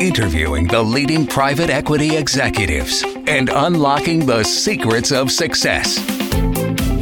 interviewing 0.00 0.66
the 0.66 0.82
leading 0.82 1.26
private 1.26 1.70
equity 1.70 2.16
executives 2.16 3.02
and 3.26 3.48
unlocking 3.48 4.26
the 4.26 4.42
secrets 4.42 5.10
of 5.10 5.30
success. 5.30 5.98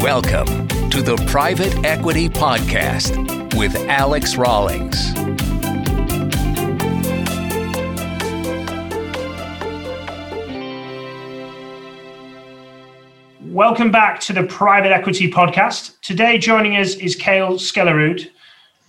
Welcome 0.00 0.68
to 0.90 1.02
the 1.02 1.16
Private 1.26 1.84
Equity 1.84 2.28
Podcast 2.28 3.16
with 3.58 3.74
Alex 3.88 4.36
Rawlings. 4.36 5.12
Welcome 13.42 13.90
back 13.90 14.20
to 14.20 14.32
the 14.32 14.44
Private 14.44 14.92
Equity 14.92 15.30
Podcast. 15.30 16.00
Today, 16.00 16.38
joining 16.38 16.76
us 16.76 16.94
is 16.96 17.16
Kjael 17.16 17.54
Skaalerud, 17.54 18.28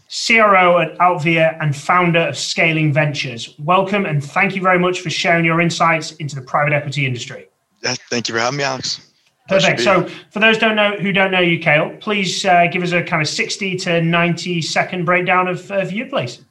CRO 0.09 0.79
at 0.79 0.97
Altvia 0.99 1.57
and 1.61 1.75
founder 1.75 2.19
of 2.19 2.35
Skaling 2.35 2.93
Ventures. 2.93 3.55
Welcome 3.59 4.05
and 4.05 4.23
thank 4.23 4.55
you 4.55 4.61
very 4.61 4.79
much 4.79 5.01
for 5.01 5.09
sharing 5.09 5.45
your 5.45 5.59
insights 5.59 6.11
into 6.13 6.35
the 6.35 6.41
private 6.41 6.73
equity 6.73 7.05
industry. 7.05 7.47
thank 7.81 8.27
you 8.27 8.35
for 8.35 8.39
having 8.39 8.57
me, 8.57 8.63
Alex. 8.63 9.11
Perfect. 9.47 9.81
So, 9.81 10.07
for 10.31 10.39
those 10.39 10.57
don't 10.57 10.75
know 10.75 10.95
who 10.97 11.11
don't 11.11 11.29
know 11.29 11.39
you, 11.39 11.59
Kjael, 11.59 11.99
please 11.99 12.45
uh, 12.45 12.65
give 12.71 12.81
us 12.81 12.91
a 12.93 13.03
kind 13.03 13.21
of 13.21 13.27
sixty 13.27 13.75
to 13.77 14.01
ninety 14.01 14.61
second 14.61 15.05
breakdown 15.05 15.47
of, 15.47 15.69
of 15.71 15.91
you, 15.91 16.07
please. 16.07 16.43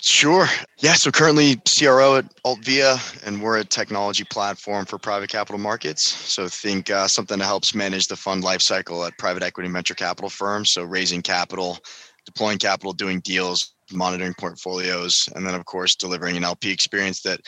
Sure. 0.00 0.46
Yeah. 0.78 0.94
So 0.94 1.10
currently 1.10 1.56
CRO 1.66 2.16
at 2.16 2.24
Altvia, 2.44 3.26
and 3.26 3.42
we're 3.42 3.58
a 3.58 3.64
technology 3.64 4.24
platform 4.24 4.86
for 4.86 4.98
private 4.98 5.28
capital 5.28 5.58
markets. 5.58 6.02
So 6.02 6.48
think 6.48 6.90
uh, 6.90 7.06
something 7.06 7.38
that 7.38 7.44
helps 7.44 7.74
manage 7.74 8.08
the 8.08 8.16
fund 8.16 8.42
lifecycle 8.42 9.06
at 9.06 9.18
private 9.18 9.42
equity 9.42 9.66
and 9.66 9.74
venture 9.74 9.94
capital 9.94 10.30
firms. 10.30 10.72
So 10.72 10.82
raising 10.82 11.20
capital, 11.20 11.78
deploying 12.24 12.58
capital, 12.58 12.92
doing 12.92 13.20
deals, 13.20 13.74
monitoring 13.92 14.34
portfolios, 14.38 15.28
and 15.34 15.46
then 15.46 15.54
of 15.54 15.64
course 15.64 15.94
delivering 15.94 16.36
an 16.36 16.44
LP 16.44 16.70
experience 16.70 17.22
that 17.22 17.40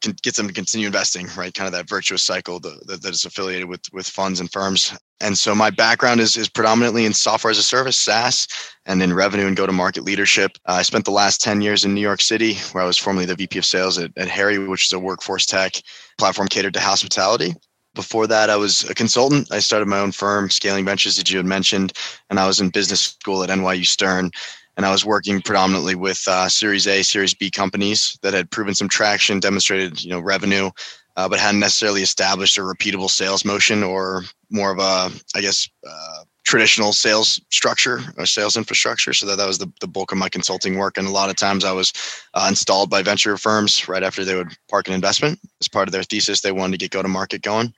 can, 0.00 0.14
gets 0.22 0.36
them 0.36 0.48
to 0.48 0.54
continue 0.54 0.86
investing, 0.86 1.26
right? 1.36 1.52
Kind 1.52 1.66
of 1.66 1.72
that 1.72 1.88
virtuous 1.88 2.22
cycle 2.22 2.58
that, 2.60 2.86
that 2.86 3.04
is 3.10 3.24
affiliated 3.24 3.68
with 3.68 3.82
with 3.92 4.06
funds 4.06 4.40
and 4.40 4.50
firms. 4.50 4.96
And 5.20 5.36
so 5.36 5.54
my 5.54 5.70
background 5.70 6.20
is 6.20 6.36
is 6.36 6.48
predominantly 6.48 7.04
in 7.04 7.12
software 7.12 7.50
as 7.50 7.58
a 7.58 7.62
service, 7.62 7.98
SaaS, 7.98 8.48
and 8.86 9.02
in 9.02 9.12
revenue 9.12 9.46
and 9.46 9.56
go 9.56 9.66
to 9.66 9.72
market 9.72 10.04
leadership. 10.04 10.52
Uh, 10.66 10.72
I 10.72 10.82
spent 10.82 11.04
the 11.04 11.10
last 11.10 11.40
10 11.42 11.60
years 11.60 11.84
in 11.84 11.94
New 11.94 12.00
York 12.00 12.22
City, 12.22 12.54
where 12.72 12.82
I 12.82 12.86
was 12.86 12.98
formerly 12.98 13.26
the 13.26 13.36
VP 13.36 13.58
of 13.58 13.66
sales 13.66 13.98
at, 13.98 14.10
at 14.16 14.28
Harri, 14.28 14.66
which 14.68 14.86
is 14.86 14.92
a 14.92 14.98
workforce 14.98 15.46
tech 15.46 15.74
platform 16.18 16.48
catered 16.48 16.74
to 16.74 16.80
hospitality. 16.80 17.54
Before 17.94 18.26
that, 18.28 18.50
I 18.50 18.56
was 18.56 18.84
a 18.88 18.94
consultant. 18.94 19.50
I 19.52 19.58
started 19.58 19.88
my 19.88 19.98
own 19.98 20.12
firm, 20.12 20.48
Skaling 20.48 20.84
Ventures, 20.84 21.16
that 21.16 21.30
you 21.30 21.36
had 21.38 21.46
mentioned, 21.46 21.92
and 22.28 22.38
I 22.38 22.46
was 22.46 22.60
in 22.60 22.70
business 22.70 23.00
school 23.00 23.42
at 23.42 23.50
NYU 23.50 23.84
Stern 23.84 24.30
and 24.76 24.86
I 24.86 24.92
was 24.92 25.04
working 25.04 25.42
predominantly 25.42 25.94
with 25.94 26.26
uh, 26.26 26.48
Series 26.48 26.86
A, 26.86 27.02
Series 27.02 27.34
B 27.34 27.50
companies 27.50 28.18
that 28.22 28.32
had 28.32 28.50
proven 28.50 28.74
some 28.74 28.88
traction, 28.88 29.38
demonstrated 29.38 30.02
you 30.02 30.10
know 30.10 30.20
revenue, 30.20 30.70
uh, 31.16 31.28
but 31.28 31.38
hadn't 31.38 31.60
necessarily 31.60 32.02
established 32.02 32.56
a 32.56 32.62
repeatable 32.62 33.10
sales 33.10 33.44
motion 33.44 33.82
or 33.82 34.22
more 34.48 34.70
of 34.70 34.78
a, 34.78 35.14
I 35.36 35.42
guess, 35.42 35.68
uh, 35.86 36.24
traditional 36.50 36.92
sales 36.92 37.40
structure 37.50 38.00
or 38.18 38.26
sales 38.26 38.56
infrastructure. 38.56 39.12
So 39.12 39.24
that, 39.26 39.36
that 39.36 39.46
was 39.46 39.58
the, 39.58 39.72
the 39.80 39.86
bulk 39.86 40.10
of 40.10 40.18
my 40.18 40.28
consulting 40.28 40.78
work. 40.78 40.98
And 40.98 41.06
a 41.06 41.10
lot 41.12 41.30
of 41.30 41.36
times 41.36 41.64
I 41.64 41.70
was 41.70 41.92
uh, 42.34 42.46
installed 42.48 42.90
by 42.90 43.02
venture 43.02 43.36
firms 43.36 43.88
right 43.88 44.02
after 44.02 44.24
they 44.24 44.34
would 44.34 44.48
park 44.68 44.88
an 44.88 44.94
investment 44.94 45.38
as 45.60 45.68
part 45.68 45.86
of 45.86 45.92
their 45.92 46.02
thesis. 46.02 46.40
They 46.40 46.50
wanted 46.50 46.72
to 46.72 46.78
get 46.78 46.90
go 46.90 47.02
to 47.02 47.08
market 47.08 47.42
going, 47.42 47.72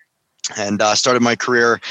and 0.57 0.81
uh, 0.81 0.95
started 0.95 1.21
my 1.21 1.37
career 1.37 1.83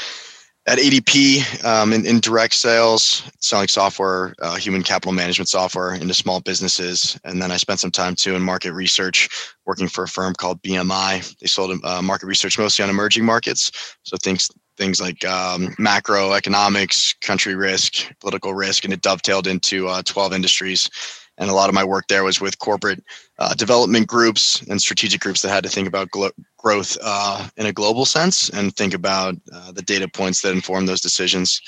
at 0.66 0.78
ADP 0.78 1.64
um, 1.64 1.92
in, 1.92 2.04
in, 2.04 2.18
direct 2.18 2.54
sales, 2.54 3.22
selling 3.38 3.68
software, 3.68 4.34
uh, 4.42 4.56
human 4.56 4.82
capital 4.82 5.12
management 5.12 5.48
software 5.48 5.94
into 5.94 6.14
small 6.14 6.40
businesses. 6.40 7.18
And 7.24 7.40
then 7.40 7.52
I 7.52 7.58
spent 7.58 7.78
some 7.78 7.90
time 7.92 8.16
too 8.16 8.34
in 8.34 8.42
market 8.42 8.72
research, 8.72 9.28
working 9.66 9.88
for 9.88 10.04
a 10.04 10.08
firm 10.08 10.34
called 10.34 10.62
BMI. 10.62 11.38
They 11.38 11.46
sold 11.46 11.78
uh, 11.84 12.02
market 12.02 12.26
research 12.26 12.58
mostly 12.58 12.82
on 12.82 12.90
emerging 12.90 13.24
markets. 13.24 13.70
So 14.02 14.16
things 14.16 14.48
things 14.76 15.00
like 15.00 15.24
um, 15.24 15.68
macroeconomics, 15.78 17.20
country 17.20 17.54
risk, 17.54 18.12
political 18.20 18.54
risk, 18.54 18.84
and 18.84 18.92
it 18.92 19.02
dovetailed 19.02 19.46
into 19.46 19.88
uh, 19.88 20.02
12 20.02 20.32
industries 20.32 20.90
and 21.38 21.50
a 21.50 21.54
lot 21.54 21.68
of 21.68 21.74
my 21.74 21.84
work 21.84 22.06
there 22.08 22.24
was 22.24 22.40
with 22.40 22.58
corporate 22.58 23.02
uh, 23.38 23.54
development 23.54 24.06
groups 24.06 24.62
and 24.68 24.80
strategic 24.80 25.20
groups 25.20 25.42
that 25.42 25.48
had 25.48 25.64
to 25.64 25.70
think 25.70 25.88
about 25.88 26.10
glo- 26.10 26.30
growth 26.58 26.96
uh, 27.02 27.48
in 27.56 27.66
a 27.66 27.72
global 27.72 28.04
sense 28.04 28.48
and 28.50 28.74
think 28.76 28.94
about 28.94 29.34
uh, 29.52 29.72
the 29.72 29.82
data 29.82 30.08
points 30.08 30.42
that 30.42 30.52
inform 30.52 30.86
those 30.86 31.00
decisions. 31.00 31.60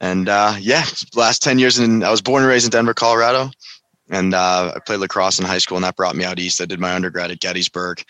And 0.00 0.28
uh, 0.28 0.54
yeah, 0.58 0.84
last 1.14 1.42
10 1.42 1.58
years, 1.58 1.78
and 1.78 2.04
I 2.04 2.10
was 2.10 2.22
born 2.22 2.42
and 2.42 2.50
raised 2.50 2.64
in 2.64 2.70
Denver, 2.70 2.94
Colorado. 2.94 3.50
And 4.08 4.34
uh, 4.34 4.72
I 4.76 4.78
played 4.80 5.00
lacrosse 5.00 5.38
in 5.38 5.44
high 5.44 5.58
school, 5.58 5.76
and 5.76 5.84
that 5.84 5.96
brought 5.96 6.16
me 6.16 6.24
out 6.24 6.38
east. 6.38 6.60
I 6.60 6.64
did 6.64 6.78
my 6.78 6.94
undergrad 6.94 7.30
at 7.30 7.40
Gettysburg. 7.40 8.02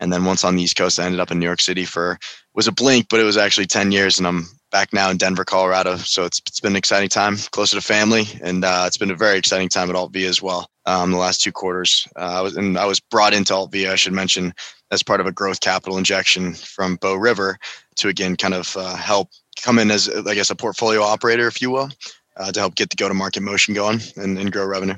And 0.00 0.12
then 0.12 0.24
once 0.24 0.42
on 0.42 0.56
the 0.56 0.62
East 0.62 0.76
Coast, 0.76 0.98
I 0.98 1.04
ended 1.04 1.20
up 1.20 1.30
in 1.30 1.38
New 1.38 1.46
York 1.46 1.60
City 1.60 1.84
for 1.84 2.18
was 2.54 2.68
a 2.68 2.72
blink, 2.72 3.08
but 3.08 3.20
it 3.20 3.24
was 3.24 3.36
actually 3.36 3.66
10 3.66 3.92
years, 3.92 4.18
and 4.18 4.26
I'm 4.26 4.46
back 4.70 4.92
now 4.92 5.10
in 5.10 5.16
Denver, 5.16 5.44
Colorado. 5.44 5.96
So 5.96 6.24
it's, 6.24 6.40
it's 6.46 6.60
been 6.60 6.72
an 6.72 6.76
exciting 6.76 7.08
time, 7.08 7.36
closer 7.50 7.76
to 7.76 7.82
family, 7.82 8.24
and 8.42 8.64
uh, 8.64 8.84
it's 8.86 8.96
been 8.96 9.10
a 9.10 9.16
very 9.16 9.38
exciting 9.38 9.68
time 9.68 9.90
at 9.90 9.96
Altvia 9.96 10.28
as 10.28 10.40
well. 10.40 10.68
Um, 10.86 11.12
the 11.12 11.16
last 11.16 11.42
two 11.42 11.52
quarters, 11.52 12.06
uh, 12.16 12.38
I 12.38 12.40
was 12.42 12.56
and 12.56 12.76
I 12.76 12.84
was 12.84 13.00
brought 13.00 13.32
into 13.32 13.54
Altvia. 13.54 13.90
I 13.90 13.94
should 13.94 14.12
mention 14.12 14.52
as 14.90 15.02
part 15.02 15.20
of 15.20 15.26
a 15.26 15.32
growth 15.32 15.60
capital 15.60 15.96
injection 15.96 16.52
from 16.52 16.96
Bow 16.96 17.14
River 17.14 17.58
to 17.96 18.08
again 18.08 18.36
kind 18.36 18.52
of 18.52 18.76
uh, 18.76 18.94
help 18.94 19.30
come 19.62 19.78
in 19.78 19.90
as 19.90 20.08
I 20.08 20.34
guess 20.34 20.50
a 20.50 20.54
portfolio 20.54 21.02
operator, 21.02 21.46
if 21.48 21.62
you 21.62 21.70
will, 21.70 21.88
uh, 22.36 22.52
to 22.52 22.60
help 22.60 22.74
get 22.74 22.90
the 22.90 22.96
go-to-market 22.96 23.42
motion 23.42 23.74
going 23.74 24.00
and, 24.16 24.38
and 24.38 24.52
grow 24.52 24.66
revenue. 24.66 24.96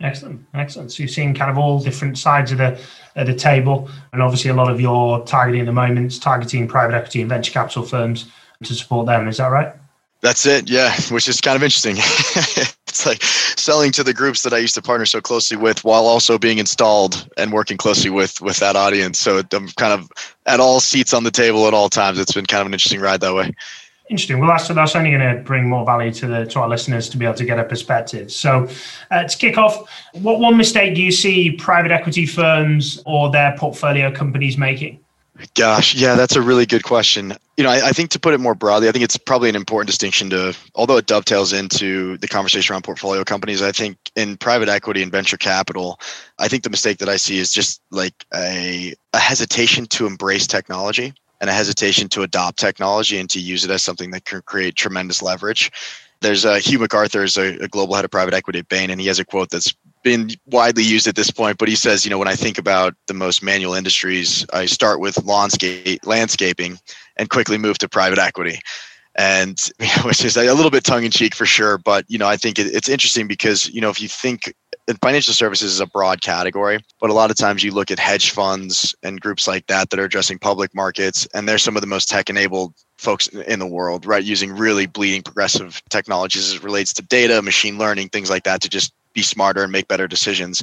Excellent, 0.00 0.44
excellent. 0.54 0.92
So 0.92 1.02
you're 1.02 1.08
seeing 1.08 1.34
kind 1.34 1.50
of 1.50 1.58
all 1.58 1.80
different 1.80 2.18
sides 2.18 2.52
of 2.52 2.58
the 2.58 2.80
of 3.16 3.26
the 3.26 3.34
table, 3.34 3.90
and 4.12 4.22
obviously 4.22 4.50
a 4.50 4.54
lot 4.54 4.70
of 4.70 4.80
your 4.80 5.24
targeting 5.24 5.62
at 5.62 5.66
the 5.66 5.72
moment 5.72 6.06
is 6.06 6.20
targeting 6.20 6.68
private 6.68 6.94
equity 6.94 7.20
and 7.20 7.28
venture 7.28 7.52
capital 7.52 7.82
firms 7.82 8.30
to 8.62 8.74
support 8.74 9.06
them. 9.06 9.26
Is 9.26 9.38
that 9.38 9.48
right? 9.48 9.74
That's 10.20 10.46
it. 10.46 10.70
Yeah, 10.70 10.94
which 11.10 11.28
is 11.28 11.40
kind 11.40 11.56
of 11.56 11.64
interesting. 11.64 11.96
it's 11.98 13.06
like 13.06 13.22
selling 13.22 13.90
to 13.92 14.04
the 14.04 14.14
groups 14.14 14.42
that 14.42 14.52
I 14.52 14.58
used 14.58 14.74
to 14.76 14.82
partner 14.82 15.06
so 15.06 15.20
closely 15.20 15.56
with, 15.56 15.82
while 15.82 16.06
also 16.06 16.38
being 16.38 16.58
installed 16.58 17.28
and 17.36 17.52
working 17.52 17.76
closely 17.76 18.10
with 18.10 18.40
with 18.40 18.58
that 18.58 18.76
audience. 18.76 19.18
So 19.18 19.42
I'm 19.52 19.68
kind 19.70 19.92
of 19.92 20.08
at 20.46 20.60
all 20.60 20.78
seats 20.78 21.12
on 21.12 21.24
the 21.24 21.32
table 21.32 21.66
at 21.66 21.74
all 21.74 21.88
times. 21.88 22.20
It's 22.20 22.34
been 22.34 22.46
kind 22.46 22.60
of 22.60 22.68
an 22.68 22.72
interesting 22.72 23.00
ride 23.00 23.20
that 23.20 23.34
way. 23.34 23.52
Interesting. 24.10 24.38
Well, 24.38 24.48
that's 24.48 24.68
that's 24.68 24.96
only 24.96 25.10
going 25.10 25.36
to 25.36 25.42
bring 25.42 25.68
more 25.68 25.84
value 25.84 26.10
to 26.14 26.26
the 26.26 26.46
to 26.46 26.60
our 26.60 26.68
listeners 26.68 27.10
to 27.10 27.18
be 27.18 27.26
able 27.26 27.34
to 27.34 27.44
get 27.44 27.58
a 27.58 27.64
perspective. 27.64 28.32
So, 28.32 28.66
uh, 29.10 29.24
to 29.24 29.36
kick 29.36 29.58
off, 29.58 29.86
what 30.14 30.40
one 30.40 30.56
mistake 30.56 30.94
do 30.94 31.02
you 31.02 31.12
see 31.12 31.52
private 31.52 31.92
equity 31.92 32.24
firms 32.24 33.02
or 33.04 33.30
their 33.30 33.54
portfolio 33.58 34.10
companies 34.10 34.56
making? 34.56 35.00
Gosh, 35.54 35.94
yeah, 35.94 36.16
that's 36.16 36.34
a 36.34 36.42
really 36.42 36.66
good 36.66 36.82
question. 36.82 37.32
You 37.56 37.64
know, 37.64 37.70
I, 37.70 37.88
I, 37.88 37.90
think 37.92 38.10
to 38.10 38.18
put 38.18 38.34
it 38.34 38.38
more 38.38 38.56
broadly, 38.56 38.88
I 38.88 38.92
think 38.92 39.04
it's 39.04 39.16
probably 39.16 39.48
an 39.48 39.54
important 39.54 39.86
distinction 39.86 40.30
to, 40.30 40.56
although 40.74 40.96
it 40.96 41.06
dovetails 41.06 41.52
into 41.52 42.18
the 42.18 42.26
conversation 42.26 42.72
around 42.72 42.82
portfolio 42.82 43.22
companies, 43.22 43.62
I 43.62 43.70
think 43.70 43.98
in 44.16 44.36
private 44.36 44.68
equity 44.68 45.00
and 45.00 45.12
venture 45.12 45.36
capital, 45.36 46.00
I 46.40 46.48
think 46.48 46.64
the 46.64 46.70
mistake 46.70 46.98
that 46.98 47.08
I 47.08 47.16
see 47.16 47.38
is 47.38 47.52
just 47.52 47.80
like 47.92 48.26
a, 48.34 48.94
a 49.12 49.18
hesitation 49.18 49.86
to 49.86 50.06
embrace 50.06 50.48
technology 50.48 51.14
and 51.40 51.48
a 51.50 51.52
hesitation 51.52 52.08
to 52.08 52.22
adopt 52.22 52.58
technology 52.58 53.18
and 53.18 53.30
to 53.30 53.40
use 53.40 53.64
it 53.64 53.70
as 53.70 53.82
something 53.82 54.10
that 54.10 54.24
can 54.24 54.42
create 54.42 54.74
tremendous 54.74 55.22
leverage. 55.22 55.70
There's 56.20 56.44
uh, 56.44 56.56
Hugh 56.56 56.80
MacArthur 56.80 57.22
is 57.22 57.36
a, 57.36 57.56
a 57.58 57.68
global 57.68 57.94
head 57.94 58.04
of 58.04 58.10
private 58.10 58.34
equity 58.34 58.58
at 58.58 58.68
Bain, 58.68 58.90
and 58.90 59.00
he 59.00 59.06
has 59.06 59.20
a 59.20 59.24
quote 59.24 59.50
that's 59.50 59.74
been 60.02 60.30
widely 60.46 60.82
used 60.82 61.06
at 61.06 61.16
this 61.16 61.30
point, 61.30 61.58
but 61.58 61.68
he 61.68 61.74
says, 61.74 62.04
you 62.04 62.10
know, 62.10 62.18
when 62.18 62.28
I 62.28 62.34
think 62.34 62.58
about 62.58 62.94
the 63.06 63.14
most 63.14 63.42
manual 63.42 63.74
industries, 63.74 64.46
I 64.52 64.66
start 64.66 65.00
with 65.00 65.24
landscape, 65.24 66.00
landscaping 66.04 66.78
and 67.16 67.28
quickly 67.28 67.58
move 67.58 67.78
to 67.78 67.88
private 67.88 68.18
equity. 68.18 68.60
And 69.16 69.60
which 70.04 70.24
is 70.24 70.36
a 70.36 70.52
little 70.54 70.70
bit 70.70 70.84
tongue 70.84 71.04
in 71.04 71.10
cheek 71.10 71.34
for 71.34 71.46
sure, 71.46 71.78
but 71.78 72.04
you 72.08 72.18
know, 72.18 72.26
I 72.26 72.36
think 72.36 72.58
it, 72.58 72.74
it's 72.74 72.88
interesting 72.88 73.26
because 73.26 73.68
you 73.68 73.80
know, 73.80 73.90
if 73.90 74.00
you 74.00 74.08
think 74.08 74.54
financial 74.96 75.34
services 75.34 75.72
is 75.72 75.80
a 75.80 75.86
broad 75.86 76.22
category, 76.22 76.78
but 77.00 77.10
a 77.10 77.12
lot 77.12 77.30
of 77.30 77.36
times 77.36 77.62
you 77.62 77.72
look 77.72 77.90
at 77.90 77.98
hedge 77.98 78.30
funds 78.30 78.94
and 79.02 79.20
groups 79.20 79.46
like 79.46 79.66
that 79.66 79.90
that 79.90 80.00
are 80.00 80.04
addressing 80.04 80.38
public 80.38 80.74
markets, 80.74 81.26
and 81.34 81.48
they're 81.48 81.58
some 81.58 81.76
of 81.76 81.82
the 81.82 81.86
most 81.86 82.08
tech-enabled 82.08 82.72
folks 82.96 83.28
in 83.28 83.58
the 83.58 83.66
world, 83.66 84.06
right? 84.06 84.24
Using 84.24 84.52
really 84.52 84.86
bleeding 84.86 85.22
progressive 85.22 85.82
technologies 85.90 86.48
as 86.48 86.54
it 86.54 86.64
relates 86.64 86.92
to 86.94 87.02
data, 87.02 87.42
machine 87.42 87.78
learning, 87.78 88.08
things 88.08 88.30
like 88.30 88.44
that 88.44 88.60
to 88.62 88.68
just 88.68 88.92
be 89.12 89.22
smarter 89.22 89.62
and 89.62 89.72
make 89.72 89.88
better 89.88 90.08
decisions. 90.08 90.62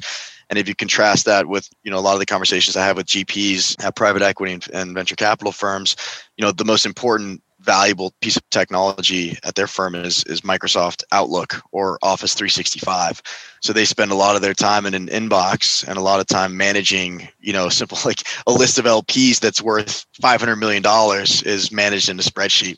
And 0.49 0.59
if 0.59 0.67
you 0.67 0.75
contrast 0.75 1.25
that 1.25 1.47
with, 1.47 1.69
you 1.83 1.91
know, 1.91 1.97
a 1.97 2.01
lot 2.01 2.13
of 2.13 2.19
the 2.19 2.25
conversations 2.25 2.75
I 2.75 2.85
have 2.85 2.97
with 2.97 3.07
GPs 3.07 3.83
at 3.83 3.95
private 3.95 4.21
equity 4.21 4.59
and 4.73 4.93
venture 4.93 5.15
capital 5.15 5.51
firms, 5.51 5.95
you 6.37 6.45
know, 6.45 6.51
the 6.51 6.65
most 6.65 6.85
important 6.85 7.41
valuable 7.65 8.13
piece 8.21 8.37
of 8.37 8.49
technology 8.49 9.37
at 9.43 9.55
their 9.55 9.67
firm 9.67 9.95
is 9.95 10.23
is 10.25 10.41
Microsoft 10.41 11.03
Outlook 11.11 11.61
or 11.71 11.97
Office 12.01 12.33
365. 12.33 13.21
So 13.61 13.73
they 13.73 13.85
spend 13.85 14.11
a 14.11 14.15
lot 14.15 14.35
of 14.35 14.41
their 14.41 14.53
time 14.53 14.85
in 14.85 14.93
an 14.93 15.07
inbox 15.07 15.85
and 15.87 15.97
a 15.97 16.01
lot 16.01 16.19
of 16.19 16.27
time 16.27 16.55
managing, 16.55 17.27
you 17.39 17.53
know, 17.53 17.69
simple 17.75 17.97
like 18.05 18.23
a 18.47 18.51
list 18.51 18.79
of 18.79 18.85
LPs 18.85 19.39
that's 19.39 19.61
worth 19.61 20.05
500 20.21 20.55
million 20.55 20.83
dollars 20.83 21.41
is 21.43 21.71
managed 21.71 22.09
in 22.09 22.19
a 22.19 22.23
spreadsheet. 22.23 22.77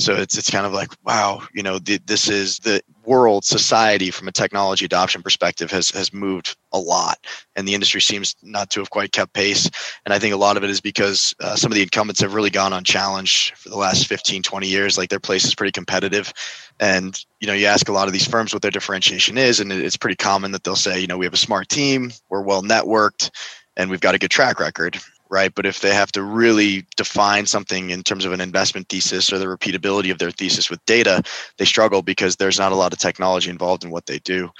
So 0.00 0.14
it's 0.14 0.38
it's 0.38 0.50
kind 0.50 0.64
of 0.64 0.72
like 0.72 0.90
wow, 1.04 1.42
you 1.52 1.62
know, 1.62 1.78
the, 1.78 1.98
this 2.06 2.28
is 2.28 2.58
the 2.60 2.80
world 3.04 3.44
society 3.44 4.10
from 4.10 4.28
a 4.28 4.32
technology 4.32 4.84
adoption 4.84 5.22
perspective 5.22 5.70
has 5.70 5.90
has 5.90 6.12
moved 6.12 6.56
a 6.72 6.78
lot, 6.78 7.18
and 7.54 7.68
the 7.68 7.74
industry 7.74 8.00
seems 8.00 8.34
not 8.42 8.70
to 8.70 8.80
have 8.80 8.88
quite 8.88 9.12
kept 9.12 9.34
pace. 9.34 9.68
And 10.06 10.14
I 10.14 10.18
think 10.18 10.32
a 10.32 10.38
lot 10.38 10.56
of 10.56 10.64
it 10.64 10.70
is 10.70 10.80
because 10.80 11.34
uh, 11.40 11.54
some 11.54 11.70
of 11.70 11.76
the 11.76 11.82
incumbents 11.82 12.20
have 12.22 12.32
really 12.32 12.50
gone 12.50 12.72
unchallenged 12.72 13.56
for 13.56 13.68
the 13.68 13.76
last 13.76 14.06
15, 14.06 14.42
20 14.42 14.66
years. 14.66 14.96
Like 14.96 15.10
their 15.10 15.20
place 15.20 15.44
is 15.44 15.54
pretty 15.54 15.72
competitive, 15.72 16.32
and 16.80 17.22
you 17.40 17.46
know, 17.46 17.52
you 17.52 17.66
ask 17.66 17.88
a 17.88 17.92
lot 17.92 18.06
of 18.06 18.14
these 18.14 18.26
firms 18.26 18.54
what 18.54 18.62
their 18.62 18.70
differentiation 18.70 19.36
is, 19.36 19.60
and 19.60 19.70
it's 19.70 19.98
pretty 19.98 20.16
common 20.16 20.52
that 20.52 20.64
they'll 20.64 20.76
say, 20.76 20.98
you 20.98 21.06
know, 21.06 21.18
we 21.18 21.26
have 21.26 21.34
a 21.34 21.38
smart 21.38 21.68
team, 21.68 22.10
we're 22.30 22.42
well 22.42 22.62
networked, 22.62 23.30
and 23.76 23.90
we've 23.90 24.00
got 24.00 24.14
a 24.14 24.18
good 24.18 24.30
track 24.30 24.60
record 24.60 24.98
right? 25.30 25.54
But 25.54 25.64
if 25.64 25.80
they 25.80 25.94
have 25.94 26.12
to 26.12 26.22
really 26.22 26.84
define 26.96 27.46
something 27.46 27.90
in 27.90 28.02
terms 28.02 28.24
of 28.24 28.32
an 28.32 28.40
investment 28.40 28.88
thesis 28.88 29.32
or 29.32 29.38
the 29.38 29.46
repeatability 29.46 30.10
of 30.10 30.18
their 30.18 30.30
thesis 30.30 30.68
with 30.68 30.84
data, 30.86 31.22
they 31.56 31.64
struggle 31.64 32.02
because 32.02 32.36
there's 32.36 32.58
not 32.58 32.72
a 32.72 32.76
lot 32.76 32.92
of 32.92 32.98
technology 32.98 33.48
involved 33.48 33.84
in 33.84 33.90
what 33.90 34.06
they 34.06 34.18
do. 34.18 34.50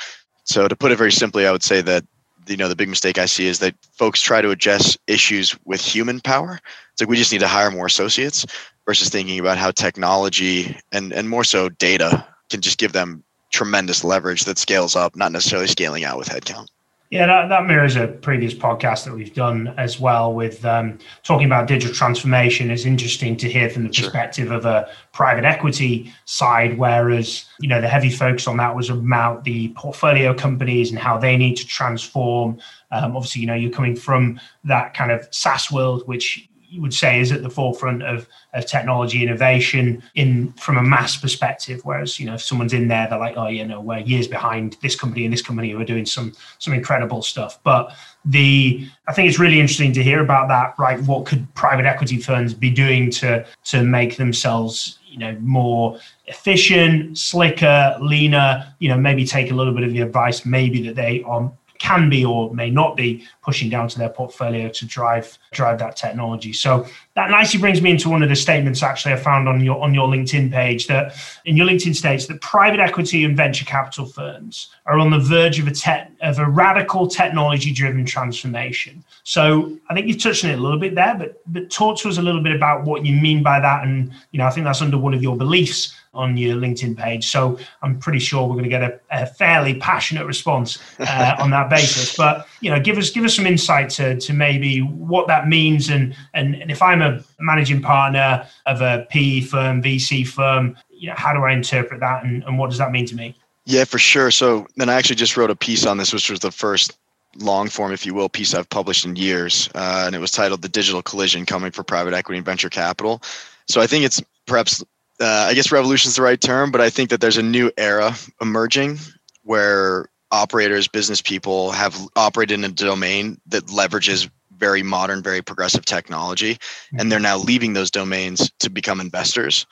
So 0.44 0.68
to 0.68 0.76
put 0.76 0.92
it 0.92 0.96
very 0.96 1.12
simply, 1.12 1.46
I 1.46 1.52
would 1.52 1.62
say 1.62 1.82
that 1.82 2.04
you 2.46 2.56
know 2.56 2.68
the 2.68 2.76
big 2.76 2.88
mistake 2.88 3.18
I 3.18 3.26
see 3.26 3.46
is 3.46 3.58
that 3.58 3.74
folks 3.92 4.20
try 4.20 4.40
to 4.40 4.50
address 4.50 4.96
issues 5.06 5.56
with 5.64 5.80
human 5.80 6.20
power. 6.20 6.58
It's 6.92 7.00
like 7.00 7.08
we 7.08 7.16
just 7.16 7.32
need 7.32 7.40
to 7.40 7.48
hire 7.48 7.70
more 7.70 7.86
associates 7.86 8.46
versus 8.86 9.08
thinking 9.08 9.38
about 9.38 9.58
how 9.58 9.70
technology 9.70 10.76
and 10.92 11.12
and 11.12 11.28
more 11.28 11.44
so 11.44 11.68
data 11.68 12.26
can 12.48 12.60
just 12.60 12.78
give 12.78 12.92
them 12.92 13.22
tremendous 13.52 14.04
leverage 14.04 14.44
that 14.44 14.58
scales 14.58 14.96
up, 14.96 15.16
not 15.16 15.32
necessarily 15.32 15.68
scaling 15.68 16.04
out 16.04 16.18
with 16.18 16.28
headcount. 16.28 16.68
Yeah, 17.10 17.26
that, 17.26 17.48
that 17.48 17.66
mirrors 17.66 17.96
a 17.96 18.06
previous 18.06 18.54
podcast 18.54 19.04
that 19.04 19.12
we've 19.12 19.34
done 19.34 19.74
as 19.76 19.98
well 19.98 20.32
with 20.32 20.64
um, 20.64 20.96
talking 21.24 21.44
about 21.44 21.66
digital 21.66 21.92
transformation. 21.92 22.70
It's 22.70 22.84
interesting 22.84 23.36
to 23.38 23.50
hear 23.50 23.68
from 23.68 23.82
the 23.82 23.88
perspective 23.88 24.46
sure. 24.46 24.56
of 24.56 24.64
a 24.64 24.88
private 25.10 25.44
equity 25.44 26.12
side, 26.24 26.78
whereas 26.78 27.46
you 27.58 27.68
know 27.68 27.80
the 27.80 27.88
heavy 27.88 28.10
focus 28.10 28.46
on 28.46 28.58
that 28.58 28.76
was 28.76 28.90
about 28.90 29.42
the 29.42 29.70
portfolio 29.70 30.32
companies 30.32 30.90
and 30.90 31.00
how 31.00 31.18
they 31.18 31.36
need 31.36 31.56
to 31.56 31.66
transform. 31.66 32.60
Um, 32.92 33.16
obviously, 33.16 33.40
you 33.40 33.48
know 33.48 33.54
you're 33.54 33.72
coming 33.72 33.96
from 33.96 34.38
that 34.62 34.94
kind 34.94 35.10
of 35.10 35.26
SaaS 35.32 35.68
world, 35.72 36.06
which 36.06 36.48
you 36.70 36.80
would 36.80 36.94
say 36.94 37.20
is 37.20 37.32
at 37.32 37.42
the 37.42 37.50
forefront 37.50 38.02
of, 38.02 38.28
of 38.54 38.64
technology 38.64 39.22
innovation 39.22 40.02
in 40.14 40.52
from 40.52 40.76
a 40.76 40.82
mass 40.82 41.16
perspective. 41.16 41.80
Whereas, 41.82 42.20
you 42.20 42.26
know, 42.26 42.34
if 42.34 42.42
someone's 42.42 42.72
in 42.72 42.86
there, 42.86 43.08
they're 43.08 43.18
like, 43.18 43.36
oh, 43.36 43.48
you 43.48 43.66
know, 43.66 43.80
we're 43.80 43.98
years 43.98 44.28
behind 44.28 44.76
this 44.80 44.94
company 44.94 45.24
and 45.24 45.32
this 45.32 45.42
company 45.42 45.70
who 45.70 45.80
are 45.80 45.84
doing 45.84 46.06
some 46.06 46.32
some 46.58 46.72
incredible 46.72 47.22
stuff. 47.22 47.58
But 47.64 47.92
the 48.24 48.88
I 49.08 49.12
think 49.12 49.28
it's 49.28 49.40
really 49.40 49.58
interesting 49.58 49.92
to 49.94 50.02
hear 50.02 50.20
about 50.20 50.48
that, 50.48 50.74
right? 50.78 51.00
What 51.00 51.26
could 51.26 51.52
private 51.54 51.86
equity 51.86 52.18
funds 52.18 52.54
be 52.54 52.70
doing 52.70 53.10
to 53.12 53.44
to 53.64 53.82
make 53.82 54.16
themselves 54.16 55.00
you 55.10 55.18
know 55.18 55.36
more 55.40 55.98
efficient 56.26 57.18
slicker 57.18 57.96
leaner 58.00 58.72
you 58.78 58.88
know 58.88 58.96
maybe 58.96 59.24
take 59.24 59.50
a 59.50 59.54
little 59.54 59.74
bit 59.74 59.82
of 59.82 59.90
the 59.90 60.00
advice 60.00 60.46
maybe 60.46 60.80
that 60.86 60.94
they 60.94 61.20
are 61.24 61.50
can 61.80 62.08
be 62.10 62.24
or 62.24 62.54
may 62.54 62.70
not 62.70 62.94
be 62.94 63.26
pushing 63.42 63.70
down 63.70 63.88
to 63.88 63.98
their 63.98 64.10
portfolio 64.10 64.68
to 64.68 64.86
drive 64.86 65.36
drive 65.50 65.78
that 65.78 65.96
technology. 65.96 66.52
So 66.52 66.86
that 67.14 67.30
nicely 67.30 67.58
brings 67.58 67.82
me 67.82 67.90
into 67.90 68.10
one 68.10 68.22
of 68.22 68.28
the 68.28 68.36
statements 68.36 68.82
actually 68.82 69.14
I 69.14 69.16
found 69.16 69.48
on 69.48 69.64
your 69.64 69.82
on 69.82 69.94
your 69.94 70.06
LinkedIn 70.06 70.52
page 70.52 70.86
that 70.86 71.14
in 71.46 71.56
your 71.56 71.66
LinkedIn 71.66 71.96
states 71.96 72.26
that 72.26 72.40
private 72.42 72.80
equity 72.80 73.24
and 73.24 73.36
venture 73.36 73.64
capital 73.64 74.04
firms 74.04 74.68
are 74.86 74.98
on 74.98 75.10
the 75.10 75.18
verge 75.18 75.58
of 75.58 75.66
a 75.66 75.72
te- 75.72 76.14
of 76.20 76.38
a 76.38 76.48
radical 76.48 77.08
technology 77.08 77.72
driven 77.72 78.04
transformation. 78.04 79.02
So 79.24 79.76
I 79.88 79.94
think 79.94 80.06
you've 80.06 80.22
touched 80.22 80.44
on 80.44 80.50
it 80.50 80.58
a 80.58 80.62
little 80.62 80.78
bit 80.78 80.94
there, 80.94 81.16
but 81.16 81.40
but 81.46 81.70
talk 81.70 81.98
to 82.00 82.08
us 82.10 82.18
a 82.18 82.22
little 82.22 82.42
bit 82.42 82.54
about 82.54 82.84
what 82.84 83.06
you 83.06 83.16
mean 83.16 83.42
by 83.42 83.58
that, 83.58 83.84
and 83.84 84.12
you 84.32 84.38
know 84.38 84.46
I 84.46 84.50
think 84.50 84.64
that's 84.64 84.82
under 84.82 84.98
one 84.98 85.14
of 85.14 85.22
your 85.22 85.36
beliefs 85.36 85.96
on 86.12 86.36
your 86.36 86.56
LinkedIn 86.56 86.96
page. 86.96 87.30
So 87.30 87.58
I'm 87.82 87.98
pretty 87.98 88.18
sure 88.18 88.46
we're 88.46 88.54
going 88.54 88.64
to 88.64 88.70
get 88.70 88.82
a, 88.82 89.00
a 89.10 89.26
fairly 89.26 89.74
passionate 89.74 90.26
response 90.26 90.78
uh, 90.98 91.36
on 91.38 91.50
that 91.50 91.70
basis. 91.70 92.16
But 92.20 92.46
you 92.60 92.70
know, 92.70 92.78
give 92.78 92.98
us 92.98 93.10
give 93.10 93.24
us 93.24 93.34
some 93.34 93.46
insight 93.46 93.88
to, 93.90 94.18
to 94.20 94.32
maybe 94.34 94.80
what 94.80 95.26
that 95.28 95.48
means, 95.48 95.88
and, 95.88 96.14
and 96.34 96.54
and 96.54 96.70
if 96.70 96.82
I'm 96.82 97.00
a 97.00 97.22
managing 97.38 97.80
partner 97.80 98.46
of 98.66 98.82
a 98.82 99.06
PE 99.10 99.42
firm, 99.42 99.82
VC 99.82 100.26
firm, 100.26 100.76
you 100.90 101.08
know, 101.08 101.14
how 101.16 101.32
do 101.32 101.40
I 101.40 101.52
interpret 101.52 102.00
that, 102.00 102.24
and, 102.24 102.42
and 102.44 102.58
what 102.58 102.68
does 102.68 102.78
that 102.78 102.90
mean 102.90 103.06
to 103.06 103.16
me? 103.16 103.36
Yeah, 103.64 103.84
for 103.84 103.98
sure. 103.98 104.30
So 104.30 104.66
then 104.76 104.90
I 104.90 104.94
actually 104.94 105.16
just 105.16 105.36
wrote 105.36 105.50
a 105.50 105.56
piece 105.56 105.86
on 105.86 105.96
this, 105.96 106.12
which 106.12 106.28
was 106.28 106.40
the 106.40 106.50
first 106.50 106.98
long 107.36 107.68
form, 107.68 107.92
if 107.92 108.04
you 108.04 108.12
will, 108.12 108.28
piece 108.28 108.52
I've 108.52 108.68
published 108.68 109.04
in 109.04 109.16
years, 109.16 109.70
uh, 109.74 110.02
and 110.04 110.14
it 110.14 110.18
was 110.18 110.30
titled 110.30 110.60
"The 110.60 110.68
Digital 110.68 111.02
Collision 111.02 111.46
Coming 111.46 111.70
for 111.70 111.82
Private 111.82 112.12
Equity 112.12 112.36
and 112.38 112.44
Venture 112.44 112.68
Capital." 112.68 113.22
So 113.66 113.80
I 113.80 113.86
think 113.86 114.04
it's 114.04 114.20
perhaps 114.46 114.84
uh, 115.20 115.46
I 115.48 115.54
guess 115.54 115.70
revolution 115.70 116.08
is 116.08 116.16
the 116.16 116.22
right 116.22 116.40
term, 116.40 116.70
but 116.70 116.80
I 116.80 116.90
think 116.90 117.10
that 117.10 117.20
there's 117.20 117.36
a 117.36 117.42
new 117.42 117.70
era 117.76 118.14
emerging 118.40 118.98
where 119.42 120.08
operators, 120.30 120.88
business 120.88 121.20
people 121.20 121.72
have 121.72 121.96
operated 122.16 122.58
in 122.58 122.64
a 122.64 122.68
domain 122.68 123.40
that 123.46 123.66
leverages 123.66 124.30
very 124.56 124.82
modern, 124.82 125.22
very 125.22 125.42
progressive 125.42 125.84
technology, 125.84 126.58
and 126.98 127.10
they're 127.10 127.18
now 127.18 127.38
leaving 127.38 127.72
those 127.72 127.90
domains 127.90 128.50
to 128.60 128.70
become 128.70 129.00
investors. 129.00 129.66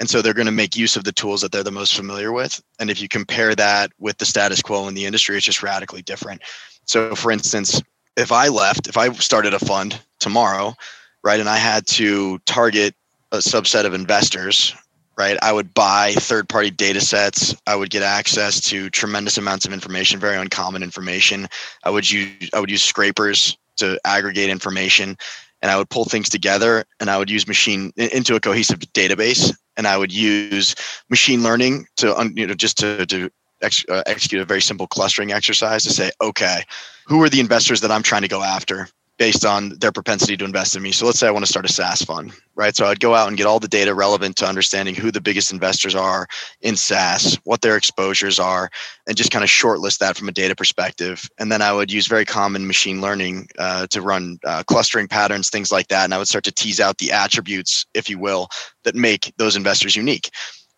And 0.00 0.10
so 0.10 0.20
they're 0.20 0.34
going 0.34 0.46
to 0.46 0.52
make 0.52 0.74
use 0.74 0.96
of 0.96 1.04
the 1.04 1.12
tools 1.12 1.42
that 1.42 1.52
they're 1.52 1.62
the 1.62 1.70
most 1.70 1.94
familiar 1.94 2.32
with. 2.32 2.60
And 2.80 2.90
if 2.90 3.00
you 3.00 3.08
compare 3.08 3.54
that 3.54 3.92
with 3.98 4.18
the 4.18 4.24
status 4.24 4.60
quo 4.60 4.88
in 4.88 4.94
the 4.94 5.06
industry, 5.06 5.36
it's 5.36 5.46
just 5.46 5.62
radically 5.62 6.02
different. 6.02 6.42
So, 6.86 7.14
for 7.14 7.30
instance, 7.30 7.80
if 8.16 8.32
I 8.32 8.48
left, 8.48 8.88
if 8.88 8.96
I 8.96 9.12
started 9.12 9.54
a 9.54 9.58
fund 9.58 10.00
tomorrow, 10.18 10.74
right, 11.22 11.38
and 11.38 11.48
I 11.48 11.58
had 11.58 11.86
to 11.88 12.38
target 12.40 12.94
a 13.30 13.38
subset 13.38 13.86
of 13.86 13.94
investors 13.94 14.74
right? 15.16 15.38
I 15.42 15.52
would 15.52 15.74
buy 15.74 16.12
third 16.14 16.48
party 16.48 16.70
data 16.70 17.00
sets. 17.00 17.54
I 17.66 17.76
would 17.76 17.90
get 17.90 18.02
access 18.02 18.60
to 18.70 18.90
tremendous 18.90 19.38
amounts 19.38 19.66
of 19.66 19.72
information 19.72 20.20
very 20.20 20.36
uncommon 20.36 20.82
information. 20.82 21.48
I 21.84 21.90
would 21.90 22.10
use 22.10 22.50
i 22.54 22.60
would 22.60 22.70
use 22.70 22.82
scrapers 22.82 23.56
to 23.76 23.98
aggregate 24.04 24.50
information 24.50 25.16
and 25.60 25.70
i 25.70 25.76
would 25.76 25.88
pull 25.88 26.04
things 26.04 26.28
together 26.28 26.84
and 27.00 27.10
i 27.10 27.18
would 27.18 27.30
use 27.30 27.46
machine 27.46 27.92
into 27.96 28.34
a 28.34 28.40
cohesive 28.40 28.80
database 28.92 29.54
and 29.76 29.86
i 29.86 29.96
would 29.96 30.12
use 30.12 30.74
machine 31.08 31.42
learning 31.42 31.86
to 31.96 32.32
you 32.34 32.46
know 32.46 32.54
just 32.54 32.78
to, 32.78 33.06
to 33.06 33.30
ex, 33.62 33.84
uh, 33.88 34.02
execute 34.06 34.42
a 34.42 34.44
very 34.44 34.60
simple 34.60 34.86
clustering 34.86 35.32
exercise 35.32 35.82
to 35.84 35.90
say 35.90 36.10
okay 36.20 36.62
who 37.06 37.22
are 37.22 37.28
the 37.28 37.40
investors 37.40 37.80
that 37.80 37.90
i'm 37.90 38.02
trying 38.02 38.22
to 38.22 38.28
go 38.28 38.42
after 38.42 38.88
based 39.22 39.46
on 39.46 39.68
their 39.78 39.92
propensity 39.92 40.36
to 40.36 40.44
invest 40.44 40.74
in 40.74 40.82
me. 40.82 40.90
So 40.90 41.06
let's 41.06 41.20
say 41.20 41.28
I 41.28 41.30
want 41.30 41.44
to 41.44 41.48
start 41.48 41.64
a 41.64 41.72
SaaS 41.72 42.02
fund, 42.02 42.32
right? 42.56 42.74
So 42.74 42.86
I'd 42.86 42.98
go 42.98 43.14
out 43.14 43.28
and 43.28 43.36
get 43.36 43.46
all 43.46 43.60
the 43.60 43.68
data 43.68 43.94
relevant 43.94 44.34
to 44.38 44.48
understanding 44.48 44.96
who 44.96 45.12
the 45.12 45.20
biggest 45.20 45.52
investors 45.52 45.94
are 45.94 46.26
in 46.60 46.74
SaaS, 46.74 47.38
what 47.44 47.60
their 47.60 47.76
exposures 47.76 48.40
are, 48.40 48.68
and 49.06 49.16
just 49.16 49.30
kind 49.30 49.44
of 49.44 49.48
shortlist 49.48 49.98
that 49.98 50.16
from 50.16 50.28
a 50.28 50.32
data 50.32 50.56
perspective. 50.56 51.30
And 51.38 51.52
then 51.52 51.62
I 51.62 51.72
would 51.72 51.92
use 51.92 52.08
very 52.08 52.24
common 52.24 52.66
machine 52.66 53.00
learning 53.00 53.46
uh, 53.60 53.86
to 53.90 54.02
run 54.02 54.40
uh, 54.44 54.64
clustering 54.66 55.06
patterns, 55.06 55.50
things 55.50 55.70
like 55.70 55.86
that. 55.86 56.02
And 56.02 56.12
I 56.12 56.18
would 56.18 56.26
start 56.26 56.42
to 56.42 56.52
tease 56.52 56.80
out 56.80 56.98
the 56.98 57.12
attributes, 57.12 57.86
if 57.94 58.10
you 58.10 58.18
will, 58.18 58.48
that 58.82 58.96
make 58.96 59.32
those 59.36 59.54
investors 59.54 59.94
unique. 59.94 60.32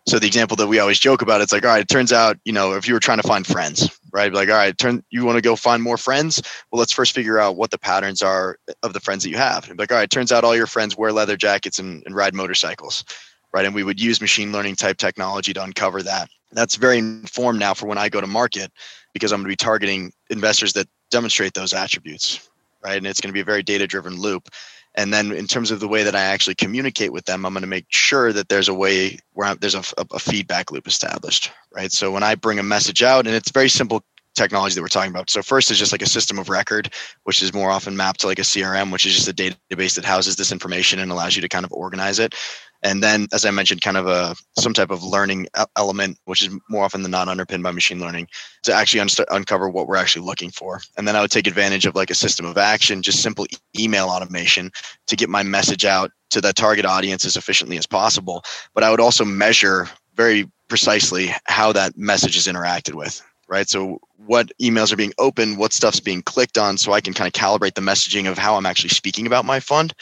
So 0.07 0.19
the 0.19 0.27
example 0.27 0.55
that 0.57 0.67
we 0.67 0.77
always 0.77 0.99
joke 0.99 1.23
about, 1.23 1.41
it's 1.41 1.51
like, 1.51 1.65
all 1.65 1.71
right, 1.71 1.81
it 1.81 1.89
turns 1.89 2.13
out, 2.13 2.37
you 2.45 2.53
know, 2.53 2.73
if 2.73 2.87
you 2.87 2.93
were 2.93 2.99
trying 2.99 3.19
to 3.19 3.27
find 3.27 3.45
friends, 3.45 3.89
right? 4.13 4.31
Like, 4.31 4.49
all 4.49 4.55
right, 4.55 4.77
turn 4.77 5.03
you 5.09 5.25
want 5.25 5.37
to 5.37 5.41
go 5.41 5.55
find 5.55 5.81
more 5.81 5.97
friends? 5.97 6.41
Well, 6.71 6.79
let's 6.79 6.91
first 6.91 7.13
figure 7.13 7.39
out 7.39 7.55
what 7.57 7.71
the 7.71 7.79
patterns 7.79 8.21
are 8.21 8.57
of 8.83 8.93
the 8.93 8.99
friends 8.99 9.23
that 9.23 9.31
you 9.31 9.37
have. 9.37 9.67
Like, 9.77 9.91
all 9.91 9.97
right, 9.97 10.09
turns 10.09 10.31
out 10.31 10.43
all 10.43 10.55
your 10.55 10.67
friends 10.67 10.95
wear 10.95 11.11
leather 11.11 11.35
jackets 11.35 11.79
and, 11.79 12.03
and 12.05 12.15
ride 12.15 12.35
motorcycles, 12.35 13.03
right? 13.51 13.65
And 13.65 13.73
we 13.73 13.83
would 13.83 13.99
use 13.99 14.21
machine 14.21 14.51
learning 14.51 14.75
type 14.75 14.97
technology 14.97 15.53
to 15.53 15.63
uncover 15.63 16.03
that. 16.03 16.29
That's 16.51 16.75
very 16.75 16.99
informed 16.99 17.59
now 17.59 17.73
for 17.73 17.87
when 17.87 17.97
I 17.97 18.07
go 18.07 18.21
to 18.21 18.27
market 18.27 18.71
because 19.13 19.31
I'm 19.31 19.39
going 19.39 19.45
to 19.45 19.53
be 19.53 19.55
targeting 19.55 20.11
investors 20.29 20.73
that 20.73 20.87
demonstrate 21.09 21.55
those 21.55 21.73
attributes, 21.73 22.47
right? 22.83 22.97
And 22.97 23.07
it's 23.07 23.19
going 23.19 23.29
to 23.29 23.33
be 23.33 23.41
a 23.41 23.45
very 23.45 23.63
data 23.63 23.87
driven 23.87 24.19
loop. 24.21 24.49
And 24.97 25.13
then 25.13 25.31
in 25.31 25.45
terms 25.45 25.71
of 25.71 25.79
the 25.79 25.87
way 25.87 26.03
that 26.03 26.15
I 26.15 26.21
actually 26.21 26.55
communicate 26.55 27.11
with 27.11 27.25
them, 27.25 27.45
I'm 27.45 27.53
going 27.53 27.61
to 27.61 27.67
make 27.67 27.87
sure 27.89 28.31
that 28.31 28.47
there's 28.47 28.69
a 28.69 28.73
way 28.73 29.19
where 29.33 29.47
I'm, 29.47 29.57
there's 29.59 29.75
a, 29.75 29.83
a, 30.11 30.19
feedback 30.19 30.71
loop 30.71 30.87
established, 30.87 31.51
right? 31.73 31.91
So 31.91 32.11
when 32.11 32.23
I 32.23 32.35
bring 32.35 32.59
a 32.59 32.63
message 32.63 33.03
out, 33.03 33.27
and 33.27 33.35
it's 33.35 33.51
very 33.51 33.67
simple 33.67 34.03
technology 34.35 34.75
that 34.75 34.81
we're 34.81 34.87
talking 34.87 35.11
about. 35.11 35.29
So 35.29 35.41
first 35.41 35.71
is 35.71 35.79
just 35.79 35.91
like 35.91 36.01
a 36.01 36.09
system 36.09 36.37
of 36.37 36.49
record, 36.49 36.93
which 37.23 37.41
is 37.41 37.53
more 37.53 37.71
often 37.71 37.97
mapped 37.97 38.19
to 38.21 38.27
like 38.27 38.39
a 38.39 38.43
CRM, 38.43 38.91
which 38.91 39.05
is 39.05 39.15
just 39.15 39.27
a 39.27 39.33
database 39.33 39.95
that 39.95 40.05
houses 40.05 40.35
this 40.35 40.51
information 40.51 40.99
and 40.99 41.11
allows 41.11 41.35
you 41.35 41.41
to 41.41 41.49
kind 41.49 41.65
of 41.65 41.71
organize 41.71 42.19
it. 42.19 42.35
And 42.83 43.01
then 43.01 43.27
as 43.33 43.45
i 43.45 43.51
mentioned 43.51 43.81
kind 43.81 43.97
of 43.97 44.05
a 44.05 44.35
some 44.59 44.73
type 44.73 44.91
of 44.91 45.03
learning 45.03 45.47
element 45.75 46.19
which 46.25 46.43
is 46.43 46.55
more 46.69 46.83
often 46.83 47.01
than 47.01 47.11
not 47.11 47.27
underpinned 47.27 47.63
by 47.63 47.71
machine 47.71 47.99
learning 47.99 48.27
to 48.63 48.73
actually 48.73 48.99
un- 48.99 49.07
uncover 49.31 49.69
what 49.69 49.87
we're 49.87 49.95
actually 49.95 50.25
looking 50.25 50.51
for. 50.51 50.81
And 50.97 51.07
then 51.07 51.15
i 51.15 51.21
would 51.21 51.31
take 51.31 51.47
advantage 51.47 51.85
of 51.85 51.95
like 51.95 52.11
a 52.11 52.15
system 52.15 52.45
of 52.45 52.57
action 52.57 53.01
just 53.01 53.23
simple 53.23 53.47
email 53.77 54.07
automation 54.09 54.71
to 55.07 55.15
get 55.15 55.29
my 55.29 55.41
message 55.41 55.83
out 55.83 56.11
to 56.29 56.41
the 56.41 56.53
target 56.53 56.85
audience 56.85 57.25
as 57.25 57.35
efficiently 57.35 57.77
as 57.77 57.87
possible. 57.87 58.43
But 58.75 58.83
i 58.83 58.91
would 58.91 58.99
also 59.01 59.25
measure 59.25 59.89
very 60.15 60.49
precisely 60.67 61.31
how 61.45 61.71
that 61.73 61.97
message 61.97 62.37
is 62.37 62.47
interacted 62.47 62.93
with 62.93 63.21
right 63.47 63.69
so 63.69 63.99
what 64.25 64.51
emails 64.61 64.91
are 64.91 64.97
being 64.97 65.13
opened 65.17 65.57
what 65.57 65.73
stuff's 65.73 65.99
being 65.99 66.21
clicked 66.21 66.57
on 66.57 66.77
so 66.77 66.93
i 66.93 67.01
can 67.01 67.13
kind 67.13 67.27
of 67.27 67.33
calibrate 67.33 67.73
the 67.75 67.81
messaging 67.81 68.29
of 68.29 68.37
how 68.37 68.55
i'm 68.55 68.65
actually 68.65 68.89
speaking 68.89 69.27
about 69.27 69.45
my 69.45 69.59
fund 69.59 69.93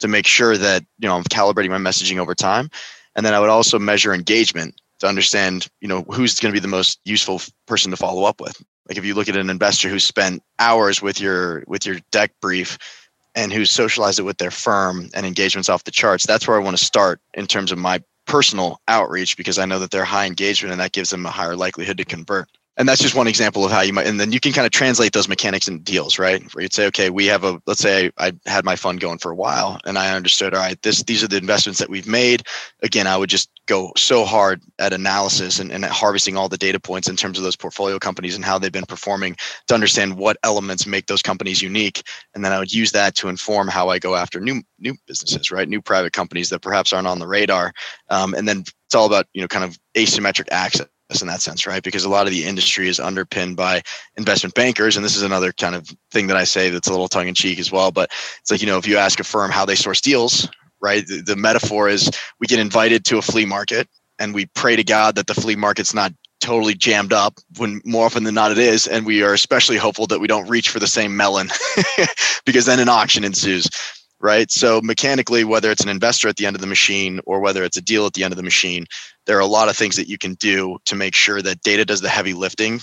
to 0.00 0.08
make 0.08 0.26
sure 0.26 0.56
that 0.56 0.84
you 0.98 1.08
know 1.08 1.16
I'm 1.16 1.24
calibrating 1.24 1.70
my 1.70 1.90
messaging 1.90 2.18
over 2.18 2.34
time. 2.34 2.70
And 3.14 3.24
then 3.24 3.34
I 3.34 3.40
would 3.40 3.48
also 3.48 3.78
measure 3.78 4.12
engagement 4.12 4.80
to 4.98 5.06
understand, 5.06 5.68
you 5.80 5.88
know, 5.88 6.02
who's 6.12 6.38
going 6.38 6.52
to 6.52 6.56
be 6.56 6.62
the 6.62 6.68
most 6.68 7.00
useful 7.04 7.40
person 7.66 7.90
to 7.90 7.96
follow 7.96 8.24
up 8.24 8.40
with. 8.40 8.62
Like 8.88 8.98
if 8.98 9.04
you 9.04 9.14
look 9.14 9.28
at 9.28 9.36
an 9.36 9.50
investor 9.50 9.88
who 9.88 9.98
spent 9.98 10.42
hours 10.58 11.02
with 11.02 11.20
your 11.20 11.64
with 11.66 11.86
your 11.86 11.96
deck 12.10 12.32
brief 12.40 12.78
and 13.34 13.52
who 13.52 13.64
socialized 13.64 14.18
it 14.18 14.22
with 14.22 14.38
their 14.38 14.50
firm 14.50 15.10
and 15.14 15.26
engagements 15.26 15.68
off 15.68 15.84
the 15.84 15.90
charts, 15.90 16.26
that's 16.26 16.46
where 16.46 16.56
I 16.58 16.64
want 16.64 16.76
to 16.76 16.84
start 16.84 17.20
in 17.34 17.46
terms 17.46 17.72
of 17.72 17.78
my 17.78 18.02
personal 18.26 18.80
outreach 18.88 19.36
because 19.36 19.58
I 19.58 19.66
know 19.66 19.78
that 19.78 19.90
they're 19.90 20.04
high 20.04 20.26
engagement 20.26 20.72
and 20.72 20.80
that 20.80 20.92
gives 20.92 21.10
them 21.10 21.26
a 21.26 21.30
higher 21.30 21.56
likelihood 21.56 21.98
to 21.98 22.04
convert 22.04 22.48
and 22.76 22.88
that's 22.88 23.00
just 23.00 23.14
one 23.14 23.26
example 23.26 23.64
of 23.64 23.70
how 23.70 23.80
you 23.80 23.92
might 23.92 24.06
and 24.06 24.20
then 24.20 24.32
you 24.32 24.40
can 24.40 24.52
kind 24.52 24.66
of 24.66 24.72
translate 24.72 25.12
those 25.12 25.28
mechanics 25.28 25.68
in 25.68 25.80
deals 25.80 26.18
right? 26.18 26.42
Where 26.54 26.62
you'd 26.62 26.72
say 26.72 26.86
okay 26.86 27.10
we 27.10 27.26
have 27.26 27.44
a 27.44 27.60
let's 27.66 27.80
say 27.80 28.10
i 28.18 28.32
had 28.46 28.64
my 28.64 28.76
fund 28.76 29.00
going 29.00 29.18
for 29.18 29.30
a 29.30 29.34
while 29.34 29.80
and 29.84 29.98
i 29.98 30.14
understood 30.14 30.54
all 30.54 30.60
right 30.60 30.80
this 30.82 31.02
these 31.02 31.22
are 31.22 31.28
the 31.28 31.36
investments 31.36 31.78
that 31.80 31.88
we've 31.88 32.06
made. 32.06 32.42
Again 32.82 33.06
i 33.06 33.16
would 33.16 33.30
just 33.30 33.50
go 33.66 33.92
so 33.96 34.24
hard 34.24 34.62
at 34.78 34.92
analysis 34.92 35.58
and, 35.58 35.72
and 35.72 35.84
at 35.84 35.90
harvesting 35.90 36.36
all 36.36 36.48
the 36.48 36.56
data 36.56 36.78
points 36.78 37.08
in 37.08 37.16
terms 37.16 37.36
of 37.36 37.44
those 37.44 37.56
portfolio 37.56 37.98
companies 37.98 38.36
and 38.36 38.44
how 38.44 38.58
they've 38.58 38.70
been 38.70 38.86
performing 38.86 39.36
to 39.66 39.74
understand 39.74 40.16
what 40.16 40.36
elements 40.44 40.86
make 40.86 41.06
those 41.06 41.22
companies 41.22 41.60
unique. 41.60 42.02
And 42.34 42.44
then 42.44 42.52
i 42.52 42.58
would 42.58 42.72
use 42.72 42.92
that 42.92 43.14
to 43.16 43.28
inform 43.28 43.68
how 43.68 43.88
i 43.88 43.98
go 43.98 44.14
after 44.14 44.40
new 44.40 44.62
new 44.78 44.94
businesses 45.06 45.50
right? 45.50 45.68
New 45.68 45.82
private 45.82 46.12
companies 46.12 46.50
that 46.50 46.60
perhaps 46.60 46.92
aren't 46.92 47.06
on 47.06 47.18
the 47.18 47.26
radar. 47.26 47.72
Um, 48.10 48.34
and 48.34 48.48
then 48.48 48.64
it's 48.86 48.94
all 48.94 49.06
about 49.06 49.26
you 49.32 49.40
know 49.40 49.48
kind 49.48 49.64
of 49.64 49.78
asymmetric 49.96 50.48
access 50.50 50.86
in 51.22 51.28
that 51.28 51.40
sense, 51.40 51.66
right? 51.66 51.82
Because 51.82 52.04
a 52.04 52.08
lot 52.08 52.26
of 52.26 52.32
the 52.32 52.44
industry 52.44 52.88
is 52.88 52.98
underpinned 52.98 53.56
by 53.56 53.82
investment 54.16 54.54
bankers. 54.54 54.96
And 54.96 55.04
this 55.04 55.16
is 55.16 55.22
another 55.22 55.52
kind 55.52 55.74
of 55.74 55.88
thing 56.10 56.26
that 56.26 56.36
I 56.36 56.44
say 56.44 56.70
that's 56.70 56.88
a 56.88 56.90
little 56.90 57.08
tongue 57.08 57.28
in 57.28 57.34
cheek 57.34 57.58
as 57.58 57.70
well. 57.70 57.92
But 57.92 58.10
it's 58.40 58.50
like, 58.50 58.60
you 58.60 58.66
know, 58.66 58.78
if 58.78 58.86
you 58.86 58.96
ask 58.96 59.20
a 59.20 59.24
firm 59.24 59.50
how 59.50 59.64
they 59.64 59.76
source 59.76 60.00
deals, 60.00 60.48
right? 60.80 61.06
The, 61.06 61.22
the 61.22 61.36
metaphor 61.36 61.88
is 61.88 62.10
we 62.40 62.46
get 62.46 62.58
invited 62.58 63.04
to 63.06 63.18
a 63.18 63.22
flea 63.22 63.44
market 63.46 63.88
and 64.18 64.34
we 64.34 64.46
pray 64.46 64.76
to 64.76 64.84
God 64.84 65.14
that 65.14 65.26
the 65.26 65.34
flea 65.34 65.56
market's 65.56 65.94
not 65.94 66.12
totally 66.40 66.74
jammed 66.74 67.12
up 67.12 67.38
when 67.56 67.80
more 67.84 68.06
often 68.06 68.24
than 68.24 68.34
not 68.34 68.52
it 68.52 68.58
is. 68.58 68.86
And 68.86 69.06
we 69.06 69.22
are 69.22 69.32
especially 69.32 69.76
hopeful 69.76 70.06
that 70.08 70.20
we 70.20 70.26
don't 70.26 70.48
reach 70.48 70.68
for 70.68 70.78
the 70.78 70.86
same 70.86 71.16
melon 71.16 71.48
because 72.44 72.66
then 72.66 72.80
an 72.80 72.88
auction 72.88 73.24
ensues 73.24 73.68
right? 74.26 74.50
So 74.50 74.80
mechanically, 74.82 75.44
whether 75.44 75.70
it's 75.70 75.84
an 75.84 75.88
investor 75.88 76.26
at 76.26 76.34
the 76.34 76.46
end 76.46 76.56
of 76.56 76.60
the 76.60 76.66
machine 76.66 77.20
or 77.26 77.38
whether 77.38 77.62
it's 77.62 77.76
a 77.76 77.80
deal 77.80 78.06
at 78.06 78.14
the 78.14 78.24
end 78.24 78.32
of 78.32 78.36
the 78.36 78.42
machine, 78.42 78.84
there 79.24 79.36
are 79.36 79.40
a 79.40 79.46
lot 79.46 79.68
of 79.68 79.76
things 79.76 79.94
that 79.94 80.08
you 80.08 80.18
can 80.18 80.34
do 80.34 80.78
to 80.86 80.96
make 80.96 81.14
sure 81.14 81.40
that 81.40 81.62
data 81.62 81.84
does 81.84 82.00
the 82.00 82.08
heavy 82.08 82.34
lifting 82.34 82.80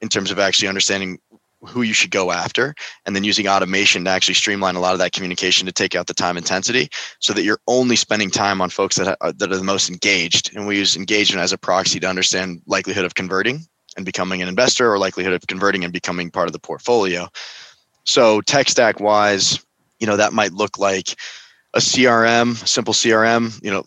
in 0.00 0.08
terms 0.08 0.32
of 0.32 0.40
actually 0.40 0.66
understanding 0.66 1.20
who 1.62 1.82
you 1.82 1.92
should 1.92 2.10
go 2.10 2.32
after 2.32 2.74
and 3.06 3.14
then 3.14 3.22
using 3.22 3.46
automation 3.46 4.04
to 4.04 4.10
actually 4.10 4.34
streamline 4.34 4.74
a 4.74 4.80
lot 4.80 4.94
of 4.94 4.98
that 4.98 5.12
communication 5.12 5.64
to 5.66 5.72
take 5.72 5.94
out 5.94 6.08
the 6.08 6.14
time 6.14 6.36
intensity 6.36 6.88
so 7.20 7.32
that 7.32 7.44
you're 7.44 7.60
only 7.68 7.94
spending 7.94 8.30
time 8.30 8.60
on 8.60 8.68
folks 8.68 8.96
that 8.96 9.16
are, 9.20 9.32
that 9.32 9.52
are 9.52 9.56
the 9.56 9.62
most 9.62 9.90
engaged. 9.90 10.56
And 10.56 10.66
we 10.66 10.76
use 10.76 10.96
engagement 10.96 11.44
as 11.44 11.52
a 11.52 11.58
proxy 11.58 12.00
to 12.00 12.08
understand 12.08 12.62
likelihood 12.66 13.04
of 13.04 13.14
converting 13.14 13.60
and 13.96 14.04
becoming 14.04 14.42
an 14.42 14.48
investor 14.48 14.90
or 14.92 14.98
likelihood 14.98 15.34
of 15.34 15.46
converting 15.46 15.84
and 15.84 15.92
becoming 15.92 16.32
part 16.32 16.48
of 16.48 16.52
the 16.52 16.58
portfolio. 16.58 17.28
So 18.04 18.40
tech 18.40 18.68
stack 18.68 18.98
wise 18.98 19.64
you 20.00 20.06
know 20.06 20.16
that 20.16 20.32
might 20.32 20.52
look 20.52 20.78
like 20.78 21.14
a 21.74 21.78
CRM, 21.78 22.56
simple 22.66 22.92
CRM, 22.92 23.62
you 23.62 23.70
know, 23.70 23.84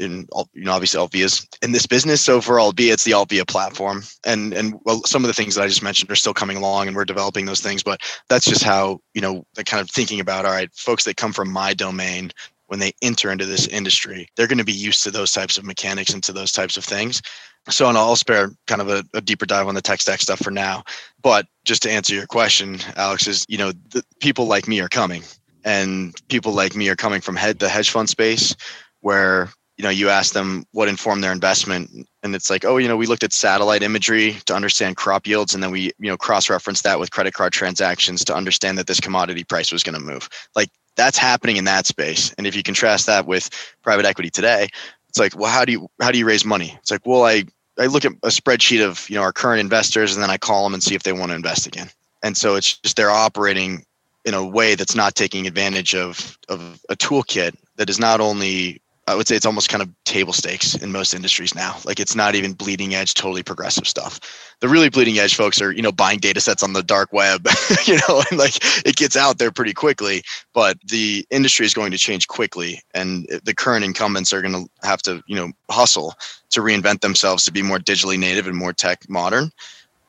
in 0.00 0.26
you 0.54 0.64
know, 0.64 0.72
obviously 0.72 0.98
Altvia's 0.98 1.46
in 1.60 1.72
this 1.72 1.86
business. 1.86 2.22
So 2.22 2.40
for 2.40 2.56
Altvia, 2.56 2.92
it's 2.92 3.04
the 3.04 3.12
Alvia 3.12 3.46
platform. 3.46 4.02
And 4.24 4.54
and 4.54 4.74
well, 4.84 5.02
some 5.04 5.22
of 5.22 5.28
the 5.28 5.34
things 5.34 5.54
that 5.54 5.62
I 5.62 5.68
just 5.68 5.82
mentioned 5.82 6.10
are 6.10 6.16
still 6.16 6.32
coming 6.32 6.56
along 6.56 6.86
and 6.86 6.96
we're 6.96 7.04
developing 7.04 7.44
those 7.44 7.60
things, 7.60 7.82
but 7.82 8.00
that's 8.28 8.46
just 8.46 8.62
how, 8.62 9.00
you 9.12 9.20
know, 9.20 9.44
kind 9.66 9.82
of 9.82 9.90
thinking 9.90 10.20
about, 10.20 10.46
all 10.46 10.52
right, 10.52 10.72
folks 10.74 11.04
that 11.04 11.18
come 11.18 11.32
from 11.32 11.50
my 11.50 11.74
domain, 11.74 12.32
when 12.68 12.80
they 12.80 12.92
enter 13.02 13.30
into 13.30 13.44
this 13.44 13.66
industry, 13.68 14.28
they're 14.36 14.48
going 14.48 14.58
to 14.58 14.64
be 14.64 14.72
used 14.72 15.02
to 15.04 15.10
those 15.10 15.30
types 15.30 15.58
of 15.58 15.64
mechanics 15.64 16.14
and 16.14 16.22
to 16.24 16.32
those 16.32 16.52
types 16.52 16.76
of 16.76 16.84
things. 16.84 17.20
So, 17.68 17.88
and 17.88 17.98
I'll 17.98 18.16
spare 18.16 18.50
kind 18.66 18.80
of 18.80 18.88
a, 18.88 19.04
a, 19.12 19.20
deeper 19.20 19.44
dive 19.44 19.66
on 19.66 19.74
the 19.74 19.82
tech 19.82 20.00
stack 20.00 20.20
stuff 20.20 20.38
for 20.38 20.52
now. 20.52 20.84
But 21.22 21.46
just 21.64 21.82
to 21.82 21.90
answer 21.90 22.14
your 22.14 22.26
question, 22.26 22.78
Alex, 22.96 23.26
is 23.26 23.44
you 23.48 23.58
know, 23.58 23.72
people 24.20 24.46
like 24.46 24.66
me 24.66 24.80
are 24.80 24.88
coming 24.88 25.22
and 25.66 26.14
people 26.28 26.52
like 26.52 26.74
me 26.74 26.88
are 26.88 26.96
coming 26.96 27.20
from 27.20 27.36
head 27.36 27.58
the 27.58 27.68
hedge 27.68 27.90
fund 27.90 28.08
space 28.08 28.56
where 29.00 29.50
you 29.76 29.82
know 29.82 29.90
you 29.90 30.08
ask 30.08 30.32
them 30.32 30.64
what 30.72 30.88
informed 30.88 31.22
their 31.22 31.32
investment 31.32 31.90
and 32.22 32.34
it's 32.34 32.48
like 32.48 32.64
oh 32.64 32.78
you 32.78 32.88
know 32.88 32.96
we 32.96 33.06
looked 33.06 33.24
at 33.24 33.32
satellite 33.32 33.82
imagery 33.82 34.38
to 34.46 34.54
understand 34.54 34.96
crop 34.96 35.26
yields 35.26 35.52
and 35.52 35.62
then 35.62 35.70
we 35.70 35.92
you 35.98 36.08
know 36.08 36.16
cross 36.16 36.48
reference 36.48 36.80
that 36.82 36.98
with 36.98 37.10
credit 37.10 37.34
card 37.34 37.52
transactions 37.52 38.24
to 38.24 38.34
understand 38.34 38.78
that 38.78 38.86
this 38.86 39.00
commodity 39.00 39.44
price 39.44 39.70
was 39.70 39.82
going 39.82 39.98
to 39.98 40.00
move. 40.00 40.28
Like 40.54 40.70
that's 40.96 41.18
happening 41.18 41.56
in 41.56 41.64
that 41.64 41.84
space. 41.84 42.34
And 42.38 42.46
if 42.46 42.56
you 42.56 42.62
contrast 42.62 43.04
that 43.06 43.26
with 43.26 43.50
private 43.82 44.06
equity 44.06 44.30
today 44.30 44.68
it's 45.08 45.18
like 45.18 45.36
well 45.38 45.50
how 45.50 45.64
do 45.64 45.72
you 45.72 45.88
how 46.00 46.10
do 46.10 46.18
you 46.18 46.26
raise 46.26 46.44
money? 46.44 46.74
It's 46.78 46.90
like 46.90 47.04
well 47.04 47.24
i 47.24 47.44
i 47.78 47.86
look 47.86 48.04
at 48.04 48.12
a 48.22 48.28
spreadsheet 48.28 48.86
of 48.86 49.08
you 49.10 49.16
know 49.16 49.22
our 49.22 49.32
current 49.32 49.60
investors 49.60 50.14
and 50.14 50.22
then 50.22 50.30
i 50.30 50.38
call 50.38 50.64
them 50.64 50.74
and 50.74 50.82
see 50.82 50.94
if 50.94 51.02
they 51.02 51.12
want 51.12 51.30
to 51.30 51.36
invest 51.36 51.66
again. 51.66 51.90
And 52.22 52.36
so 52.36 52.54
it's 52.54 52.78
just 52.78 52.96
they're 52.96 53.10
operating 53.10 53.84
in 54.26 54.34
a 54.34 54.44
way 54.44 54.74
that's 54.74 54.94
not 54.94 55.14
taking 55.14 55.46
advantage 55.46 55.94
of 55.94 56.36
of 56.48 56.84
a 56.90 56.96
toolkit 56.96 57.54
that 57.76 57.88
is 57.88 57.98
not 57.98 58.20
only 58.20 58.82
I 59.08 59.14
would 59.14 59.28
say 59.28 59.36
it's 59.36 59.46
almost 59.46 59.68
kind 59.68 59.82
of 59.82 59.88
table 60.04 60.32
stakes 60.32 60.74
in 60.74 60.90
most 60.90 61.14
industries 61.14 61.54
now. 61.54 61.76
Like 61.84 62.00
it's 62.00 62.16
not 62.16 62.34
even 62.34 62.54
bleeding 62.54 62.96
edge, 62.96 63.14
totally 63.14 63.44
progressive 63.44 63.86
stuff. 63.86 64.18
The 64.58 64.68
really 64.68 64.88
bleeding 64.88 65.20
edge 65.20 65.36
folks 65.36 65.62
are, 65.62 65.70
you 65.70 65.80
know, 65.80 65.92
buying 65.92 66.18
data 66.18 66.40
sets 66.40 66.64
on 66.64 66.72
the 66.72 66.82
dark 66.82 67.12
web, 67.12 67.46
you 67.86 67.98
know, 68.08 68.24
and 68.28 68.38
like 68.38 68.56
it 68.84 68.96
gets 68.96 69.16
out 69.16 69.38
there 69.38 69.52
pretty 69.52 69.74
quickly. 69.74 70.22
But 70.54 70.78
the 70.84 71.24
industry 71.30 71.66
is 71.66 71.72
going 71.72 71.92
to 71.92 71.98
change 71.98 72.26
quickly, 72.26 72.80
and 72.94 73.28
the 73.44 73.54
current 73.54 73.84
incumbents 73.84 74.32
are 74.32 74.42
going 74.42 74.54
to 74.54 74.68
have 74.82 75.02
to, 75.02 75.22
you 75.28 75.36
know, 75.36 75.52
hustle 75.70 76.16
to 76.50 76.60
reinvent 76.60 77.00
themselves 77.00 77.44
to 77.44 77.52
be 77.52 77.62
more 77.62 77.78
digitally 77.78 78.18
native 78.18 78.48
and 78.48 78.56
more 78.56 78.72
tech 78.72 79.08
modern, 79.08 79.52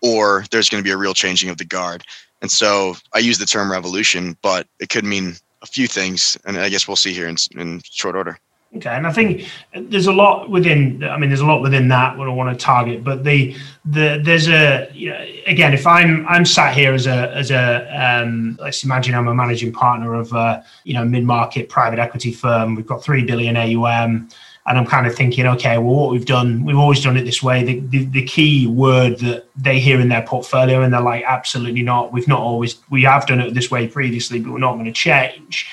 or 0.01 0.43
there's 0.49 0.69
going 0.69 0.83
to 0.83 0.87
be 0.87 0.93
a 0.93 0.97
real 0.97 1.13
changing 1.13 1.51
of 1.51 1.57
the 1.57 1.65
guard. 1.65 2.03
And 2.41 2.51
so 2.51 2.95
I 3.13 3.19
use 3.19 3.37
the 3.37 3.45
term 3.45 3.71
revolution, 3.71 4.37
but 4.41 4.67
it 4.79 4.89
could 4.89 5.05
mean 5.05 5.35
a 5.61 5.65
few 5.65 5.87
things. 5.87 6.37
And 6.45 6.57
I 6.57 6.69
guess 6.69 6.87
we'll 6.87 6.95
see 6.95 7.13
here 7.13 7.27
in, 7.27 7.35
in 7.55 7.81
short 7.83 8.15
order. 8.15 8.39
Okay, 8.75 8.89
and 8.89 9.07
I 9.07 9.13
think 9.13 9.49
there's 9.73 10.07
a 10.07 10.11
lot 10.11 10.49
within. 10.49 11.01
I 11.03 11.17
mean, 11.17 11.29
there's 11.29 11.39
a 11.39 11.45
lot 11.45 11.61
within 11.61 11.87
that 11.87 12.17
what 12.17 12.27
I 12.27 12.31
want 12.31 12.57
to 12.57 12.63
target. 12.63 13.01
But 13.01 13.23
the 13.23 13.55
the 13.85 14.19
there's 14.21 14.49
a 14.49 14.89
you 14.93 15.09
know, 15.09 15.25
again, 15.45 15.73
if 15.73 15.87
I'm 15.87 16.27
I'm 16.27 16.43
sat 16.43 16.75
here 16.75 16.93
as 16.93 17.07
a 17.07 17.33
as 17.33 17.49
a 17.49 17.87
um, 17.95 18.57
let's 18.59 18.83
imagine 18.83 19.15
I'm 19.15 19.29
a 19.29 19.33
managing 19.33 19.71
partner 19.71 20.15
of 20.15 20.33
a 20.33 20.65
you 20.83 20.93
know 20.93 21.05
mid 21.05 21.23
market 21.23 21.69
private 21.69 21.97
equity 21.97 22.33
firm. 22.33 22.75
We've 22.75 22.85
got 22.85 23.01
three 23.01 23.23
billion 23.23 23.55
AUM 23.55 24.27
and 24.67 24.77
I'm 24.77 24.85
kind 24.85 25.07
of 25.07 25.15
thinking, 25.15 25.47
okay, 25.47 25.77
well, 25.77 25.95
what 25.95 26.11
we've 26.11 26.25
done, 26.25 26.65
we've 26.65 26.77
always 26.77 27.01
done 27.01 27.15
it 27.15 27.23
this 27.23 27.41
way. 27.41 27.63
The, 27.63 27.79
the, 27.79 28.05
the, 28.05 28.23
key 28.25 28.67
word 28.67 29.17
that 29.19 29.45
they 29.55 29.79
hear 29.79 30.01
in 30.01 30.09
their 30.09 30.23
portfolio, 30.23 30.81
and 30.81 30.93
they're 30.93 30.99
like, 30.99 31.23
absolutely 31.25 31.83
not. 31.83 32.11
We've 32.11 32.27
not 32.27 32.41
always, 32.41 32.77
we 32.89 33.03
have 33.03 33.25
done 33.25 33.39
it 33.39 33.53
this 33.53 33.71
way 33.71 33.87
previously, 33.87 34.41
but 34.41 34.51
we're 34.51 34.59
not 34.59 34.73
going 34.73 34.85
to 34.85 34.91
change. 34.91 35.69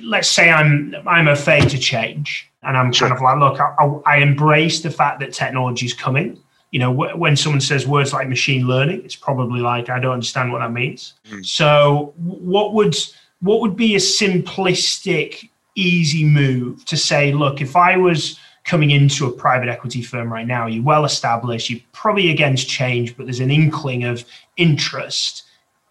Let's 0.00 0.30
say 0.30 0.50
I'm 0.50 0.94
I'm 1.06 1.26
afraid 1.26 1.68
to 1.70 1.78
change, 1.78 2.48
and 2.62 2.76
I'm 2.76 2.92
sure. 2.92 3.08
kind 3.08 3.18
of 3.18 3.22
like, 3.22 3.38
look, 3.38 3.60
I, 3.60 4.14
I, 4.14 4.18
embrace 4.18 4.80
the 4.80 4.90
fact 4.90 5.20
that 5.20 5.32
technology 5.32 5.86
is 5.86 5.94
coming. 5.94 6.38
You 6.70 6.80
know, 6.80 6.90
when 6.92 7.34
someone 7.34 7.62
says 7.62 7.86
words 7.86 8.12
like 8.12 8.28
machine 8.28 8.66
learning, 8.66 9.02
it's 9.04 9.16
probably 9.16 9.60
like 9.60 9.88
I 9.88 9.98
don't 9.98 10.12
understand 10.12 10.52
what 10.52 10.58
that 10.58 10.72
means. 10.72 11.14
Mm. 11.30 11.46
So, 11.46 12.12
what 12.18 12.74
would 12.74 12.94
what 13.40 13.62
would 13.62 13.74
be 13.74 13.94
a 13.94 13.98
simplistic 13.98 15.48
easy 15.76 16.24
move 16.24 16.84
to 16.86 16.96
say, 16.96 17.32
look, 17.32 17.60
if 17.60 17.76
I 17.76 17.96
was 17.96 18.38
coming 18.64 18.90
into 18.90 19.26
a 19.26 19.32
private 19.32 19.68
equity 19.68 20.02
firm 20.02 20.32
right 20.32 20.46
now, 20.46 20.66
you're 20.66 20.82
well 20.82 21.04
established, 21.04 21.70
you're 21.70 21.80
probably 21.92 22.30
against 22.30 22.68
change, 22.68 23.16
but 23.16 23.26
there's 23.26 23.40
an 23.40 23.50
inkling 23.50 24.02
of 24.04 24.24
interest 24.56 25.44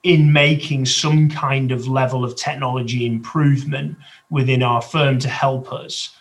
in 0.03 0.31
making 0.31 0.85
some 0.85 1.29
kind 1.29 1.71
of 1.71 1.87
level 1.87 2.23
of 2.23 2.35
technology 2.35 3.05
improvement 3.05 3.97
within 4.29 4.61
our 4.61 4.81
firm 4.81 5.17
to 5.17 5.29
help 5.29 5.71
us. 5.71 6.15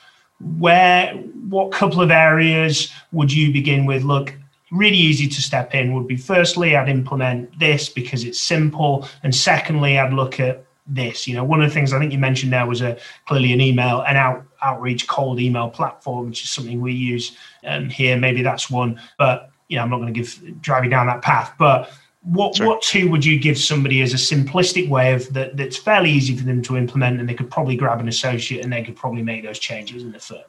Where, 0.58 1.12
what 1.48 1.72
couple 1.72 2.00
of 2.00 2.10
areas 2.10 2.90
would 3.12 3.32
you 3.32 3.52
begin 3.52 3.84
with? 3.84 4.02
Look, 4.02 4.34
really 4.70 4.96
easy 4.96 5.28
to 5.28 5.42
step 5.42 5.74
in 5.74 5.94
would 5.94 6.06
be 6.06 6.16
firstly, 6.16 6.76
I'd 6.76 6.88
implement 6.88 7.58
this 7.58 7.88
because 7.88 8.24
it's 8.24 8.40
simple. 8.40 9.08
And 9.22 9.34
secondly, 9.34 9.98
I'd 9.98 10.12
look 10.12 10.40
at 10.40 10.64
this. 10.86 11.26
You 11.26 11.34
know, 11.34 11.44
one 11.44 11.62
of 11.62 11.68
the 11.68 11.74
things 11.74 11.92
I 11.92 11.98
think 11.98 12.12
you 12.12 12.18
mentioned 12.18 12.52
there 12.52 12.66
was 12.66 12.82
a 12.82 12.98
clearly 13.26 13.52
an 13.52 13.60
email, 13.60 14.02
an 14.02 14.16
out 14.16 14.44
outreach 14.62 15.06
cold 15.06 15.40
email 15.40 15.68
platform, 15.70 16.28
which 16.28 16.42
is 16.42 16.50
something 16.50 16.80
we 16.80 16.92
use 16.92 17.36
um, 17.64 17.88
here. 17.88 18.16
Maybe 18.16 18.42
that's 18.42 18.70
one, 18.70 19.00
but 19.18 19.50
you 19.68 19.76
know, 19.76 19.82
I'm 19.82 19.90
not 19.90 19.98
going 19.98 20.12
to 20.12 20.18
give 20.20 20.60
drive 20.60 20.84
you 20.84 20.90
down 20.90 21.06
that 21.06 21.22
path. 21.22 21.54
But 21.58 21.90
what 22.22 22.56
sure. 22.56 22.66
what 22.66 22.82
two 22.82 23.10
would 23.10 23.24
you 23.24 23.38
give 23.38 23.58
somebody 23.58 24.02
as 24.02 24.12
a 24.12 24.16
simplistic 24.16 24.88
way 24.88 25.12
of 25.12 25.32
that 25.32 25.56
that's 25.56 25.76
fairly 25.76 26.10
easy 26.10 26.36
for 26.36 26.44
them 26.44 26.62
to 26.62 26.76
implement, 26.76 27.20
and 27.20 27.28
they 27.28 27.34
could 27.34 27.50
probably 27.50 27.76
grab 27.76 28.00
an 28.00 28.08
associate 28.08 28.64
and 28.64 28.72
they 28.72 28.82
could 28.82 28.96
probably 28.96 29.22
make 29.22 29.42
those 29.42 29.58
changes 29.58 30.02
in 30.02 30.12
the 30.12 30.18
firm. 30.18 30.42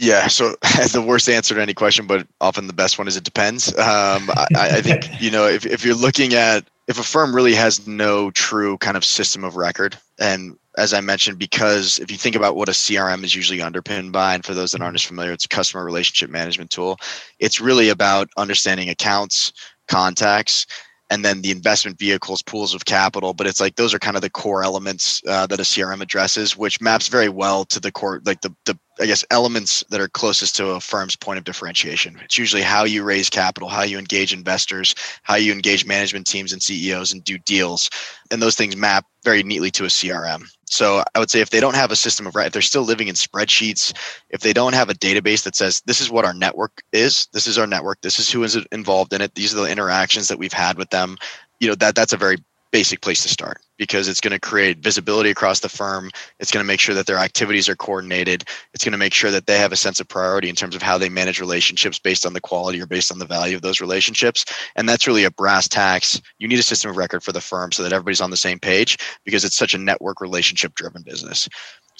Yeah, 0.00 0.28
so 0.28 0.50
the 0.92 1.04
worst 1.06 1.28
answer 1.28 1.54
to 1.54 1.60
any 1.60 1.74
question, 1.74 2.06
but 2.06 2.26
often 2.40 2.66
the 2.66 2.72
best 2.72 2.98
one 2.98 3.06
is 3.06 3.18
it 3.18 3.24
depends. 3.24 3.68
Um, 3.76 4.30
I, 4.30 4.46
I, 4.56 4.80
think 4.80 5.06
you 5.20 5.30
know 5.30 5.46
if, 5.46 5.66
if 5.66 5.84
you're 5.84 5.94
looking 5.94 6.32
at 6.32 6.64
if 6.88 6.98
a 6.98 7.02
firm 7.02 7.36
really 7.36 7.54
has 7.54 7.86
no 7.86 8.30
true 8.30 8.78
kind 8.78 8.96
of 8.96 9.04
system 9.04 9.44
of 9.44 9.56
record 9.56 9.96
and 10.18 10.56
as 10.78 10.94
I 10.94 11.00
mentioned, 11.00 11.38
because 11.38 11.98
if 11.98 12.10
you 12.10 12.16
think 12.16 12.36
about 12.36 12.56
what 12.56 12.68
a 12.68 12.72
CRM 12.72 13.24
is 13.24 13.34
usually 13.34 13.60
underpinned 13.60 14.12
by, 14.12 14.34
and 14.34 14.44
for 14.44 14.54
those 14.54 14.70
that 14.72 14.80
aren't 14.80 14.94
as 14.94 15.02
familiar, 15.02 15.32
it's 15.32 15.44
a 15.44 15.48
customer 15.48 15.84
relationship 15.84 16.30
management 16.30 16.70
tool. 16.70 16.96
It's 17.40 17.60
really 17.60 17.88
about 17.88 18.30
understanding 18.36 18.88
accounts, 18.88 19.52
contacts, 19.88 20.66
and 21.10 21.24
then 21.24 21.42
the 21.42 21.50
investment 21.50 21.98
vehicles, 21.98 22.40
pools 22.40 22.72
of 22.72 22.84
capital. 22.84 23.34
But 23.34 23.48
it's 23.48 23.60
like 23.60 23.74
those 23.74 23.92
are 23.92 23.98
kind 23.98 24.16
of 24.16 24.22
the 24.22 24.30
core 24.30 24.62
elements 24.62 25.20
uh, 25.26 25.46
that 25.48 25.58
a 25.58 25.64
CRM 25.64 26.00
addresses, 26.00 26.56
which 26.56 26.80
maps 26.80 27.08
very 27.08 27.28
well 27.28 27.64
to 27.66 27.80
the 27.80 27.90
core, 27.90 28.22
like 28.24 28.40
the 28.42 28.54
the 28.64 28.78
I 29.00 29.06
guess 29.06 29.24
elements 29.30 29.82
that 29.88 30.00
are 30.00 30.08
closest 30.08 30.56
to 30.56 30.70
a 30.70 30.80
firm's 30.80 31.16
point 31.16 31.38
of 31.38 31.44
differentiation. 31.44 32.20
It's 32.22 32.36
usually 32.36 32.62
how 32.62 32.84
you 32.84 33.02
raise 33.02 33.30
capital, 33.30 33.68
how 33.68 33.82
you 33.82 33.98
engage 33.98 34.32
investors, 34.32 34.94
how 35.22 35.36
you 35.36 35.52
engage 35.52 35.86
management 35.86 36.26
teams 36.26 36.52
and 36.52 36.62
CEOs 36.62 37.12
and 37.12 37.24
do 37.24 37.38
deals. 37.38 37.88
And 38.30 38.42
those 38.42 38.56
things 38.56 38.76
map 38.76 39.06
very 39.24 39.42
neatly 39.42 39.70
to 39.72 39.84
a 39.84 39.88
CRM. 39.88 40.42
So 40.66 41.02
I 41.14 41.18
would 41.18 41.30
say 41.30 41.40
if 41.40 41.50
they 41.50 41.60
don't 41.60 41.76
have 41.76 41.90
a 41.90 41.96
system 41.96 42.26
of 42.26 42.36
right, 42.36 42.46
if 42.46 42.52
they're 42.52 42.62
still 42.62 42.82
living 42.82 43.08
in 43.08 43.14
spreadsheets, 43.14 43.92
if 44.28 44.40
they 44.40 44.52
don't 44.52 44.74
have 44.74 44.90
a 44.90 44.94
database 44.94 45.42
that 45.44 45.56
says 45.56 45.82
this 45.86 46.00
is 46.00 46.10
what 46.10 46.24
our 46.24 46.34
network 46.34 46.82
is, 46.92 47.26
this 47.32 47.46
is 47.46 47.58
our 47.58 47.66
network, 47.66 48.00
this 48.02 48.18
is 48.18 48.30
who 48.30 48.44
is 48.44 48.56
involved 48.70 49.12
in 49.12 49.20
it, 49.20 49.34
these 49.34 49.52
are 49.54 49.62
the 49.62 49.70
interactions 49.70 50.28
that 50.28 50.38
we've 50.38 50.52
had 50.52 50.78
with 50.78 50.90
them, 50.90 51.16
you 51.58 51.68
know, 51.68 51.74
that 51.74 51.94
that's 51.94 52.12
a 52.12 52.16
very 52.16 52.36
basic 52.72 53.00
place 53.00 53.22
to 53.22 53.28
start 53.28 53.60
because 53.78 54.08
it's 54.08 54.20
going 54.20 54.32
to 54.32 54.38
create 54.38 54.78
visibility 54.78 55.30
across 55.30 55.60
the 55.60 55.68
firm. 55.68 56.10
It's 56.38 56.52
going 56.52 56.62
to 56.62 56.66
make 56.66 56.80
sure 56.80 56.94
that 56.94 57.06
their 57.06 57.16
activities 57.16 57.68
are 57.68 57.76
coordinated. 57.76 58.44
It's 58.74 58.84
going 58.84 58.92
to 58.92 58.98
make 58.98 59.14
sure 59.14 59.30
that 59.30 59.46
they 59.46 59.58
have 59.58 59.72
a 59.72 59.76
sense 59.76 60.00
of 60.00 60.08
priority 60.08 60.48
in 60.48 60.54
terms 60.54 60.76
of 60.76 60.82
how 60.82 60.98
they 60.98 61.08
manage 61.08 61.40
relationships 61.40 61.98
based 61.98 62.26
on 62.26 62.34
the 62.34 62.40
quality 62.40 62.80
or 62.80 62.86
based 62.86 63.10
on 63.10 63.18
the 63.18 63.26
value 63.26 63.56
of 63.56 63.62
those 63.62 63.80
relationships. 63.80 64.44
And 64.76 64.88
that's 64.88 65.06
really 65.06 65.24
a 65.24 65.30
brass 65.30 65.66
tacks. 65.66 66.20
You 66.38 66.46
need 66.46 66.58
a 66.58 66.62
system 66.62 66.90
of 66.90 66.96
record 66.96 67.22
for 67.22 67.32
the 67.32 67.40
firm 67.40 67.72
so 67.72 67.82
that 67.82 67.92
everybody's 67.92 68.20
on 68.20 68.30
the 68.30 68.36
same 68.36 68.58
page 68.58 68.98
because 69.24 69.44
it's 69.44 69.56
such 69.56 69.74
a 69.74 69.78
network 69.78 70.20
relationship 70.20 70.74
driven 70.74 71.02
business. 71.02 71.48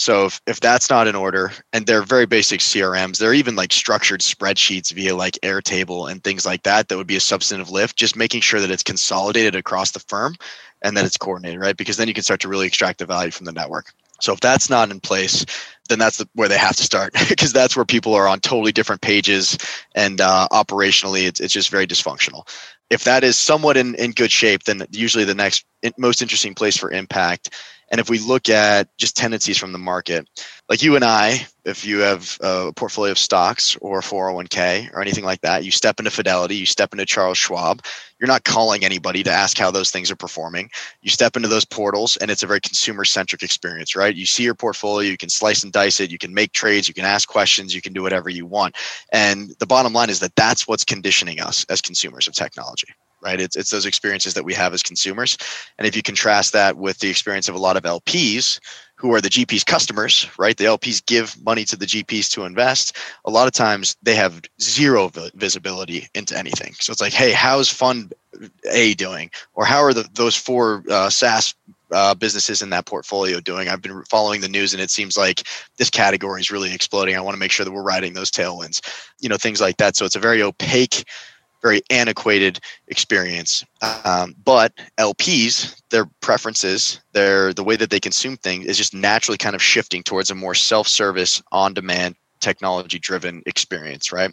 So 0.01 0.25
if, 0.25 0.41
if 0.47 0.61
that's 0.61 0.89
not 0.89 1.09
in 1.09 1.15
order, 1.15 1.53
and 1.75 1.85
they're 1.85 2.03
very 2.03 2.25
basic 2.25 2.61
CRMs, 2.61 3.19
they're 3.19 3.35
even 3.35 3.55
like 3.55 3.71
structured 3.71 4.23
spreadsheets 4.23 4.91
via 4.91 5.15
like 5.15 5.39
Airtable 5.43 6.11
and 6.11 6.25
things 6.25 6.47
like 6.47 6.63
that, 6.63 6.89
that 6.89 6.97
would 6.97 7.07
be 7.07 7.17
a 7.17 7.21
substantive 7.21 7.69
lift, 7.69 7.97
just 7.97 8.17
making 8.17 8.41
sure 8.41 8.61
that 8.61 8.71
it's 8.71 8.83
consolidated 8.83 9.55
across 9.55 9.91
the 9.91 10.01
firm 10.01 10.37
and 10.81 10.97
that 10.97 11.05
it's 11.05 11.19
coordinated, 11.19 11.61
right? 11.61 11.77
Because 11.77 11.99
then 11.99 12.09
you 12.09 12.15
can 12.15 12.23
start 12.23 12.41
to 12.41 12.49
really 12.49 12.67
extract 12.67 12.99
the 12.99 13.05
value 13.05 13.31
from 13.31 13.45
the 13.45 13.53
network. 13.53 13.93
So 14.21 14.33
if 14.33 14.41
that's 14.41 14.71
not 14.71 14.91
in 14.91 15.01
place, 15.01 15.45
then 15.91 15.99
that's 15.99 16.17
the, 16.17 16.27
where 16.33 16.49
they 16.49 16.57
have 16.57 16.77
to 16.77 16.83
start 16.83 17.13
because 17.29 17.53
that's 17.53 17.77
where 17.77 17.85
people 17.85 18.15
are 18.15 18.27
on 18.27 18.41
totally 18.41 18.73
different 18.73 19.03
pages 19.03 19.59
and 19.95 20.19
uh, 20.23 20.49
operationally 20.51 21.27
it's, 21.27 21.41
it's 21.41 21.53
just 21.53 21.69
very 21.69 21.87
dysfunctional. 21.87 22.49
If 22.89 23.05
that 23.05 23.23
is 23.23 23.37
somewhat 23.37 23.77
in, 23.77 23.95
in 23.97 24.13
good 24.13 24.33
shape, 24.33 24.63
then 24.63 24.87
usually 24.93 25.25
the 25.25 25.35
next 25.35 25.67
most 25.99 26.23
interesting 26.23 26.55
place 26.55 26.79
for 26.79 26.91
impact 26.91 27.51
and 27.91 28.01
if 28.01 28.09
we 28.09 28.19
look 28.21 28.49
at 28.49 28.97
just 28.97 29.17
tendencies 29.17 29.59
from 29.59 29.73
the 29.73 29.79
market, 29.79 30.29
like 30.69 30.83
you 30.83 30.95
and 30.95 31.05
I, 31.05 31.47
if 31.65 31.85
you 31.85 31.99
have 31.99 32.39
a 32.41 32.73
portfolio 32.73 33.11
of 33.11 33.19
stocks 33.19 33.77
or 33.81 34.01
401k 34.01 34.93
or 34.95 35.01
anything 35.01 35.25
like 35.25 35.41
that, 35.41 35.65
you 35.65 35.73
step 35.73 35.99
into 35.99 36.11
Fidelity, 36.11 36.55
you 36.55 36.67
step 36.67 36.93
into 36.93 37.05
Charles 37.05 37.37
Schwab, 37.37 37.83
you're 38.21 38.29
not 38.29 38.45
calling 38.45 38.85
anybody 38.85 39.25
to 39.25 39.31
ask 39.31 39.59
how 39.59 39.73
those 39.73 39.91
things 39.91 40.11
are 40.11 40.17
performing. 40.17 40.71
You 41.03 41.11
step 41.11 41.37
into 41.37 41.49
those 41.49 41.65
portals 41.65 42.17
and 42.19 42.31
it's 42.31 42.45
a 42.45 42.47
very 42.47 42.61
consumer 42.61 43.05
centric 43.05 43.43
experience, 43.43 43.97
right? 43.97 44.15
You 44.15 44.27
see 44.27 44.45
your 44.45 44.55
portfolio, 44.55 45.11
you 45.11 45.17
can 45.17 45.29
slice 45.29 45.65
and 45.65 45.73
dice 45.73 45.99
it, 45.99 46.11
you 46.11 46.19
can 46.19 46.33
make 46.33 46.53
trades, 46.53 46.87
you 46.87 46.95
can 46.95 47.05
ask 47.05 47.29
questions, 47.29 47.75
you 47.75 47.83
can 47.83 47.93
do 47.93 48.03
whatever 48.03 48.31
you 48.31 48.47
want. 48.47 48.77
And 49.13 49.51
the 49.59 49.67
bottom 49.67 49.93
line 49.93 50.11
is 50.11 50.21
that 50.21 50.37
that's 50.37 50.69
what's 50.69 50.85
conditioning 50.85 51.41
us 51.41 51.67
as 51.69 51.81
consumers 51.81 52.29
of 52.29 52.35
technology 52.35 52.89
right? 53.23 53.41
It's, 53.41 53.57
it's 53.57 53.71
those 53.71 53.87
experiences 53.87 54.35
that 54.35 54.45
we 54.45 54.55
have 54.55 54.75
as 54.75 54.83
consumers. 54.83 55.37
And 55.79 55.87
if 55.87 55.97
you 55.97 56.03
contrast 56.03 56.53
that 56.53 56.77
with 56.77 56.99
the 56.99 57.11
experience 57.11 57.49
of 57.49 57.55
a 57.55 57.59
lot 57.59 57.77
of 57.77 57.83
LPs 57.83 58.61
who 59.01 59.15
are 59.15 59.21
the 59.23 59.31
GP's 59.31 59.65
customers, 59.65 60.29
right? 60.39 60.59
The 60.59 60.67
LPs 60.67 61.05
give 61.07 61.43
money 61.43 61.65
to 61.65 61.77
the 61.77 61.87
GPs 61.87 62.31
to 62.33 62.45
invest. 62.45 62.97
A 63.25 63.31
lot 63.31 63.47
of 63.47 63.55
times 63.55 63.97
they 64.03 64.15
have 64.15 64.43
zero 64.61 65.11
visibility 65.35 66.07
into 66.15 66.37
anything. 66.37 66.75
So 66.79 66.93
it's 66.93 67.01
like, 67.01 67.15
hey, 67.15 67.33
how's 67.33 67.71
fund 67.71 68.13
A 68.71 68.93
doing? 68.95 69.31
Or 69.55 69.65
how 69.65 69.83
are 69.83 69.95
the, 69.95 70.07
those 70.13 70.37
four 70.37 70.85
uh, 70.91 71.09
SaaS 71.09 71.55
uh, 71.91 72.15
businesses 72.15 72.61
in 72.61 72.69
that 72.71 72.85
portfolio 72.85 73.41
doing? 73.41 73.69
I've 73.71 73.81
been 73.81 74.05
following 74.05 74.43
the 74.43 74.49
news 74.51 74.75
and 74.75 74.83
it 74.83 74.91
seems 74.91 75.17
like 75.17 75.45
this 75.79 75.89
category 75.89 76.43
is 76.43 76.51
really 76.51 76.75
exploding. 76.75 77.17
I 77.17 77.21
want 77.23 77.35
to 77.35 77.41
make 77.41 77.53
sure 77.53 77.65
that 77.65 77.73
we're 77.73 77.83
riding 77.83 78.13
those 78.13 78.31
tailwinds, 78.31 78.83
you 79.19 79.31
know, 79.31 79.39
things 79.39 79.63
like 79.63 79.79
that. 79.79 79.97
So 79.97 80.05
it's 80.05 80.17
a 80.17 80.21
very 80.21 80.43
opaque 80.43 81.05
very 81.63 81.83
antiquated 81.91 82.61
experience. 82.89 83.65
Um, 84.05 84.35
but 84.45 84.73
LPs, 84.99 85.81
their 85.91 86.07
preferences, 86.21 87.01
their 87.13 87.53
the 87.53 87.65
way 87.65 87.77
that 87.77 87.91
they 87.91 88.01
consume 88.01 88.37
things 88.37 88.67
is 88.67 88.77
just 88.77 88.95
naturally 88.95 89.39
kind 89.39 89.55
of 89.55 89.63
shifting 89.63 90.03
towards 90.03 90.31
a 90.31 90.35
more 90.35 90.55
self-service, 90.55 91.43
on-demand, 91.53 92.17
technology-driven 92.41 93.43
experience, 93.47 94.13
right? 94.13 94.31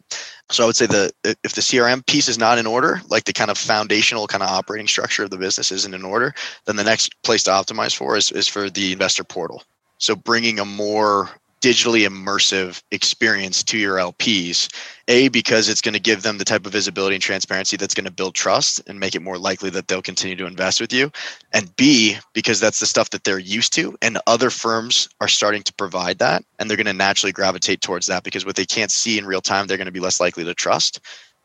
So 0.49 0.63
I 0.63 0.65
would 0.65 0.75
say 0.75 0.85
the 0.85 1.11
if 1.23 1.53
the 1.53 1.61
CRM 1.61 2.05
piece 2.07 2.27
is 2.27 2.37
not 2.37 2.57
in 2.57 2.65
order, 2.65 3.01
like 3.09 3.25
the 3.25 3.33
kind 3.33 3.51
of 3.51 3.57
foundational 3.57 4.27
kind 4.27 4.43
of 4.43 4.49
operating 4.49 4.87
structure 4.87 5.23
of 5.23 5.29
the 5.29 5.37
business 5.37 5.71
isn't 5.71 5.93
in 5.93 6.03
order, 6.03 6.33
then 6.65 6.77
the 6.77 6.83
next 6.83 7.13
place 7.23 7.43
to 7.43 7.51
optimize 7.51 7.95
for 7.95 8.15
is, 8.15 8.31
is 8.31 8.47
for 8.47 8.69
the 8.69 8.93
investor 8.93 9.23
portal. 9.23 9.63
So 9.99 10.15
bringing 10.15 10.59
a 10.59 10.65
more 10.65 11.29
digitally 11.67 12.08
immersive 12.08 12.82
experience 12.91 13.62
to 13.62 13.77
your 13.77 13.97
LPs. 13.97 14.73
A, 15.10 15.27
because 15.27 15.67
it's 15.67 15.82
going 15.82 15.93
to 15.93 15.99
give 15.99 16.21
them 16.21 16.38
the 16.38 16.45
type 16.45 16.65
of 16.65 16.71
visibility 16.71 17.15
and 17.15 17.21
transparency 17.21 17.75
that's 17.75 17.93
going 17.93 18.06
to 18.06 18.12
build 18.12 18.36
trust 18.36 18.82
and 18.88 19.01
make 19.01 19.15
it 19.15 19.21
more 19.21 19.38
likely 19.38 19.69
that 19.71 19.89
they'll 19.89 20.01
continue 20.01 20.38
to 20.38 20.45
invest 20.45 20.80
with 20.80 20.93
you. 20.93 21.12
And 21.51 21.75
B, 21.75 22.17
because 22.34 22.62
that's 22.62 22.80
the 22.80 22.86
stuff 22.86 23.10
that 23.10 23.25
they're 23.25 23.38
used 23.38 23.73
to. 23.73 23.97
And 24.01 24.17
other 24.27 24.49
firms 24.49 25.10
are 25.19 25.27
starting 25.27 25.62
to 25.63 25.73
provide 25.73 26.19
that. 26.19 26.45
And 26.58 26.69
they're 26.69 26.77
going 26.77 26.86
to 26.88 26.93
naturally 26.93 27.34
gravitate 27.34 27.82
towards 27.82 28.08
that 28.08 28.23
because 28.23 28.45
what 28.45 28.56
they 28.56 28.65
can't 28.65 28.91
see 28.91 29.17
in 29.17 29.25
real 29.25 29.41
time, 29.41 29.67
they're 29.67 29.75
going 29.75 29.88
to 29.88 29.91
be 29.91 29.99
less 29.99 30.21
likely 30.21 30.45
to 30.45 30.53
trust. 30.53 31.01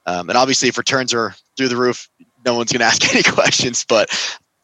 Um, 0.06 0.28
and 0.28 0.38
obviously, 0.38 0.68
if 0.68 0.78
returns 0.78 1.12
are 1.12 1.34
through 1.56 1.68
the 1.68 1.76
roof, 1.76 2.08
no 2.44 2.54
one's 2.54 2.70
going 2.70 2.80
to 2.86 2.86
ask 2.86 3.12
any 3.12 3.24
questions. 3.24 3.84
But 3.88 4.08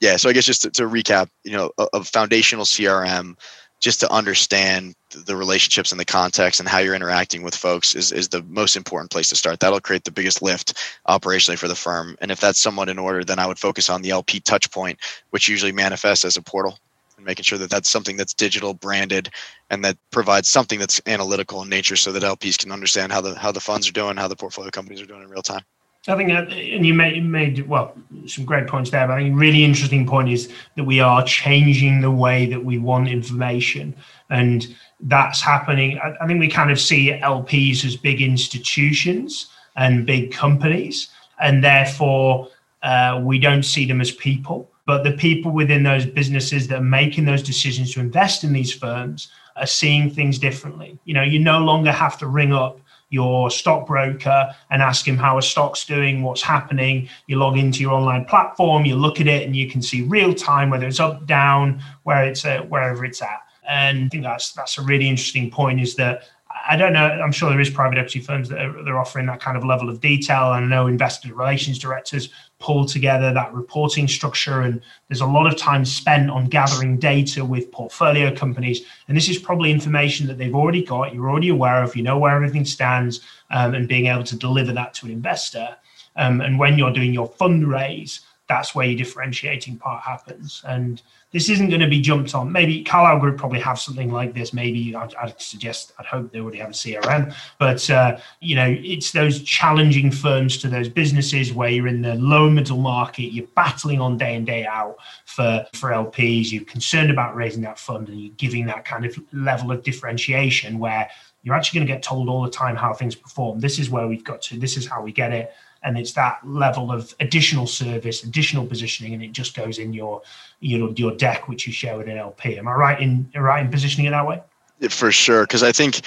yeah, 0.00 0.16
so 0.16 0.28
I 0.28 0.32
guess 0.32 0.44
just 0.44 0.62
to, 0.62 0.70
to 0.70 0.82
recap, 0.84 1.28
you 1.42 1.52
know, 1.52 1.72
a, 1.78 1.86
a 1.94 2.04
foundational 2.04 2.64
CRM 2.64 3.36
just 3.80 4.00
to 4.00 4.12
understand 4.12 4.94
the 5.10 5.36
relationships 5.36 5.92
and 5.92 6.00
the 6.00 6.04
context 6.04 6.60
and 6.60 6.68
how 6.68 6.78
you're 6.78 6.94
interacting 6.94 7.42
with 7.42 7.54
folks 7.54 7.94
is, 7.94 8.12
is 8.12 8.28
the 8.28 8.42
most 8.44 8.76
important 8.76 9.10
place 9.10 9.28
to 9.28 9.36
start. 9.36 9.60
That'll 9.60 9.80
create 9.80 10.04
the 10.04 10.10
biggest 10.10 10.42
lift 10.42 10.74
operationally 11.08 11.58
for 11.58 11.68
the 11.68 11.74
firm. 11.74 12.16
And 12.20 12.30
if 12.30 12.40
that's 12.40 12.58
somewhat 12.58 12.88
in 12.88 12.98
order, 12.98 13.24
then 13.24 13.38
I 13.38 13.46
would 13.46 13.58
focus 13.58 13.88
on 13.88 14.02
the 14.02 14.10
LP 14.10 14.40
touch 14.40 14.70
point, 14.70 14.98
which 15.30 15.48
usually 15.48 15.72
manifests 15.72 16.24
as 16.24 16.36
a 16.36 16.42
portal 16.42 16.78
and 17.16 17.24
making 17.24 17.44
sure 17.44 17.58
that 17.58 17.70
that's 17.70 17.90
something 17.90 18.16
that's 18.16 18.34
digital 18.34 18.74
branded 18.74 19.30
and 19.70 19.84
that 19.84 19.96
provides 20.10 20.48
something 20.48 20.78
that's 20.78 21.00
analytical 21.06 21.62
in 21.62 21.68
nature 21.68 21.96
so 21.96 22.12
that 22.12 22.22
LPs 22.22 22.58
can 22.58 22.72
understand 22.72 23.12
how 23.12 23.20
the, 23.20 23.34
how 23.34 23.52
the 23.52 23.60
funds 23.60 23.88
are 23.88 23.92
doing, 23.92 24.16
how 24.16 24.28
the 24.28 24.36
portfolio 24.36 24.70
companies 24.70 25.00
are 25.00 25.06
doing 25.06 25.22
in 25.22 25.28
real 25.28 25.42
time. 25.42 25.62
I 26.08 26.16
think, 26.16 26.30
that, 26.30 26.50
and 26.50 26.86
you 26.86 26.94
made, 26.94 27.22
made 27.24 27.68
well 27.68 27.94
some 28.26 28.44
great 28.44 28.66
points 28.66 28.90
there. 28.90 29.06
But 29.06 29.14
I 29.14 29.22
think 29.22 29.34
a 29.34 29.38
really 29.38 29.62
interesting 29.62 30.06
point 30.06 30.30
is 30.30 30.50
that 30.76 30.84
we 30.84 31.00
are 31.00 31.22
changing 31.24 32.00
the 32.00 32.10
way 32.10 32.46
that 32.46 32.64
we 32.64 32.78
want 32.78 33.08
information, 33.08 33.94
and 34.30 34.66
that's 35.00 35.42
happening. 35.42 35.98
I, 35.98 36.14
I 36.20 36.26
think 36.26 36.40
we 36.40 36.48
kind 36.48 36.70
of 36.70 36.80
see 36.80 37.12
LPs 37.12 37.84
as 37.84 37.96
big 37.96 38.22
institutions 38.22 39.48
and 39.76 40.06
big 40.06 40.32
companies, 40.32 41.08
and 41.40 41.62
therefore 41.62 42.48
uh, 42.82 43.20
we 43.22 43.38
don't 43.38 43.62
see 43.64 43.86
them 43.86 44.00
as 44.00 44.10
people. 44.10 44.70
But 44.86 45.04
the 45.04 45.12
people 45.12 45.52
within 45.52 45.82
those 45.82 46.06
businesses 46.06 46.68
that 46.68 46.78
are 46.78 46.82
making 46.82 47.26
those 47.26 47.42
decisions 47.42 47.92
to 47.92 48.00
invest 48.00 48.42
in 48.44 48.54
these 48.54 48.72
firms 48.72 49.28
are 49.56 49.66
seeing 49.66 50.10
things 50.10 50.38
differently. 50.38 50.98
You 51.04 51.12
know, 51.12 51.22
you 51.22 51.38
no 51.38 51.58
longer 51.58 51.92
have 51.92 52.16
to 52.18 52.26
ring 52.26 52.54
up 52.54 52.80
your 53.10 53.50
stockbroker 53.50 54.54
and 54.70 54.82
ask 54.82 55.06
him 55.06 55.16
how 55.16 55.38
a 55.38 55.42
stock's 55.42 55.84
doing, 55.84 56.22
what's 56.22 56.42
happening. 56.42 57.08
You 57.26 57.38
log 57.38 57.56
into 57.56 57.80
your 57.80 57.92
online 57.92 58.24
platform, 58.24 58.84
you 58.84 58.96
look 58.96 59.20
at 59.20 59.26
it, 59.26 59.46
and 59.46 59.56
you 59.56 59.70
can 59.70 59.82
see 59.82 60.02
real 60.02 60.34
time 60.34 60.70
whether 60.70 60.86
it's 60.86 61.00
up, 61.00 61.26
down, 61.26 61.82
where 62.02 62.24
it's 62.24 62.44
at, 62.44 62.68
wherever 62.68 63.04
it's 63.04 63.22
at. 63.22 63.40
And 63.68 64.06
I 64.06 64.08
think 64.08 64.22
that's 64.24 64.52
that's 64.52 64.78
a 64.78 64.82
really 64.82 65.08
interesting 65.08 65.50
point. 65.50 65.80
Is 65.80 65.94
that 65.96 66.24
I 66.68 66.76
don't 66.76 66.92
know. 66.92 67.06
I'm 67.06 67.32
sure 67.32 67.50
there 67.50 67.60
is 67.60 67.70
private 67.70 67.98
equity 67.98 68.20
firms 68.20 68.48
that 68.48 68.60
are, 68.60 68.82
they're 68.82 68.98
offering 68.98 69.26
that 69.26 69.40
kind 69.40 69.56
of 69.56 69.64
level 69.64 69.88
of 69.88 70.00
detail. 70.00 70.52
And 70.52 70.64
I 70.64 70.68
know 70.68 70.86
investor 70.86 71.32
relations 71.34 71.78
directors 71.78 72.30
pull 72.60 72.84
together 72.84 73.32
that 73.32 73.52
reporting 73.54 74.08
structure. 74.08 74.62
And 74.62 74.80
there's 75.08 75.20
a 75.20 75.26
lot 75.26 75.46
of 75.46 75.56
time 75.56 75.84
spent 75.84 76.30
on 76.30 76.46
gathering 76.46 76.98
data 76.98 77.44
with 77.44 77.70
portfolio 77.70 78.34
companies. 78.34 78.82
And 79.06 79.16
this 79.16 79.28
is 79.28 79.38
probably 79.38 79.70
information 79.70 80.26
that 80.26 80.38
they've 80.38 80.54
already 80.54 80.84
got, 80.84 81.14
you're 81.14 81.30
already 81.30 81.50
aware 81.50 81.82
of, 81.82 81.94
you 81.94 82.02
know 82.02 82.18
where 82.18 82.34
everything 82.34 82.64
stands, 82.64 83.20
um, 83.50 83.74
and 83.74 83.88
being 83.88 84.06
able 84.06 84.24
to 84.24 84.36
deliver 84.36 84.72
that 84.72 84.94
to 84.94 85.06
an 85.06 85.12
investor. 85.12 85.76
Um, 86.16 86.40
and 86.40 86.58
when 86.58 86.76
you're 86.76 86.92
doing 86.92 87.14
your 87.14 87.30
fundraise, 87.30 88.20
that's 88.48 88.74
where 88.74 88.86
your 88.86 88.96
differentiating 88.96 89.78
part 89.78 90.02
happens. 90.02 90.62
And 90.66 91.02
this 91.32 91.50
isn't 91.50 91.68
going 91.68 91.82
to 91.82 91.88
be 91.88 92.00
jumped 92.00 92.34
on. 92.34 92.50
Maybe 92.50 92.82
Carlyle 92.82 93.18
Group 93.18 93.36
probably 93.36 93.60
have 93.60 93.78
something 93.78 94.10
like 94.10 94.32
this. 94.32 94.54
Maybe 94.54 94.94
I'd, 94.96 95.14
I'd 95.16 95.38
suggest, 95.38 95.92
I'd 95.98 96.06
hope 96.06 96.32
they 96.32 96.40
already 96.40 96.58
have 96.58 96.70
a 96.70 96.72
CRM. 96.72 97.34
But 97.58 97.88
uh, 97.90 98.16
you 98.40 98.56
know, 98.56 98.74
it's 98.80 99.12
those 99.12 99.42
challenging 99.42 100.10
firms 100.10 100.56
to 100.58 100.68
those 100.68 100.88
businesses 100.88 101.52
where 101.52 101.68
you're 101.68 101.88
in 101.88 102.00
the 102.00 102.14
low 102.14 102.48
middle 102.48 102.78
market, 102.78 103.34
you're 103.34 103.46
battling 103.54 104.00
on 104.00 104.16
day 104.16 104.34
in 104.34 104.46
day 104.46 104.64
out 104.64 104.96
for 105.26 105.66
for 105.74 105.90
LPs. 105.90 106.50
You're 106.50 106.64
concerned 106.64 107.10
about 107.10 107.36
raising 107.36 107.62
that 107.62 107.78
fund, 107.78 108.08
and 108.08 108.18
you're 108.18 108.34
giving 108.38 108.64
that 108.66 108.86
kind 108.86 109.04
of 109.04 109.14
level 109.32 109.70
of 109.70 109.82
differentiation 109.82 110.78
where 110.78 111.10
you're 111.42 111.54
actually 111.54 111.80
going 111.80 111.86
to 111.86 111.92
get 111.92 112.02
told 112.02 112.28
all 112.28 112.42
the 112.42 112.50
time 112.50 112.76
how 112.76 112.94
things 112.94 113.14
perform. 113.14 113.60
This 113.60 113.78
is 113.78 113.90
where 113.90 114.08
we've 114.08 114.24
got 114.24 114.40
to. 114.42 114.58
This 114.58 114.78
is 114.78 114.86
how 114.86 115.02
we 115.02 115.12
get 115.12 115.32
it 115.32 115.52
and 115.82 115.98
it's 115.98 116.12
that 116.12 116.40
level 116.44 116.90
of 116.90 117.14
additional 117.20 117.66
service, 117.66 118.24
additional 118.24 118.66
positioning, 118.66 119.14
and 119.14 119.22
it 119.22 119.32
just 119.32 119.54
goes 119.56 119.78
in 119.78 119.92
your 119.92 120.22
your, 120.60 120.90
your 120.92 121.12
deck, 121.12 121.48
which 121.48 121.66
you 121.66 121.72
share 121.72 121.96
with 121.96 122.08
an 122.08 122.18
LP. 122.18 122.58
Am 122.58 122.68
I 122.68 122.72
right 122.72 123.00
in 123.00 123.30
right 123.36 123.64
in 123.64 123.70
positioning 123.70 124.06
it 124.06 124.10
that 124.10 124.26
way? 124.26 124.42
For 124.90 125.10
sure, 125.10 125.42
because 125.42 125.62
I 125.62 125.72
think, 125.72 126.00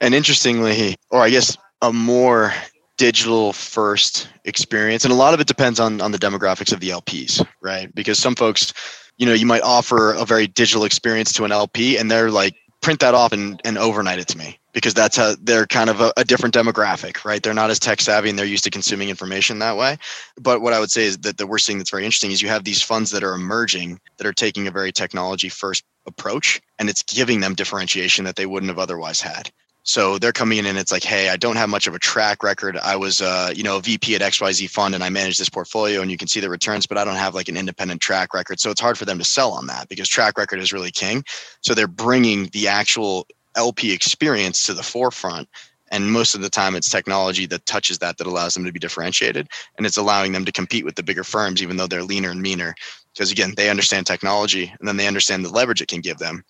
and 0.00 0.14
interestingly, 0.14 0.96
or 1.10 1.20
I 1.20 1.30
guess 1.30 1.56
a 1.82 1.92
more 1.92 2.52
digital 2.96 3.52
first 3.52 4.28
experience, 4.44 5.04
and 5.04 5.12
a 5.12 5.16
lot 5.16 5.34
of 5.34 5.40
it 5.40 5.46
depends 5.46 5.80
on 5.80 6.00
on 6.00 6.12
the 6.12 6.18
demographics 6.18 6.72
of 6.72 6.80
the 6.80 6.90
LPs, 6.90 7.46
right? 7.60 7.94
Because 7.94 8.18
some 8.18 8.34
folks, 8.34 8.72
you 9.16 9.26
know, 9.26 9.32
you 9.32 9.46
might 9.46 9.62
offer 9.62 10.12
a 10.12 10.24
very 10.24 10.46
digital 10.46 10.84
experience 10.84 11.32
to 11.34 11.44
an 11.44 11.52
LP, 11.52 11.98
and 11.98 12.10
they're 12.10 12.30
like, 12.30 12.56
print 12.84 13.00
that 13.00 13.14
off 13.14 13.32
and, 13.32 13.58
and 13.64 13.78
overnight 13.78 14.18
it 14.18 14.28
to 14.28 14.36
me 14.36 14.58
because 14.74 14.92
that's 14.92 15.16
how 15.16 15.34
they're 15.40 15.66
kind 15.66 15.88
of 15.88 16.02
a, 16.02 16.12
a, 16.18 16.24
different 16.24 16.54
demographic, 16.54 17.24
right? 17.24 17.42
They're 17.42 17.54
not 17.54 17.70
as 17.70 17.78
tech 17.78 17.98
savvy 17.98 18.28
and 18.28 18.38
they're 18.38 18.44
used 18.44 18.64
to 18.64 18.70
consuming 18.70 19.08
information 19.08 19.58
that 19.60 19.78
way. 19.78 19.96
But 20.36 20.60
what 20.60 20.74
I 20.74 20.80
would 20.80 20.90
say 20.90 21.04
is 21.04 21.16
that 21.18 21.38
the 21.38 21.46
worst 21.46 21.66
thing 21.66 21.78
that's 21.78 21.90
very 21.90 22.04
interesting 22.04 22.30
is 22.30 22.42
you 22.42 22.48
have 22.48 22.64
these 22.64 22.82
funds 22.82 23.10
that 23.12 23.24
are 23.24 23.34
emerging 23.34 24.00
that 24.18 24.26
are 24.26 24.34
taking 24.34 24.66
a 24.66 24.70
very 24.70 24.92
technology 24.92 25.48
first 25.48 25.82
approach 26.06 26.60
and 26.78 26.90
it's 26.90 27.02
giving 27.02 27.40
them 27.40 27.54
differentiation 27.54 28.26
that 28.26 28.36
they 28.36 28.44
wouldn't 28.44 28.68
have 28.68 28.78
otherwise 28.78 29.18
had. 29.18 29.50
So 29.86 30.18
they're 30.18 30.32
coming 30.32 30.56
in 30.56 30.64
and 30.64 30.78
it's 30.78 30.90
like, 30.90 31.04
hey, 31.04 31.28
I 31.28 31.36
don't 31.36 31.56
have 31.56 31.68
much 31.68 31.86
of 31.86 31.94
a 31.94 31.98
track 31.98 32.42
record. 32.42 32.78
I 32.78 32.96
was, 32.96 33.20
uh, 33.20 33.52
you 33.54 33.62
know, 33.62 33.76
a 33.76 33.80
VP 33.80 34.14
at 34.14 34.22
XYZ 34.22 34.70
fund 34.70 34.94
and 34.94 35.04
I 35.04 35.10
manage 35.10 35.36
this 35.36 35.50
portfolio 35.50 36.00
and 36.00 36.10
you 36.10 36.16
can 36.16 36.26
see 36.26 36.40
the 36.40 36.48
returns, 36.48 36.86
but 36.86 36.96
I 36.96 37.04
don't 37.04 37.16
have 37.16 37.34
like 37.34 37.50
an 37.50 37.56
independent 37.58 38.00
track 38.00 38.32
record. 38.32 38.60
So 38.60 38.70
it's 38.70 38.80
hard 38.80 38.96
for 38.96 39.04
them 39.04 39.18
to 39.18 39.24
sell 39.24 39.52
on 39.52 39.66
that 39.66 39.90
because 39.90 40.08
track 40.08 40.38
record 40.38 40.58
is 40.58 40.72
really 40.72 40.90
king. 40.90 41.22
So 41.60 41.74
they're 41.74 41.86
bringing 41.86 42.46
the 42.54 42.66
actual 42.66 43.26
LP 43.56 43.92
experience 43.92 44.64
to 44.64 44.74
the 44.74 44.82
forefront. 44.82 45.50
And 45.90 46.10
most 46.10 46.34
of 46.34 46.40
the 46.40 46.50
time, 46.50 46.74
it's 46.74 46.88
technology 46.88 47.44
that 47.46 47.66
touches 47.66 47.98
that 47.98 48.16
that 48.16 48.26
allows 48.26 48.54
them 48.54 48.64
to 48.64 48.72
be 48.72 48.80
differentiated. 48.80 49.48
And 49.76 49.86
it's 49.86 49.98
allowing 49.98 50.32
them 50.32 50.46
to 50.46 50.50
compete 50.50 50.86
with 50.86 50.96
the 50.96 51.02
bigger 51.02 51.24
firms, 51.24 51.62
even 51.62 51.76
though 51.76 51.86
they're 51.86 52.02
leaner 52.02 52.30
and 52.30 52.40
meaner. 52.40 52.74
Because 53.12 53.30
again, 53.30 53.52
they 53.56 53.68
understand 53.68 54.06
technology 54.06 54.74
and 54.78 54.88
then 54.88 54.96
they 54.96 55.06
understand 55.06 55.44
the 55.44 55.50
leverage 55.50 55.82
it 55.82 55.88
can 55.88 56.00
give 56.00 56.18
them. 56.18 56.42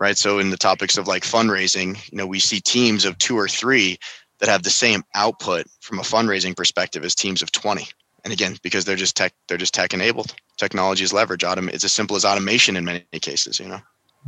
Right. 0.00 0.16
So, 0.16 0.38
in 0.38 0.48
the 0.48 0.56
topics 0.56 0.96
of 0.96 1.06
like 1.06 1.24
fundraising, 1.24 2.10
you 2.10 2.16
know, 2.16 2.26
we 2.26 2.40
see 2.40 2.60
teams 2.60 3.04
of 3.04 3.18
two 3.18 3.38
or 3.38 3.46
three 3.46 3.98
that 4.38 4.48
have 4.48 4.62
the 4.62 4.70
same 4.70 5.04
output 5.14 5.66
from 5.80 5.98
a 5.98 6.02
fundraising 6.02 6.56
perspective 6.56 7.04
as 7.04 7.14
teams 7.14 7.42
of 7.42 7.52
20 7.52 7.86
and 8.24 8.32
again 8.32 8.56
because 8.62 8.84
they're 8.84 8.96
just 8.96 9.16
tech 9.16 9.32
they're 9.48 9.58
just 9.58 9.74
tech 9.74 9.92
enabled 9.94 10.34
technology 10.58 11.04
is 11.04 11.12
leverage 11.12 11.42
autom- 11.42 11.68
it's 11.68 11.84
as 11.84 11.92
simple 11.92 12.16
as 12.16 12.24
automation 12.24 12.76
in 12.76 12.84
many 12.84 13.04
cases 13.20 13.60
you 13.60 13.68
know 13.68 13.80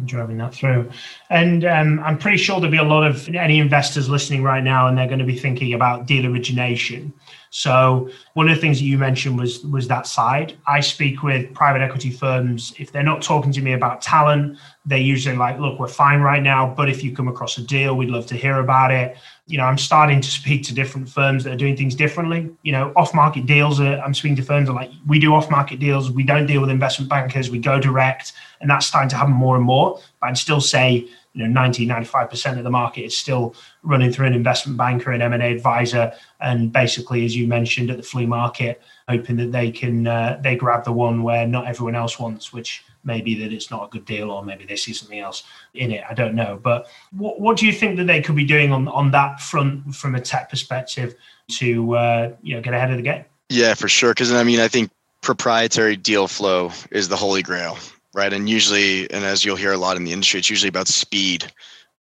driving 0.05 0.39
that 0.39 0.55
through. 0.55 0.91
And 1.31 1.65
um, 1.65 2.01
I'm 2.01 2.19
pretty 2.19 2.39
sure 2.39 2.61
there'll 2.61 2.71
be 2.71 2.79
a 2.79 2.83
lot 2.83 3.07
of 3.07 3.29
any 3.29 3.59
investors 3.59 4.09
listening 4.09 4.43
right 4.43 4.63
now, 4.63 4.87
and 4.87 4.97
they're 4.97 5.07
going 5.07 5.19
to 5.19 5.25
be 5.25 5.39
thinking 5.39 5.75
about 5.75 6.07
deal 6.07 6.27
origination. 6.27 7.13
So 7.55 8.09
one 8.33 8.49
of 8.49 8.55
the 8.55 8.61
things 8.63 8.79
that 8.79 8.87
you 8.87 8.97
mentioned 8.97 9.39
was 9.39 9.63
was 9.67 9.87
that 9.89 10.07
side. 10.07 10.57
I 10.67 10.81
speak 10.81 11.23
with 11.23 11.53
private 11.53 11.83
equity 11.83 12.11
firms. 12.11 12.73
If 12.79 12.93
they're 12.93 13.03
not 13.03 13.21
talking 13.21 13.53
to 13.53 13.61
me 13.61 13.75
about 13.75 14.01
talent, 14.01 14.57
they're 14.87 14.97
usually 14.97 15.37
like, 15.37 15.59
"Look, 15.59 15.79
we're 15.79 15.87
fine 15.87 16.21
right 16.23 16.43
now, 16.43 16.73
but 16.75 16.89
if 16.89 17.05
you 17.05 17.15
come 17.15 17.29
across 17.29 17.59
a 17.59 17.63
deal, 17.63 17.95
we'd 17.95 18.09
love 18.09 18.25
to 18.29 18.37
hear 18.37 18.61
about 18.61 18.91
it." 18.91 19.19
You 19.49 19.59
know, 19.59 19.65
I'm 19.65 19.77
starting 19.77 20.23
to 20.23 20.31
speak 20.31 20.63
to 20.69 20.75
different 20.75 21.11
firms 21.11 21.45
that 21.45 21.53
are 21.53 21.57
doing 21.57 21.77
things 21.77 21.95
differently. 21.95 22.49
You 22.63 22.73
know, 22.73 22.91
off-market 22.97 23.45
deals. 23.45 23.81
Are, 23.81 24.01
I'm 24.01 24.15
speaking 24.15 24.37
to 24.37 24.43
firms 24.43 24.69
that 24.69 24.73
like 24.73 24.91
we 25.07 25.19
do 25.19 25.35
off-market 25.35 25.79
deals. 25.79 26.11
We 26.11 26.23
don't 26.23 26.47
deal 26.47 26.63
with 26.63 26.71
investment 26.71 27.11
bankers. 27.11 27.51
We 27.51 27.59
go 27.59 27.79
direct, 27.79 28.33
and 28.63 28.71
that's 28.71 28.87
starting 28.87 29.11
to 29.11 29.17
happen 29.17 29.35
more 29.35 29.57
and 29.57 29.65
more. 29.65 30.01
But 30.23 30.31
I'd 30.31 30.39
still 30.39 30.63
say 30.63 31.07
you 31.35 31.43
know 31.43 31.49
90 31.49 31.87
95% 31.87 32.59
of 32.59 32.65
the 32.65 32.71
market 32.71 33.03
is 33.03 33.17
still 33.17 33.55
running 33.83 34.13
through 34.13 34.27
an 34.27 34.35
investment 34.35 34.77
banker 34.77 35.13
and 35.13 35.23
m&a 35.23 35.53
advisor 35.53 36.13
and 36.41 36.73
basically 36.73 37.25
as 37.25 37.35
you 37.37 37.47
mentioned 37.47 37.91
at 37.91 37.97
the 37.97 38.03
flea 38.03 38.27
market 38.27 38.83
hoping 39.09 39.37
that 39.37 39.53
they 39.53 39.71
can 39.71 40.07
uh, 40.07 40.39
they 40.43 40.57
grab 40.57 40.85
the 40.85 40.93
one 40.93 41.23
where 41.23 41.47
not 41.47 41.67
everyone 41.67 41.95
else 41.95 42.19
wants 42.19 42.53
which 42.53 42.85
may 43.05 43.21
be 43.21 43.35
that 43.35 43.53
it's 43.53 43.71
not 43.71 43.85
a 43.85 43.89
good 43.89 44.05
deal 44.05 44.31
or 44.31 44.45
maybe 44.45 44.65
they 44.65 44.77
see 44.77 44.93
something 44.93 45.19
else 45.19 45.43
in 45.75 45.91
it. 45.91 46.05
I 46.09 46.15
don't 46.15 46.35
know. 46.35 46.59
But 46.63 46.87
what, 47.11 47.41
what 47.41 47.57
do 47.57 47.67
you 47.67 47.73
think 47.73 47.97
that 47.97 48.07
they 48.07 48.23
could 48.23 48.37
be 48.37 48.45
doing 48.45 48.73
on 48.73 48.89
on 48.89 49.11
that 49.11 49.41
front 49.41 49.95
from 49.95 50.15
a 50.15 50.21
tech 50.21 50.51
perspective 50.51 51.15
to 51.59 51.97
uh, 51.97 52.33
you 52.43 52.55
know 52.55 52.63
get 52.63 52.75
ahead 52.75 52.91
of 52.91 52.97
the 52.97 53.03
game? 53.03 53.25
Yeah 53.49 53.75
for 53.75 53.89
sure. 53.89 54.11
Because 54.11 54.33
i 54.33 54.43
mean 54.43 54.61
i 54.61 54.69
think 54.69 54.91
proprietary 55.21 55.97
deal 55.97 56.27
flow 56.27 56.73
is 56.91 57.09
the 57.09 57.17
holy 57.17 57.43
grail 57.43 57.79
right? 58.15 58.33
And 58.33 58.49
usually, 58.49 59.11
and 59.11 59.25
as 59.25 59.45
you'll 59.45 59.57
hear 59.57 59.73
a 59.73 59.79
lot 59.79 59.97
in 59.97 60.05
the 60.05 60.13
industry, 60.13 60.41
it's 60.41 60.51
usually 60.51 60.69
about 60.69 60.89
speed. 60.89 61.51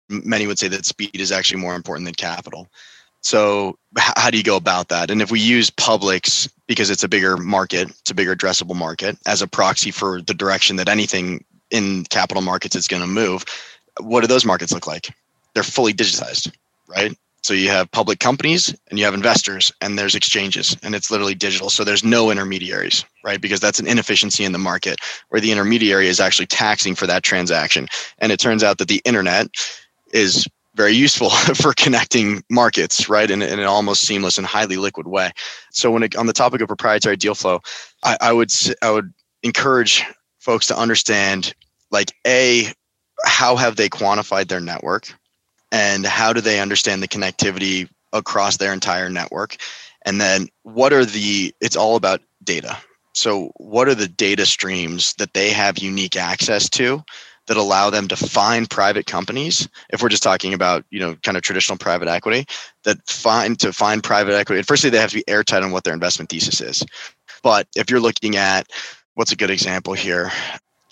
Many 0.08 0.46
would 0.46 0.58
say 0.58 0.68
that 0.68 0.84
speed 0.84 1.20
is 1.20 1.32
actually 1.32 1.60
more 1.60 1.74
important 1.74 2.06
than 2.06 2.14
capital. 2.14 2.68
So, 3.22 3.78
how 3.96 4.30
do 4.30 4.36
you 4.36 4.42
go 4.42 4.56
about 4.56 4.88
that? 4.88 5.10
And 5.10 5.22
if 5.22 5.30
we 5.30 5.38
use 5.38 5.70
Publix 5.70 6.50
because 6.66 6.90
it's 6.90 7.04
a 7.04 7.08
bigger 7.08 7.36
market, 7.36 7.88
it's 7.88 8.10
a 8.10 8.14
bigger 8.14 8.34
addressable 8.34 8.74
market 8.74 9.16
as 9.26 9.42
a 9.42 9.46
proxy 9.46 9.92
for 9.92 10.20
the 10.20 10.34
direction 10.34 10.76
that 10.76 10.88
anything 10.88 11.44
in 11.70 12.04
capital 12.04 12.42
markets 12.42 12.74
is 12.74 12.88
going 12.88 13.02
to 13.02 13.08
move, 13.08 13.44
what 14.00 14.22
do 14.22 14.26
those 14.26 14.44
markets 14.44 14.72
look 14.72 14.86
like? 14.86 15.14
They're 15.54 15.62
fully 15.62 15.92
digitized, 15.92 16.52
right? 16.88 17.16
So 17.42 17.54
you 17.54 17.70
have 17.70 17.90
public 17.90 18.20
companies 18.20 18.74
and 18.88 18.98
you 18.98 19.04
have 19.04 19.14
investors 19.14 19.72
and 19.80 19.98
there's 19.98 20.14
exchanges 20.14 20.76
and 20.82 20.94
it's 20.94 21.10
literally 21.10 21.34
digital. 21.34 21.70
So 21.70 21.82
there's 21.82 22.04
no 22.04 22.30
intermediaries, 22.30 23.04
right? 23.24 23.40
Because 23.40 23.58
that's 23.58 23.80
an 23.80 23.88
inefficiency 23.88 24.44
in 24.44 24.52
the 24.52 24.58
market 24.58 25.00
where 25.30 25.40
the 25.40 25.50
intermediary 25.50 26.06
is 26.06 26.20
actually 26.20 26.46
taxing 26.46 26.94
for 26.94 27.06
that 27.08 27.24
transaction. 27.24 27.88
And 28.18 28.30
it 28.30 28.38
turns 28.38 28.62
out 28.62 28.78
that 28.78 28.88
the 28.88 29.02
internet 29.04 29.48
is 30.12 30.46
very 30.74 30.92
useful 30.92 31.30
for 31.54 31.72
connecting 31.72 32.44
markets, 32.48 33.08
right? 33.08 33.30
In, 33.30 33.42
in, 33.42 33.58
an 33.58 33.66
almost 33.66 34.02
seamless 34.02 34.38
and 34.38 34.46
highly 34.46 34.76
liquid 34.76 35.08
way. 35.08 35.32
So 35.70 35.90
when 35.90 36.04
it, 36.04 36.16
on 36.16 36.26
the 36.26 36.32
topic 36.32 36.60
of 36.60 36.68
proprietary 36.68 37.16
deal 37.16 37.34
flow, 37.34 37.60
I, 38.04 38.16
I 38.20 38.32
would 38.32 38.50
I 38.82 38.90
would 38.90 39.12
encourage 39.42 40.04
folks 40.38 40.66
to 40.68 40.78
understand 40.78 41.54
like 41.90 42.12
a 42.26 42.72
how 43.24 43.56
have 43.56 43.76
they 43.76 43.88
quantified 43.88 44.48
their 44.48 44.60
network 44.60 45.12
and 45.72 46.06
how 46.06 46.32
do 46.32 46.40
they 46.40 46.60
understand 46.60 47.02
the 47.02 47.08
connectivity 47.08 47.88
across 48.12 48.58
their 48.58 48.72
entire 48.72 49.08
network? 49.08 49.56
And 50.04 50.20
then 50.20 50.48
what 50.62 50.92
are 50.92 51.04
the 51.04 51.52
it's 51.60 51.76
all 51.76 51.96
about 51.96 52.20
data. 52.44 52.76
So 53.14 53.52
what 53.56 53.88
are 53.88 53.94
the 53.94 54.08
data 54.08 54.46
streams 54.46 55.14
that 55.14 55.34
they 55.34 55.50
have 55.50 55.78
unique 55.78 56.16
access 56.16 56.68
to 56.70 57.02
that 57.46 57.56
allow 57.56 57.90
them 57.90 58.08
to 58.08 58.16
find 58.16 58.68
private 58.70 59.06
companies? 59.06 59.68
If 59.90 60.02
we're 60.02 60.08
just 60.08 60.22
talking 60.22 60.54
about 60.54 60.84
you 60.90 61.00
know 61.00 61.16
kind 61.22 61.36
of 61.36 61.42
traditional 61.42 61.78
private 61.78 62.08
equity 62.08 62.46
that 62.84 62.98
find 63.08 63.58
to 63.60 63.72
find 63.72 64.02
private 64.02 64.34
equity 64.34 64.62
firstly 64.62 64.90
they 64.90 64.98
have 64.98 65.10
to 65.10 65.16
be 65.16 65.28
airtight 65.28 65.62
on 65.62 65.70
what 65.72 65.84
their 65.84 65.94
investment 65.94 66.30
thesis 66.30 66.60
is. 66.60 66.84
But 67.42 67.66
if 67.74 67.90
you're 67.90 68.00
looking 68.00 68.36
at 68.36 68.70
what's 69.14 69.32
a 69.32 69.36
good 69.36 69.50
example 69.50 69.94
here 69.94 70.30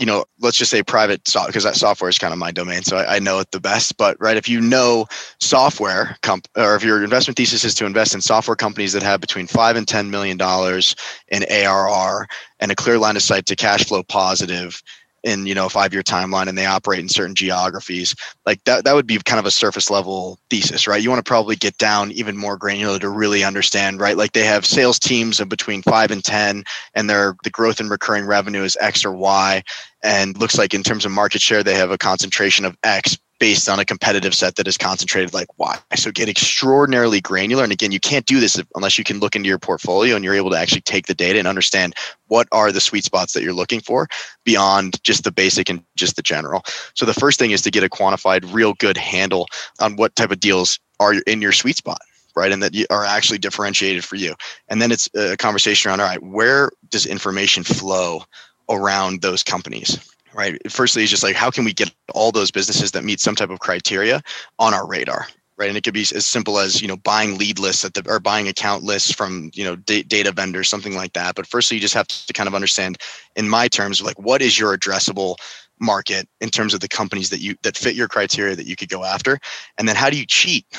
you 0.01 0.07
know, 0.07 0.25
let's 0.41 0.57
just 0.57 0.71
say 0.71 0.83
private 0.83 1.29
software, 1.29 1.51
because 1.51 1.65
that 1.65 1.77
software 1.77 2.09
is 2.09 2.19
kind 2.19 2.33
of 2.33 2.39
my 2.39 2.51
domain, 2.51 2.83
so 2.83 2.97
I, 2.97 3.17
I, 3.17 3.19
know 3.19 3.39
it 3.39 3.51
the 3.51 3.61
best. 3.61 3.99
But 3.99 4.17
right, 4.19 4.39
if 4.39 4.49
you 4.49 4.59
know 4.59 5.07
software, 5.41 6.17
comp- 6.23 6.49
or 6.57 6.75
if 6.75 6.83
your 6.83 7.05
investment 7.05 7.37
thesis 7.37 7.65
is 7.65 7.75
to 7.75 7.85
invest 7.85 8.15
in 8.15 8.23
software 8.23 8.57
companies 8.57 8.95
that 8.95 9.03
have 9.03 9.21
between 9.21 9.47
five 9.47 9.77
and 9.77 9.87
ten 9.87 10.11
million 10.11 10.39
dollars 10.39 10.97
in 11.29 11.45
ARR 11.51 12.27
and 12.61 12.73
a 12.73 12.75
clear 12.75 12.99
line 12.99 13.17
of 13.17 13.23
sight 13.23 13.45
to 13.47 13.57
cash 13.57 13.85
flow 13.85 14.03
positive, 14.03 14.83
in 15.23 15.47
you 15.47 15.55
know 15.55 15.67
a 15.67 15.71
five 15.71 15.93
year 15.93 16.03
timeline 16.03 16.49
and 16.49 16.57
they 16.57 16.67
operate 16.67 17.01
in 17.01 17.09
certain 17.09 17.35
geographies 17.35 18.15
like 18.47 18.63
that 18.65 18.85
that 18.85 18.95
would 18.95 19.07
be 19.07 19.19
kind 19.19 19.39
of 19.39 19.47
a 19.47 19.51
surface 19.51 19.91
level 19.91 20.39
thesis 20.49 20.87
right? 20.87 21.03
You 21.03 21.11
want 21.11 21.25
to 21.25 21.29
probably 21.29 21.57
get 21.57 21.77
down 21.79 22.11
even 22.13 22.37
more 22.37 22.57
granular 22.57 22.99
to 22.99 23.09
really 23.09 23.45
understand 23.45 24.01
right? 24.01 24.17
Like 24.17 24.33
they 24.33 24.45
have 24.45 24.65
sales 24.65 24.99
teams 24.99 25.41
of 25.41 25.49
between 25.49 25.83
5 25.83 26.11
and 26.11 26.25
10 26.25 26.65
and 26.95 27.11
their 27.11 27.37
the 27.45 27.51
growth 27.51 27.81
in 27.81 27.89
recurring 27.89 28.27
revenue 28.27 28.63
is 28.63 28.77
x 28.81 29.05
or 29.05 29.13
y 29.13 29.63
and 30.03 30.39
looks 30.39 30.57
like 30.57 30.75
in 30.75 30.83
terms 30.83 31.05
of 31.05 31.13
market 31.13 31.41
share 31.41 31.63
they 31.63 31.75
have 31.75 31.91
a 31.91 31.99
concentration 31.99 32.65
of 32.65 32.77
x 32.83 33.19
based 33.41 33.69
on 33.69 33.81
a 33.81 33.85
competitive 33.85 34.35
set 34.35 34.55
that 34.55 34.69
is 34.69 34.79
concentrated 34.79 35.35
like 35.35 35.49
why 35.57 35.77
so 35.97 36.13
get 36.13 36.29
extraordinarily 36.29 37.21
granular 37.21 37.65
and 37.65 37.73
again 37.73 37.91
you 37.91 37.99
can't 37.99 38.27
do 38.27 38.39
this 38.39 38.63
unless 38.77 38.97
you 38.97 39.03
can 39.03 39.19
look 39.19 39.35
into 39.35 39.49
your 39.49 39.59
portfolio 39.59 40.15
and 40.15 40.25
you're 40.25 40.35
able 40.35 40.51
to 40.51 40.59
actually 40.59 40.83
take 40.83 41.07
the 41.07 41.15
data 41.15 41.39
and 41.39 41.49
understand 41.49 41.95
what 42.29 42.47
are 42.53 42.71
the 42.71 42.81
sweet 42.81 43.03
spots 43.03 43.33
that 43.33 43.43
you're 43.43 43.53
looking 43.53 43.81
for 43.81 44.07
beyond 44.45 45.03
just 45.03 45.25
the 45.25 45.33
basic 45.33 45.69
and 45.69 45.83
just 45.97 46.15
the 46.15 46.23
general 46.23 46.63
so 46.95 47.05
the 47.05 47.15
first 47.15 47.41
thing 47.41 47.51
is 47.51 47.63
to 47.63 47.71
get 47.71 47.83
a 47.83 47.89
quantified 47.89 48.53
real 48.53 48.75
good 48.75 48.97
handle 48.97 49.49
on 49.81 49.97
what 49.97 50.15
type 50.15 50.31
of 50.31 50.39
deals 50.39 50.79
are 51.01 51.15
in 51.27 51.43
your 51.43 51.53
sweet 51.53 51.77
spot 51.77 52.01
right? 52.37 52.53
And 52.53 52.63
that 52.63 52.75
are 52.91 53.05
actually 53.05 53.39
differentiated 53.39 54.05
for 54.05 54.17
you. 54.17 54.35
And 54.69 54.81
then 54.81 54.93
it's 54.93 55.09
a 55.17 55.37
conversation 55.37 55.91
around, 55.91 56.01
all 56.01 56.07
right, 56.07 56.23
where 56.23 56.71
does 56.89 57.05
information 57.05 57.65
flow 57.65 58.23
around 58.69 59.21
those 59.21 59.43
companies? 59.43 59.99
Right. 60.33 60.61
Firstly, 60.71 61.03
it's 61.03 61.11
just 61.11 61.23
like 61.23 61.35
how 61.35 61.51
can 61.51 61.65
we 61.65 61.73
get 61.73 61.93
all 62.15 62.31
those 62.31 62.51
businesses 62.51 62.93
that 62.93 63.05
meet 63.05 63.21
some 63.21 63.35
type 63.35 63.51
of 63.51 63.61
criteria 63.61 64.23
on 64.59 64.75
our 64.75 64.87
radar? 64.87 65.27
right? 65.61 65.69
And 65.69 65.77
it 65.77 65.85
could 65.85 65.95
be 65.95 66.07
as 66.15 66.27
simple 66.27 66.59
as 66.59 66.81
you 66.81 66.89
know 66.89 66.97
buying 66.97 67.37
lead 67.37 67.59
lists 67.59 67.85
at 67.85 67.93
the 67.93 68.03
or 68.09 68.19
buying 68.19 68.49
account 68.49 68.83
lists 68.83 69.13
from 69.13 69.51
you 69.55 69.63
know 69.63 69.77
d- 69.77 70.03
data 70.03 70.33
vendors, 70.33 70.69
something 70.69 70.95
like 70.95 71.13
that. 71.13 71.35
But 71.35 71.47
firstly, 71.47 71.77
you 71.77 71.81
just 71.83 71.95
have 71.95 72.09
to 72.09 72.33
kind 72.33 72.49
of 72.49 72.55
understand, 72.55 72.97
in 73.37 73.49
my 73.49 73.69
terms, 73.69 74.01
like 74.01 74.19
what 74.19 74.41
is 74.41 74.59
your 74.59 74.77
addressable 74.77 75.37
market 75.81 76.29
in 76.41 76.51
terms 76.51 76.75
of 76.75 76.81
the 76.81 76.89
companies 76.89 77.31
that 77.31 77.41
you 77.41 77.57
that 77.63 77.77
fit 77.77 77.95
your 77.95 78.09
criteria 78.09 78.57
that 78.57 78.67
you 78.67 78.77
could 78.77 78.89
go 78.89 79.05
after? 79.05 79.39
And 79.79 79.89
then 79.89 79.97
how 79.97 80.11
do 80.11 80.19
you 80.19 80.27
cheat? 80.27 80.67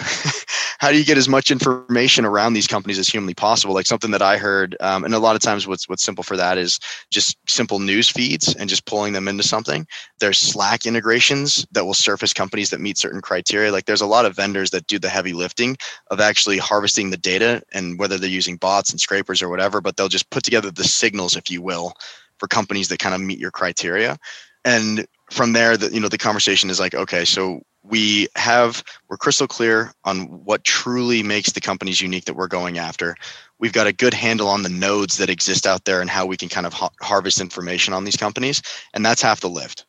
How 0.79 0.89
do 0.89 0.97
you 0.97 1.05
get 1.05 1.17
as 1.17 1.29
much 1.29 1.51
information 1.51 2.25
around 2.25 2.53
these 2.53 2.65
companies 2.65 2.97
as 2.97 3.07
humanly 3.07 3.35
possible? 3.35 3.75
Like 3.75 3.85
something 3.85 4.09
that 4.11 4.23
i 4.23 4.35
heard 4.35 4.75
um, 4.79 5.03
and 5.03 5.13
a 5.13 5.19
lot 5.19 5.35
of 5.35 5.41
times 5.43 5.67
what's 5.67 5.87
what's 5.87 6.03
simple 6.03 6.23
for 6.23 6.35
that 6.37 6.57
is 6.57 6.79
just 7.11 7.37
simple 7.47 7.77
news 7.77 8.09
feeds 8.09 8.55
and 8.55 8.67
just 8.67 8.87
pulling 8.87 9.13
them 9.13 9.27
into 9.27 9.43
something. 9.43 9.85
There's 10.19 10.39
slack 10.39 10.87
integrations 10.87 11.67
that 11.71 11.85
will 11.85 11.93
surface 11.93 12.33
companies 12.33 12.71
that 12.71 12.81
meet 12.81 12.97
certain 12.97 13.21
criteria. 13.21 13.71
Like 13.71 13.85
there's 13.85 14.01
a 14.01 14.07
lot 14.07 14.25
of 14.25 14.35
vendors 14.35 14.71
that 14.71 14.87
do 14.87 14.97
the 14.97 15.07
heavy 15.07 15.33
lifting 15.33 15.77
of 16.09 16.19
actually 16.19 16.57
harvesting 16.57 17.11
the 17.11 17.17
data 17.17 17.61
and 17.73 17.99
whether 17.99 18.17
they're 18.17 18.29
using 18.29 18.57
bots 18.57 18.91
and 18.91 18.99
scrapers 18.99 19.41
or 19.41 19.49
whatever 19.49 19.81
but 19.81 19.97
they'll 19.97 20.07
just 20.07 20.29
put 20.29 20.43
together 20.43 20.71
the 20.71 20.83
signals 20.83 21.35
if 21.35 21.51
you 21.51 21.61
will 21.61 21.93
for 22.37 22.47
companies 22.47 22.87
that 22.87 22.99
kind 22.99 23.13
of 23.13 23.21
meet 23.21 23.39
your 23.39 23.51
criteria 23.51 24.17
and 24.65 25.05
from 25.29 25.53
there 25.53 25.77
the 25.77 25.93
you 25.93 25.99
know 25.99 26.09
the 26.09 26.17
conversation 26.17 26.69
is 26.69 26.79
like 26.79 26.93
okay 26.93 27.25
so 27.25 27.61
we 27.83 28.27
have 28.35 28.83
we're 29.09 29.17
crystal 29.17 29.47
clear 29.47 29.93
on 30.05 30.25
what 30.45 30.63
truly 30.63 31.23
makes 31.23 31.51
the 31.51 31.61
companies 31.61 31.99
unique 31.99 32.25
that 32.25 32.35
we're 32.35 32.47
going 32.47 32.77
after. 32.77 33.15
We've 33.57 33.73
got 33.73 33.87
a 33.87 33.93
good 33.93 34.13
handle 34.13 34.47
on 34.47 34.63
the 34.63 34.69
nodes 34.69 35.17
that 35.17 35.29
exist 35.29 35.65
out 35.65 35.85
there 35.85 36.01
and 36.01 36.09
how 36.09 36.25
we 36.25 36.37
can 36.37 36.49
kind 36.49 36.67
of 36.67 36.73
ha- 36.73 36.91
harvest 37.01 37.41
information 37.41 37.93
on 37.93 38.03
these 38.03 38.17
companies 38.17 38.61
and 38.93 39.05
that's 39.05 39.21
half 39.21 39.39
the 39.39 39.49
lift 39.49 39.85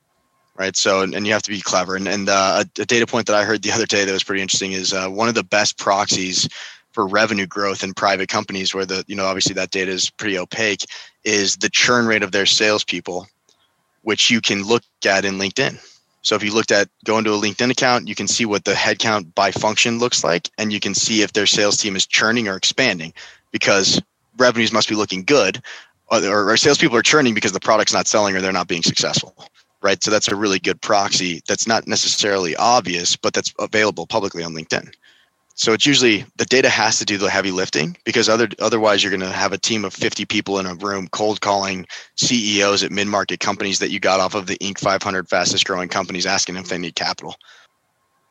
right? 0.55 0.77
So 0.77 1.01
and, 1.01 1.15
and 1.15 1.27
you 1.27 1.33
have 1.33 1.43
to 1.43 1.51
be 1.51 1.61
clever. 1.63 1.97
And, 1.97 2.07
and 2.07 2.29
uh, 2.29 2.63
a, 2.79 2.83
a, 2.83 2.85
data 2.85 3.07
point 3.07 3.27
that 3.27 3.35
i 3.35 3.43
heard 3.43 3.63
the 3.63 3.73
other 3.73 3.87
day 3.87 4.05
that 4.05 4.13
was 4.13 4.23
pretty 4.23 4.43
interesting 4.43 4.73
is 4.73 4.93
uh, 4.93 5.09
one 5.09 5.29
of 5.29 5.35
the 5.35 5.45
best 5.45 5.79
proxies 5.79 6.49
for 6.93 7.07
revenue 7.07 7.47
growth 7.47 7.83
in 7.83 7.95
private 7.95 8.29
companies 8.29 8.75
where 8.75 8.85
the 8.85 9.03
you 9.07 9.17
know 9.17 9.25
obviously 9.25 9.55
that 9.55 9.71
data 9.71 9.91
is 9.91 10.11
pretty 10.11 10.39
opaque 10.39 10.85
is 11.25 11.57
the 11.57 11.71
churn 11.71 12.07
rate 12.07 12.23
of 12.23 12.33
their 12.33 12.47
salespeople 12.47 13.27
which 14.03 14.31
you 14.31 14.41
can 14.41 14.63
look 14.63 14.83
at 15.07 15.25
in 15.25 15.35
LinkedIn. 15.35 15.79
So 16.23 16.37
if 16.37 16.45
you 16.45 16.55
looked 16.55 16.71
at 16.71 16.89
going 17.05 17.25
to 17.25 17.35
a 17.35 17.41
LinkedIn 17.41 17.71
account, 17.71 18.07
you 18.07 18.15
can 18.15 18.29
see 18.29 18.45
what 18.45 18.65
the 18.65 18.75
headcount 18.75 19.35
by 19.35 19.51
function 19.51 19.99
looks 19.99 20.23
like, 20.23 20.49
and 20.57 20.73
you 20.73 20.79
can 20.79 20.95
see 20.95 21.23
if 21.23 21.33
their 21.33 21.47
sales 21.47 21.77
team 21.77 21.97
is 21.97 22.07
churning 22.07 22.47
or 22.49 22.57
expanding 22.57 23.13
because 23.51 24.01
revenues 24.39 24.73
must 24.73 24.89
be 24.89 24.95
looking 24.95 25.25
good, 25.25 25.61
or, 26.11 26.51
or 26.51 26.57
salespeople 26.57 26.97
are 26.97 27.03
churning 27.03 27.35
because 27.35 27.53
the 27.53 27.61
product's 27.61 27.93
not 27.93 28.07
selling 28.07 28.37
or 28.37 28.41
they're 28.41 28.53
not 28.53 28.69
being 28.69 28.83
successful, 28.83 29.35
right? 29.83 30.03
So 30.03 30.11
that's 30.11 30.29
a 30.29 30.37
really 30.37 30.59
good 30.61 30.81
proxy 30.81 31.43
that's 31.49 31.67
not 31.67 31.87
necessarily 31.87 32.55
obvious, 32.57 33.17
but 33.17 33.35
that's 33.35 33.53
available 33.59 34.07
publicly 34.07 34.45
on 34.45 34.55
LinkedIn. 34.55 34.95
So 35.55 35.73
it's 35.73 35.87
usually 35.87 36.25
the 36.37 36.45
data 36.45 36.69
has 36.69 36.99
to 36.99 37.05
do 37.05 37.19
the 37.19 37.31
heavy 37.31 37.51
lifting 37.51 37.97
because 38.05 38.29
other 38.29 38.49
otherwise 38.61 39.03
you're 39.03 39.11
going 39.11 39.21
to 39.21 39.29
have 39.29 39.53
a 39.53 39.59
team 39.59 39.85
of 39.85 39.93
50 39.93 40.25
people 40.25 40.59
in 40.59 40.67
a 40.67 40.75
room 40.75 41.09
cold 41.09 41.41
calling 41.41 41.87
CEOs 42.17 42.83
at 42.83 42.91
mid-market 42.91 43.41
companies 43.41 43.79
that 43.79 43.91
you 43.91 44.01
got 44.01 44.21
off 44.21 44.35
of 44.35 44.47
the 44.47 44.57
Inc. 44.59 44.79
500 44.79 45.29
fastest 45.29 45.67
growing 45.67 45.89
companies 45.89 46.27
asking 46.27 46.57
if 46.57 46.69
they 46.69 46.79
need 46.79 46.95
capital. 46.95 47.37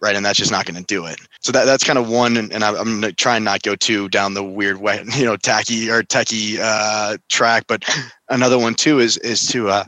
Right, 0.02 0.16
and 0.16 0.26
that's 0.26 0.40
just 0.40 0.52
not 0.52 0.66
going 0.66 0.80
to 0.80 0.84
do 0.84 1.06
it. 1.06 1.20
So 1.42 1.52
that, 1.52 1.66
that's 1.66 1.84
kind 1.84 2.00
of 2.00 2.10
one, 2.10 2.36
and, 2.36 2.52
and 2.52 2.64
I'm 2.64 3.02
going 3.02 3.14
to 3.14 3.40
not 3.40 3.62
go 3.62 3.76
too 3.76 4.10
down 4.10 4.34
the 4.34 4.44
weird 4.44 4.78
way, 4.82 5.04
you 5.16 5.26
know, 5.26 5.38
tacky 5.38 5.92
or 5.92 6.02
techie 6.02 6.58
uh, 6.60 7.18
track. 7.30 7.66
But 7.68 7.84
another 8.28 8.58
one 8.58 8.74
too 8.74 9.00
is 9.00 9.18
is 9.18 9.46
to 9.50 9.70
uh, 9.70 9.84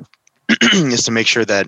is 0.72 1.04
to 1.06 1.12
make 1.12 1.26
sure 1.26 1.46
that, 1.46 1.68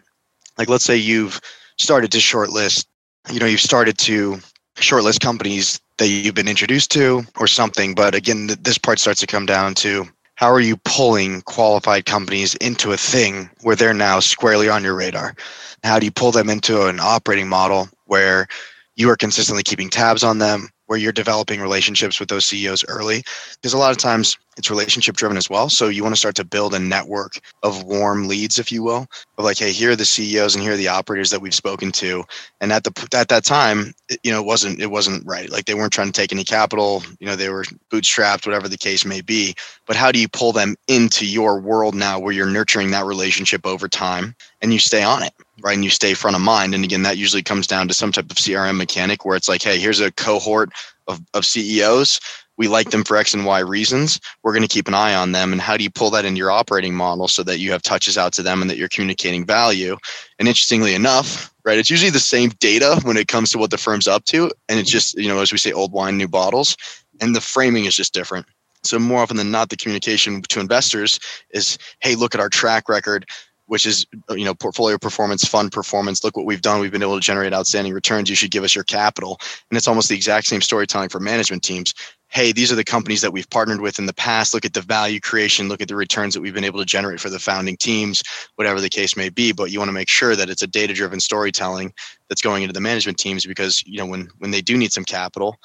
like, 0.59 0.69
let's 0.69 0.83
say 0.85 0.95
you've 0.95 1.41
started 1.79 2.11
to 2.11 2.19
shortlist, 2.19 2.85
you 3.31 3.39
know, 3.39 3.47
you've 3.47 3.61
started 3.61 3.97
to 3.97 4.39
shortlist 4.75 5.19
companies 5.19 5.79
that 5.97 6.07
you've 6.07 6.35
been 6.35 6.47
introduced 6.47 6.91
to 6.91 7.23
or 7.37 7.47
something. 7.47 7.95
But 7.95 8.15
again, 8.15 8.47
this 8.61 8.77
part 8.77 8.99
starts 8.99 9.19
to 9.21 9.27
come 9.27 9.45
down 9.45 9.73
to 9.75 10.07
how 10.35 10.51
are 10.51 10.59
you 10.59 10.75
pulling 10.83 11.41
qualified 11.43 12.05
companies 12.05 12.55
into 12.55 12.91
a 12.91 12.97
thing 12.97 13.49
where 13.61 13.75
they're 13.75 13.93
now 13.93 14.19
squarely 14.19 14.67
on 14.67 14.83
your 14.83 14.95
radar? 14.95 15.35
How 15.83 15.97
do 15.97 16.05
you 16.05 16.11
pull 16.11 16.31
them 16.31 16.49
into 16.49 16.87
an 16.87 16.99
operating 16.99 17.47
model 17.47 17.87
where 18.05 18.47
you 18.95 19.09
are 19.09 19.15
consistently 19.15 19.63
keeping 19.63 19.89
tabs 19.89 20.23
on 20.23 20.39
them, 20.39 20.69
where 20.87 20.99
you're 20.99 21.11
developing 21.11 21.61
relationships 21.61 22.19
with 22.19 22.29
those 22.29 22.45
CEOs 22.45 22.85
early? 22.87 23.23
Because 23.55 23.73
a 23.73 23.77
lot 23.77 23.91
of 23.91 23.97
times 23.97 24.37
it's 24.57 24.69
relationship 24.69 25.15
driven 25.15 25.37
as 25.37 25.49
well. 25.49 25.69
So 25.69 25.89
you 25.89 26.03
want 26.03 26.15
to 26.15 26.19
start 26.19 26.35
to 26.35 26.45
build 26.45 26.73
a 26.73 26.79
network 26.79 27.39
of 27.63 27.83
warm 27.83 28.27
leads, 28.27 28.57
if 28.57 28.71
you 28.71 28.83
will, 28.83 29.07
of 29.37 29.43
like, 29.43 29.57
hey, 29.57 29.71
here 29.71 29.91
are 29.91 29.95
the 29.95 30.05
CEOs 30.05 30.55
and 30.55 30.63
here 30.63 30.73
are 30.73 30.77
the 30.77 30.87
operators 30.87 31.29
that 31.31 31.41
we've 31.41 31.53
spoken 31.53 31.91
to. 31.93 32.23
And 32.61 32.71
at 32.71 32.83
the 32.83 33.09
at 33.13 33.27
that 33.29 33.43
time, 33.43 33.93
you 34.23 34.31
know, 34.31 34.39
it 34.39 34.45
wasn't 34.45 34.79
it 34.81 34.91
wasn't 34.91 35.25
right. 35.25 35.49
Like 35.49 35.65
they 35.65 35.73
weren't 35.73 35.93
trying 35.93 36.07
to 36.07 36.13
take 36.13 36.31
any 36.31 36.43
capital. 36.43 37.03
You 37.19 37.27
know, 37.27 37.35
they 37.35 37.49
were 37.49 37.65
bootstrapped, 37.91 38.45
whatever 38.45 38.69
the 38.69 38.77
case 38.77 39.05
may 39.05 39.21
be. 39.21 39.55
But 39.85 39.97
how 39.97 40.11
do 40.11 40.19
you 40.19 40.27
pull 40.29 40.53
them 40.53 40.75
into 40.87 41.25
your 41.25 41.59
world 41.59 41.95
now, 41.95 42.19
where 42.19 42.33
you're 42.33 42.45
nurturing 42.45 42.91
that 42.91 43.05
relationship 43.05 43.65
over 43.65 43.87
time, 43.87 44.35
and 44.61 44.71
you 44.71 44.79
stay 44.79 45.03
on 45.03 45.23
it, 45.23 45.33
right? 45.61 45.75
And 45.75 45.83
you 45.83 45.89
stay 45.89 46.13
front 46.13 46.35
of 46.35 46.41
mind. 46.41 46.75
And 46.75 46.83
again, 46.83 47.03
that 47.03 47.17
usually 47.17 47.43
comes 47.43 47.67
down 47.67 47.87
to 47.87 47.93
some 47.93 48.11
type 48.11 48.29
of 48.31 48.37
CRM 48.37 48.77
mechanic 48.77 49.25
where 49.25 49.35
it's 49.35 49.49
like, 49.49 49.61
hey, 49.61 49.79
here's 49.79 49.99
a 49.99 50.11
cohort 50.11 50.71
of, 51.07 51.21
of 51.33 51.45
CEOs 51.45 52.19
we 52.57 52.67
like 52.67 52.91
them 52.91 53.03
for 53.03 53.17
X 53.17 53.33
and 53.33 53.45
Y 53.45 53.59
reasons. 53.59 54.19
We're 54.43 54.53
going 54.53 54.63
to 54.63 54.67
keep 54.67 54.87
an 54.87 54.93
eye 54.93 55.13
on 55.13 55.31
them. 55.31 55.51
And 55.51 55.61
how 55.61 55.75
do 55.75 55.83
you 55.83 55.89
pull 55.89 56.09
that 56.11 56.25
into 56.25 56.37
your 56.37 56.51
operating 56.51 56.95
model 56.95 57.27
so 57.27 57.43
that 57.43 57.59
you 57.59 57.71
have 57.71 57.81
touches 57.81 58.17
out 58.17 58.33
to 58.33 58.43
them 58.43 58.61
and 58.61 58.69
that 58.69 58.77
you're 58.77 58.87
communicating 58.87 59.45
value? 59.45 59.97
And 60.39 60.47
interestingly 60.47 60.95
enough, 60.95 61.53
right, 61.65 61.77
it's 61.77 61.89
usually 61.89 62.11
the 62.11 62.19
same 62.19 62.49
data 62.59 62.99
when 63.03 63.17
it 63.17 63.27
comes 63.27 63.51
to 63.51 63.57
what 63.57 63.71
the 63.71 63.77
firm's 63.77 64.07
up 64.07 64.25
to. 64.25 64.51
And 64.69 64.79
it's 64.79 64.89
just, 64.89 65.17
you 65.17 65.27
know, 65.27 65.39
as 65.39 65.51
we 65.51 65.57
say, 65.57 65.71
old 65.71 65.91
wine, 65.91 66.17
new 66.17 66.27
bottles. 66.27 66.77
And 67.19 67.35
the 67.35 67.41
framing 67.41 67.85
is 67.85 67.95
just 67.95 68.13
different. 68.13 68.45
So 68.83 68.99
more 68.99 69.21
often 69.21 69.37
than 69.37 69.51
not, 69.51 69.69
the 69.69 69.77
communication 69.77 70.41
to 70.43 70.59
investors 70.59 71.19
is, 71.49 71.77
hey, 72.01 72.15
look 72.15 72.35
at 72.35 72.41
our 72.41 72.49
track 72.49 72.87
record 72.87 73.25
which 73.67 73.85
is 73.85 74.05
you 74.29 74.45
know 74.45 74.53
portfolio 74.53 74.97
performance 74.97 75.45
fund 75.45 75.71
performance. 75.71 76.23
Look 76.23 76.37
what 76.37 76.45
we've 76.45 76.61
done. 76.61 76.79
We've 76.79 76.91
been 76.91 77.01
able 77.01 77.15
to 77.15 77.21
generate 77.21 77.53
outstanding 77.53 77.93
returns. 77.93 78.29
You 78.29 78.35
should 78.35 78.51
give 78.51 78.63
us 78.63 78.75
your 78.75 78.83
capital. 78.83 79.39
And 79.69 79.77
it's 79.77 79.87
almost 79.87 80.09
the 80.09 80.15
exact 80.15 80.47
same 80.47 80.61
storytelling 80.61 81.09
for 81.09 81.19
management 81.19 81.63
teams. 81.63 81.93
Hey 82.27 82.51
these 82.51 82.71
are 82.71 82.75
the 82.75 82.83
companies 82.83 83.21
that 83.21 83.31
we've 83.31 83.49
partnered 83.49 83.81
with 83.81 83.99
in 83.99 84.05
the 84.05 84.13
past. 84.13 84.53
Look 84.53 84.65
at 84.65 84.73
the 84.73 84.81
value 84.81 85.19
creation. 85.19 85.69
Look 85.69 85.81
at 85.81 85.87
the 85.87 85.95
returns 85.95 86.33
that 86.33 86.41
we've 86.41 86.53
been 86.53 86.63
able 86.63 86.79
to 86.79 86.85
generate 86.85 87.19
for 87.19 87.29
the 87.29 87.39
founding 87.39 87.77
teams 87.77 88.23
whatever 88.55 88.81
the 88.81 88.89
case 88.89 89.15
may 89.15 89.29
be. 89.29 89.51
But 89.51 89.71
you 89.71 89.79
want 89.79 89.89
to 89.89 89.93
make 89.93 90.09
sure 90.09 90.35
that 90.35 90.49
it's 90.49 90.61
a 90.61 90.67
data 90.67 90.93
driven 90.93 91.19
storytelling 91.19 91.93
that's 92.29 92.41
going 92.41 92.63
into 92.63 92.73
the 92.73 92.81
management 92.81 93.17
teams 93.17 93.45
because 93.45 93.83
you 93.85 93.97
know 93.97 94.05
when 94.05 94.29
when 94.39 94.51
they 94.51 94.61
do 94.61 94.77
need 94.77 94.91
some 94.91 95.05
capital 95.05 95.57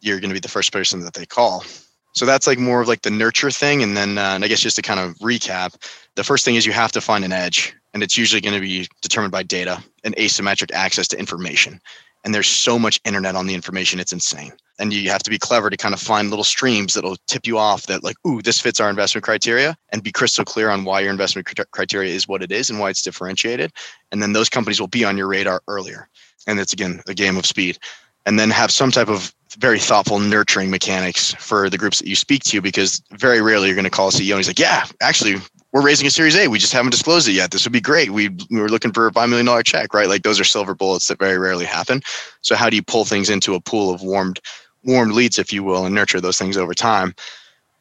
you're 0.00 0.20
going 0.20 0.30
to 0.30 0.34
be 0.34 0.40
the 0.40 0.48
first 0.48 0.72
person 0.72 1.00
that 1.00 1.14
they 1.14 1.26
call 1.26 1.64
so 2.12 2.26
that's 2.26 2.46
like 2.46 2.58
more 2.58 2.80
of 2.80 2.88
like 2.88 3.02
the 3.02 3.10
nurture 3.10 3.50
thing. 3.50 3.82
And 3.82 3.96
then 3.96 4.18
uh, 4.18 4.32
and 4.34 4.44
I 4.44 4.48
guess 4.48 4.60
just 4.60 4.76
to 4.76 4.82
kind 4.82 5.00
of 5.00 5.14
recap, 5.18 5.74
the 6.16 6.24
first 6.24 6.44
thing 6.44 6.56
is 6.56 6.66
you 6.66 6.72
have 6.72 6.92
to 6.92 7.00
find 7.00 7.24
an 7.24 7.32
edge, 7.32 7.74
and 7.94 8.02
it's 8.02 8.18
usually 8.18 8.40
going 8.40 8.54
to 8.54 8.60
be 8.60 8.88
determined 9.02 9.32
by 9.32 9.42
data 9.42 9.82
and 10.04 10.14
asymmetric 10.16 10.72
access 10.72 11.08
to 11.08 11.18
information. 11.18 11.80
And 12.24 12.34
there's 12.34 12.48
so 12.48 12.78
much 12.78 13.00
internet 13.04 13.34
on 13.34 13.46
the 13.46 13.54
information, 13.54 13.98
it's 13.98 14.12
insane. 14.12 14.52
And 14.78 14.92
you 14.92 15.10
have 15.10 15.22
to 15.22 15.30
be 15.30 15.38
clever 15.38 15.70
to 15.70 15.76
kind 15.76 15.94
of 15.94 16.00
find 16.00 16.28
little 16.28 16.44
streams 16.44 16.94
that'll 16.94 17.16
tip 17.26 17.46
you 17.46 17.56
off 17.56 17.86
that, 17.86 18.04
like, 18.04 18.16
ooh, 18.26 18.42
this 18.42 18.60
fits 18.60 18.80
our 18.80 18.90
investment 18.90 19.24
criteria, 19.24 19.76
and 19.90 20.02
be 20.02 20.12
crystal 20.12 20.44
clear 20.44 20.68
on 20.68 20.84
why 20.84 21.00
your 21.00 21.10
investment 21.10 21.48
criteria 21.70 22.14
is 22.14 22.28
what 22.28 22.42
it 22.42 22.52
is 22.52 22.68
and 22.68 22.78
why 22.78 22.90
it's 22.90 23.02
differentiated. 23.02 23.72
And 24.12 24.22
then 24.22 24.32
those 24.32 24.50
companies 24.50 24.80
will 24.80 24.88
be 24.88 25.04
on 25.04 25.16
your 25.16 25.28
radar 25.28 25.62
earlier. 25.66 26.08
And 26.46 26.60
it's 26.60 26.72
again 26.72 27.00
a 27.08 27.14
game 27.14 27.36
of 27.38 27.46
speed. 27.46 27.78
And 28.26 28.38
then 28.38 28.50
have 28.50 28.70
some 28.70 28.90
type 28.90 29.08
of 29.08 29.34
very 29.56 29.78
thoughtful 29.78 30.18
nurturing 30.18 30.70
mechanics 30.70 31.34
for 31.34 31.68
the 31.68 31.78
groups 31.78 31.98
that 31.98 32.08
you 32.08 32.16
speak 32.16 32.42
to 32.44 32.60
because 32.60 33.02
very 33.12 33.40
rarely 33.40 33.66
you're 33.66 33.74
going 33.74 33.84
to 33.84 33.90
call 33.90 34.08
a 34.08 34.12
CEO 34.12 34.30
and 34.30 34.38
he's 34.38 34.48
like, 34.48 34.58
yeah, 34.58 34.84
actually, 35.00 35.36
we're 35.72 35.82
raising 35.82 36.06
a 36.06 36.10
series 36.10 36.36
A. 36.36 36.48
We 36.48 36.58
just 36.58 36.72
haven't 36.72 36.90
disclosed 36.90 37.28
it 37.28 37.32
yet. 37.32 37.50
This 37.50 37.64
would 37.64 37.72
be 37.72 37.80
great. 37.80 38.10
We, 38.10 38.28
we 38.50 38.60
were 38.60 38.68
looking 38.68 38.92
for 38.92 39.06
a 39.06 39.12
$5 39.12 39.28
million 39.28 39.62
check, 39.64 39.94
right? 39.94 40.08
Like 40.08 40.22
those 40.22 40.40
are 40.40 40.44
silver 40.44 40.74
bullets 40.74 41.08
that 41.08 41.18
very 41.18 41.38
rarely 41.38 41.64
happen. 41.64 42.00
So 42.42 42.54
how 42.54 42.70
do 42.70 42.76
you 42.76 42.82
pull 42.82 43.04
things 43.04 43.30
into 43.30 43.54
a 43.54 43.60
pool 43.60 43.92
of 43.92 44.02
warmed, 44.02 44.40
warmed 44.84 45.12
leads, 45.12 45.38
if 45.38 45.52
you 45.52 45.62
will, 45.62 45.84
and 45.84 45.94
nurture 45.94 46.20
those 46.20 46.38
things 46.38 46.56
over 46.56 46.74
time? 46.74 47.14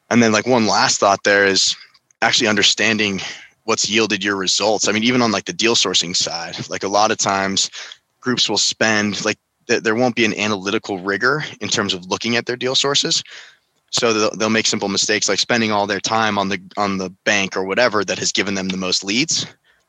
And 0.10 0.24
then 0.24 0.32
like 0.32 0.48
one 0.48 0.68
last 0.68 1.00
thought 1.00 1.24
there 1.24 1.46
is 1.46 1.76
actually 2.22 2.48
understanding 2.48 3.22
what's 3.64 3.90
yielded 3.90 4.24
your 4.24 4.36
results. 4.36 4.88
I 4.88 4.92
mean, 4.92 5.04
even 5.04 5.22
on 5.22 5.32
like 5.32 5.46
the 5.46 5.54
deal 5.54 5.76
sourcing 5.76 6.16
side, 6.16 6.70
like 6.70 6.84
a 6.84 6.88
lot 6.88 7.12
of 7.12 7.18
times 7.18 7.70
groups 8.22 8.50
will 8.50 8.58
spend 8.58 9.24
like 9.24 9.38
there 9.70 9.96
won't 9.96 10.16
be 10.16 10.26
an 10.26 10.34
analytical 10.34 11.00
rigor 11.00 11.44
in 11.62 11.70
terms 11.70 11.94
of 11.94 12.08
looking 12.08 12.36
at 12.36 12.46
their 12.46 12.56
deal 12.56 12.76
sources. 12.76 13.24
So 13.92 14.14
they'll, 14.14 14.36
they'll 14.36 14.50
make 14.50 14.68
simple 14.68 14.90
mistakes 14.90 15.30
like 15.30 15.40
spending 15.40 15.72
all 15.72 15.88
their 15.88 16.00
time 16.00 16.38
on 16.38 16.50
the 16.50 16.60
on 16.78 16.98
the 16.98 17.10
bank 17.24 17.56
or 17.56 17.64
whatever 17.64 18.04
that 18.04 18.20
has 18.20 18.32
given 18.32 18.56
them 18.56 18.70
the 18.70 18.78
most 18.78 19.04
leads 19.04 19.46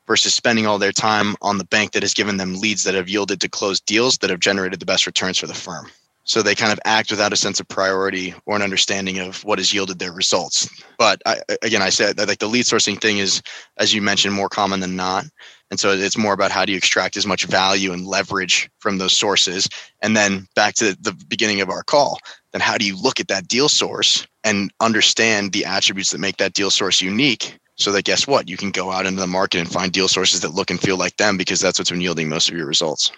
versus 0.06 0.34
spending 0.34 0.66
all 0.66 0.78
their 0.78 0.92
time 0.92 1.36
on 1.42 1.58
the 1.58 1.64
bank 1.64 1.92
that 1.92 2.02
has 2.02 2.14
given 2.14 2.36
them 2.36 2.58
leads 2.58 2.84
that 2.84 2.94
have 2.94 3.08
yielded 3.08 3.40
to 3.40 3.48
closed 3.48 3.84
deals 3.86 4.18
that 4.18 4.30
have 4.30 4.40
generated 4.40 4.80
the 4.80 4.86
best 4.86 5.06
returns 5.06 5.38
for 5.38 5.46
the 5.46 5.54
firm. 5.54 5.86
So 6.24 6.42
they 6.42 6.54
kind 6.54 6.72
of 6.72 6.78
act 6.84 7.10
without 7.10 7.32
a 7.32 7.36
sense 7.36 7.60
of 7.60 7.68
priority 7.68 8.34
or 8.46 8.54
an 8.54 8.62
understanding 8.62 9.18
of 9.18 9.42
what 9.44 9.58
has 9.58 9.72
yielded 9.72 9.98
their 9.98 10.12
results. 10.12 10.68
But 10.98 11.20
I, 11.26 11.38
again, 11.62 11.82
I 11.82 11.88
said 11.88 12.16
that 12.16 12.28
like 12.28 12.38
the 12.38 12.46
lead 12.46 12.66
sourcing 12.66 13.00
thing 13.00 13.18
is, 13.18 13.42
as 13.78 13.94
you 13.94 14.02
mentioned, 14.02 14.34
more 14.34 14.48
common 14.48 14.80
than 14.80 14.96
not. 14.96 15.24
And 15.70 15.80
so 15.80 15.92
it's 15.92 16.18
more 16.18 16.32
about 16.32 16.50
how 16.50 16.64
do 16.64 16.72
you 16.72 16.78
extract 16.78 17.16
as 17.16 17.26
much 17.26 17.44
value 17.44 17.92
and 17.92 18.06
leverage 18.06 18.68
from 18.80 18.98
those 18.98 19.16
sources. 19.16 19.68
And 20.02 20.16
then 20.16 20.46
back 20.54 20.74
to 20.74 20.96
the 21.00 21.12
beginning 21.28 21.60
of 21.60 21.70
our 21.70 21.82
call, 21.82 22.18
then 22.52 22.60
how 22.60 22.76
do 22.76 22.84
you 22.84 23.00
look 23.00 23.20
at 23.20 23.28
that 23.28 23.48
deal 23.48 23.68
source 23.68 24.26
and 24.44 24.72
understand 24.80 25.52
the 25.52 25.64
attributes 25.64 26.10
that 26.10 26.18
make 26.18 26.36
that 26.38 26.54
deal 26.54 26.70
source 26.70 27.00
unique 27.00 27.58
so 27.76 27.92
that 27.92 28.04
guess 28.04 28.26
what 28.26 28.48
you 28.48 28.56
can 28.56 28.70
go 28.70 28.90
out 28.90 29.06
into 29.06 29.20
the 29.20 29.26
market 29.26 29.58
and 29.58 29.72
find 29.72 29.92
deal 29.92 30.08
sources 30.08 30.40
that 30.40 30.54
look 30.54 30.70
and 30.70 30.80
feel 30.80 30.98
like 30.98 31.16
them 31.16 31.36
because 31.36 31.60
that's 31.60 31.78
what's 31.78 31.90
been 31.90 32.00
yielding 32.00 32.28
most 32.28 32.50
of 32.50 32.56
your 32.56 32.66
results 32.66 33.10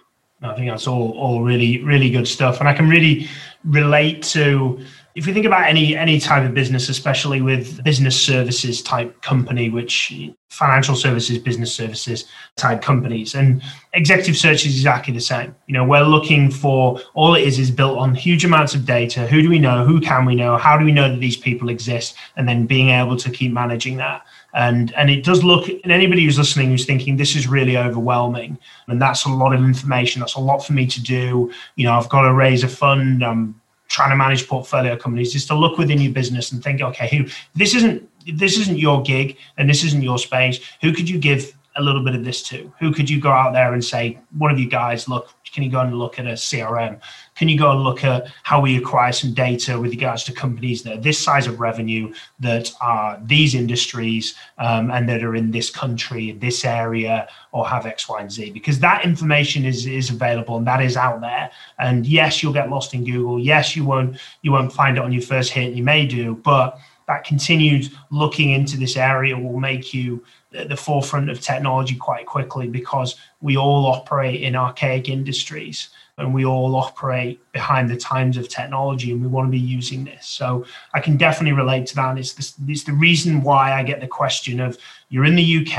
I 0.42 0.55
think 0.55 0.70
that's 0.70 0.87
all 0.87 1.12
all 1.12 1.42
really 1.42 1.83
really 1.83 2.11
good 2.11 2.26
stuff, 2.26 2.61
and 2.61 2.68
I 2.68 2.74
can 2.74 2.88
really 2.88 3.28
relate 3.64 4.22
to 4.24 4.85
if 5.14 5.27
you 5.27 5.35
think 5.35 5.46
about 5.46 5.68
any 5.68 5.96
any 5.96 6.18
type 6.18 6.44
of 6.44 6.55
business, 6.55 6.88
especially 6.88 7.42
with 7.42 7.83
business 7.85 8.20
services 8.20 8.83
type 8.83 9.20
company, 9.22 9.68
which 9.68 10.12
financial 10.48 10.94
services, 10.94 11.38
business 11.38 11.75
services 11.75 12.27
type 12.57 12.83
companies, 12.83 13.35
and 13.35 13.62
executive 13.92 14.37
search 14.37 14.64
is 14.64 14.75
exactly 14.75 15.12
the 15.12 15.20
same. 15.20 15.55
You 15.66 15.75
know, 15.75 15.85
we're 15.85 16.05
looking 16.05 16.51
for 16.51 17.01
all 17.14 17.35
it 17.35 17.42
is 17.42 17.59
is 17.59 17.70
built 17.70 17.98
on 17.98 18.14
huge 18.14 18.44
amounts 18.44 18.75
of 18.75 18.87
data. 18.87 19.27
Who 19.27 19.42
do 19.42 19.51
we 19.51 19.59
know? 19.59 19.85
Who 19.85 20.01
can 20.01 20.25
we 20.25 20.35
know? 20.35 20.57
How 20.57 20.79
do 20.79 20.85
we 20.85 20.92
know 20.92 21.11
that 21.11 21.20
these 21.20 21.37
people 21.37 21.68
exist? 21.68 22.14
And 22.37 22.48
then 22.48 22.66
being 22.66 22.90
able 22.90 23.16
to 23.16 23.31
keep 23.31 23.53
managing 23.53 23.98
that 23.98 24.22
and 24.55 24.92
and 24.94 25.09
it 25.11 25.25
does 25.25 25.42
look 25.42 25.68
and 25.68 25.90
anybody 25.90 26.25
who's 26.25 26.38
listening 26.38 26.68
who's 26.68 26.85
thinking 26.85 27.16
this 27.16 27.35
is 27.35 27.46
really 27.46 27.77
overwhelming 27.77 28.59
and 28.88 29.01
that's 29.01 29.25
a 29.25 29.29
lot 29.29 29.55
of 29.55 29.61
information 29.61 30.20
that's 30.20 30.35
a 30.35 30.40
lot 30.40 30.59
for 30.59 30.75
me 30.75 30.87
to 30.87 31.03
do 31.03 31.51
you 31.77 31.85
know 31.85 31.92
i've 31.92 32.09
got 32.09 32.22
to 32.22 32.33
raise 32.33 32.62
a 32.62 32.68
fund 32.68 33.25
i'm 33.25 33.59
trying 33.92 34.11
to 34.11 34.16
manage 34.16 34.48
portfolio 34.48 34.96
companies 34.96 35.35
is 35.35 35.46
to 35.46 35.55
look 35.55 35.78
within 35.78 36.00
your 36.00 36.12
business 36.12 36.50
and 36.52 36.64
think 36.64 36.81
okay 36.81 37.09
who 37.14 37.24
this 37.55 37.74
isn't 37.74 38.09
this 38.35 38.59
isn't 38.59 38.78
your 38.78 39.02
gig 39.02 39.37
and 39.59 39.68
this 39.68 39.85
isn't 39.85 40.02
your 40.02 40.18
space 40.18 40.59
who 40.81 40.92
could 40.92 41.09
you 41.09 41.18
give 41.18 41.52
a 41.76 41.83
little 41.83 42.05
bit 42.05 42.14
of 42.14 42.24
this 42.24 42.42
to? 42.42 42.72
Who 42.81 42.92
could 42.92 43.09
you 43.09 43.20
go 43.20 43.31
out 43.31 43.52
there 43.52 43.72
and 43.72 43.85
say, 43.85 44.18
one 44.37 44.50
of 44.50 44.59
you 44.59 44.68
guys, 44.68 45.09
look, 45.09 45.31
can 45.52 45.62
you 45.62 45.70
go 45.70 45.80
and 45.80 45.98
look 45.98 46.18
at 46.18 46.26
a 46.26 46.32
CRM? 46.32 47.00
Can 47.34 47.48
you 47.48 47.58
go 47.58 47.70
and 47.70 47.82
look 47.82 48.04
at 48.04 48.28
how 48.42 48.60
we 48.60 48.76
acquire 48.76 49.12
some 49.12 49.34
data 49.34 49.78
with 49.78 49.90
regards 49.90 50.24
to 50.24 50.32
companies 50.32 50.82
that 50.82 50.98
are 50.98 51.00
this 51.00 51.18
size 51.18 51.46
of 51.46 51.60
revenue, 51.60 52.12
that 52.40 52.72
are 52.80 53.20
these 53.24 53.54
industries, 53.54 54.34
um, 54.58 54.90
and 54.90 55.08
that 55.08 55.22
are 55.22 55.36
in 55.36 55.50
this 55.50 55.70
country, 55.70 56.32
this 56.32 56.64
area, 56.64 57.28
or 57.52 57.68
have 57.68 57.86
X, 57.86 58.08
Y, 58.08 58.20
and 58.20 58.32
Z? 58.32 58.50
Because 58.50 58.80
that 58.80 59.04
information 59.04 59.64
is 59.64 59.86
is 59.86 60.10
available 60.10 60.56
and 60.56 60.66
that 60.66 60.82
is 60.82 60.96
out 60.96 61.20
there. 61.20 61.50
And 61.78 62.06
yes, 62.06 62.42
you'll 62.42 62.52
get 62.52 62.70
lost 62.70 62.94
in 62.94 63.04
Google. 63.04 63.38
Yes, 63.38 63.76
you 63.76 63.84
won't 63.84 64.18
you 64.42 64.52
won't 64.52 64.72
find 64.72 64.96
it 64.96 65.04
on 65.04 65.12
your 65.12 65.22
first 65.22 65.52
hit. 65.52 65.74
You 65.74 65.82
may 65.82 66.06
do, 66.06 66.36
but 66.36 66.78
that 67.12 67.25
continued 67.25 67.90
looking 68.11 68.51
into 68.51 68.77
this 68.79 68.96
area 68.96 69.37
will 69.37 69.61
make 69.61 69.92
you 69.92 70.25
at 70.55 70.68
the 70.68 70.77
forefront 70.77 71.31
of 71.31 71.40
technology 71.40 71.94
quite 71.94 72.27
quickly 72.27 72.68
because 72.68 73.16
we 73.40 73.57
all 73.57 73.87
operate 73.87 74.40
in 74.40 74.57
archaic 74.57 75.09
industries 75.09 75.90
and 76.18 76.33
we 76.33 76.44
all 76.44 76.75
operate 76.77 77.40
behind 77.53 77.88
the 77.90 77.96
times 77.96 78.37
of 78.37 78.48
technology 78.48 79.12
and 79.12 79.20
we 79.20 79.27
want 79.27 79.46
to 79.46 79.51
be 79.51 79.59
using 79.59 80.05
this. 80.05 80.27
So 80.27 80.64
i 80.94 81.01
can 81.01 81.16
definitely 81.16 81.57
relate 81.57 81.87
to 81.88 81.94
that. 81.96 82.18
It's, 82.18 82.33
this, 82.33 82.55
it's 82.66 82.85
the 82.85 82.92
reason 82.92 83.42
why 83.42 83.72
i 83.72 83.83
get 83.83 84.01
the 84.01 84.09
question 84.09 84.61
of 84.61 84.79
you're 85.11 85.27
in 85.27 85.37
the 85.37 85.48
uk 85.59 85.75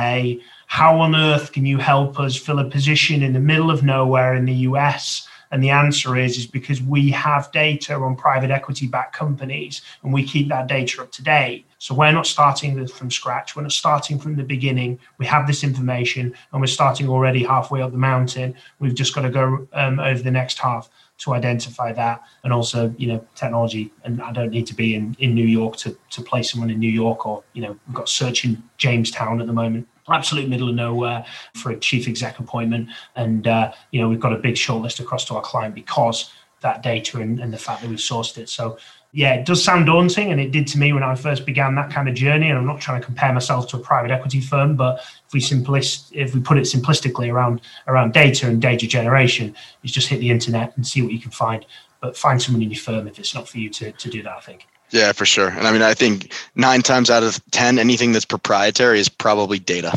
how 0.68 1.00
on 1.00 1.16
earth 1.16 1.52
can 1.52 1.66
you 1.66 1.78
help 1.78 2.20
us 2.20 2.36
fill 2.36 2.60
a 2.60 2.70
position 2.70 3.22
in 3.22 3.34
the 3.34 3.40
middle 3.40 3.70
of 3.70 3.84
nowhere 3.84 4.34
in 4.36 4.46
the 4.46 4.56
us 4.56 5.28
and 5.54 5.64
the 5.64 5.70
answer 5.70 6.18
is, 6.18 6.40
is 6.40 6.48
because 6.48 6.82
we 6.82 7.12
have 7.12 7.52
data 7.52 7.94
on 7.94 8.16
private 8.16 8.50
equity 8.50 8.88
backed 8.88 9.16
companies 9.16 9.84
and 10.02 10.12
we 10.12 10.24
keep 10.24 10.50
that 10.50 10.66
data 10.66 11.04
up 11.04 11.12
to 11.12 11.22
date. 11.22 11.68
So 11.78 11.94
we're 11.94 12.12
not 12.12 12.26
starting 12.26 12.88
from 12.88 13.12
scratch. 13.12 13.56
We're 13.56 13.62
not 13.62 13.72
starting 13.72 14.18
from 14.18 14.36
the 14.36 14.44
beginning. 14.44 14.98
We 15.20 15.28
have 15.28 15.46
this 15.46 15.64
information 15.64 16.34
and 16.52 16.60
we're 16.60 16.66
starting 16.66 17.08
already 17.08 17.44
halfway 17.44 17.84
up 17.84 17.92
the 17.92 18.00
mountain. 18.00 18.56
We've 18.80 18.96
just 18.96 19.14
got 19.14 19.22
to 19.22 19.30
go 19.30 19.68
um, 19.74 20.00
over 20.00 20.24
the 20.24 20.32
next 20.32 20.58
half 20.58 20.90
to 21.20 21.34
identify 21.36 21.94
that 21.94 22.24
and 22.44 22.52
also 22.52 22.94
you 22.98 23.06
know 23.06 23.24
technology 23.36 23.94
and 24.04 24.20
i 24.24 24.32
don't 24.32 24.50
need 24.50 24.66
to 24.66 24.74
be 24.74 24.96
in 24.96 25.16
in 25.20 25.36
new 25.36 25.46
york 25.46 25.76
to 25.78 25.96
to 26.10 26.24
place 26.24 26.52
someone 26.52 26.72
in 26.72 26.80
new 26.80 26.90
york 26.90 27.28
or 27.28 27.44
you 27.54 27.62
know 27.62 27.78
we've 27.88 27.96
got 27.96 28.10
search 28.10 28.44
in 28.44 28.62
jamestown 28.78 29.40
at 29.40 29.46
the 29.46 29.54
moment 29.54 29.88
absolute 30.10 30.50
middle 30.50 30.70
of 30.70 30.76
nowhere 30.76 31.26
for 31.56 31.72
a 31.72 31.80
chief 31.80 32.08
exec 32.08 32.40
appointment. 32.40 32.90
And, 33.16 33.48
uh, 33.48 33.74
you 33.92 34.02
know, 34.02 34.10
we've 34.10 34.20
got 34.20 34.34
a 34.34 34.38
big 34.38 34.56
shortlist 34.56 35.00
across 35.00 35.26
to 35.26 35.36
our 35.36 35.42
client 35.42 35.76
because 35.76 36.32
that 36.62 36.82
data 36.82 37.20
and, 37.20 37.40
and, 37.40 37.54
the 37.54 37.58
fact 37.58 37.82
that 37.82 37.90
we've 37.90 38.00
sourced 38.00 38.38
it. 38.38 38.50
So, 38.50 38.78
yeah, 39.12 39.36
it 39.36 39.46
does 39.46 39.64
sound 39.64 39.86
daunting, 39.86 40.32
and 40.32 40.42
it 40.42 40.52
did 40.52 40.66
to 40.68 40.80
me 40.80 40.92
when 40.92 41.04
I 41.04 41.14
first 41.14 41.46
began 41.46 41.76
that 41.76 41.92
kind 41.92 42.10
of 42.10 42.16
journey. 42.16 42.50
And 42.50 42.58
I'm 42.58 42.66
not 42.66 42.82
trying 42.82 43.00
to 43.00 43.06
compare 43.06 43.32
myself 43.32 43.68
to 43.70 43.78
a 43.78 43.80
private 43.80 44.10
equity 44.10 44.42
firm, 44.42 44.76
but 44.76 45.02
if 45.28 45.34
we 45.34 45.40
simplist, 45.40 46.12
if 46.14 46.34
we 46.34 46.42
put 46.42 46.58
it 46.58 46.62
simplistically 46.62 47.32
around 47.32 47.62
around 47.88 48.14
data 48.14 48.48
and 48.48 48.60
data 48.60 48.88
generation, 48.88 49.56
is 49.84 49.92
just 49.92 50.08
hit 50.08 50.20
the 50.20 50.32
internet 50.32 50.76
and 50.78 50.88
see 50.88 51.04
what 51.04 51.12
you 51.12 51.20
can 51.20 51.32
find. 51.32 51.64
But 52.02 52.18
find 52.18 52.42
someone 52.42 52.64
in 52.64 52.72
your 52.72 52.80
firm 52.80 53.08
if 53.08 53.20
it's 53.20 53.36
not 53.36 53.48
for 53.48 53.60
you 53.60 53.70
to 53.70 53.92
to 53.92 54.10
do 54.10 54.24
that. 54.24 54.36
I 54.36 54.40
think. 54.40 54.68
Yeah, 54.94 55.12
for 55.12 55.26
sure. 55.26 55.48
And 55.48 55.68
I 55.68 55.72
mean, 55.72 55.82
I 55.82 55.96
think 55.96 56.32
nine 56.54 56.84
times 56.84 57.10
out 57.10 57.24
of 57.24 57.42
10, 57.50 57.80
anything 57.80 58.12
that's 58.12 58.26
proprietary 58.26 59.00
is 59.00 59.10
probably 59.10 59.58
data 59.58 59.92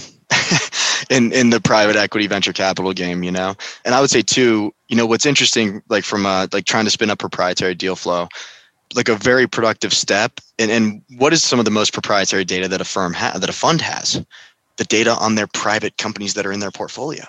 in, 1.11 1.32
in 1.35 1.50
the 1.50 1.61
private 1.61 1.96
equity 1.96 2.26
venture 2.26 2.54
capital 2.54 2.94
game, 2.94 3.22
you 3.22 3.30
know? 3.30 3.54
And 3.85 3.94
I 3.94 4.00
would 4.00 4.09
say 4.09 4.22
too, 4.22 4.72
you 4.88 4.96
know, 4.96 5.04
what's 5.04 5.26
interesting, 5.26 5.82
like 5.90 6.04
from 6.04 6.24
uh, 6.24 6.46
like 6.50 6.64
trying 6.64 6.87
to 6.87 6.90
spin 6.90 7.11
up 7.11 7.18
proprietary 7.18 7.74
deal 7.74 7.94
flow, 7.94 8.26
like 8.94 9.11
a 9.11 9.16
very 9.16 9.46
productive 9.46 9.92
step. 9.92 10.40
And, 10.59 10.70
and 10.70 11.02
what 11.18 11.35
is 11.35 11.42
some 11.42 11.59
of 11.59 11.66
the 11.66 11.70
most 11.70 11.92
proprietary 11.92 12.46
data 12.46 12.66
that 12.66 12.80
a 12.80 12.85
firm 12.85 13.12
has, 13.12 13.38
that 13.38 13.50
a 13.50 13.52
fund 13.52 13.82
has? 13.82 14.24
The 14.78 14.85
data 14.85 15.14
on 15.16 15.35
their 15.35 15.46
private 15.46 15.98
companies 15.98 16.32
that 16.35 16.46
are 16.46 16.52
in 16.52 16.61
their 16.61 16.70
portfolio, 16.70 17.24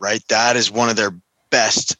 right? 0.00 0.26
That 0.28 0.56
is 0.56 0.72
one 0.72 0.88
of 0.88 0.96
their 0.96 1.12
best 1.50 1.96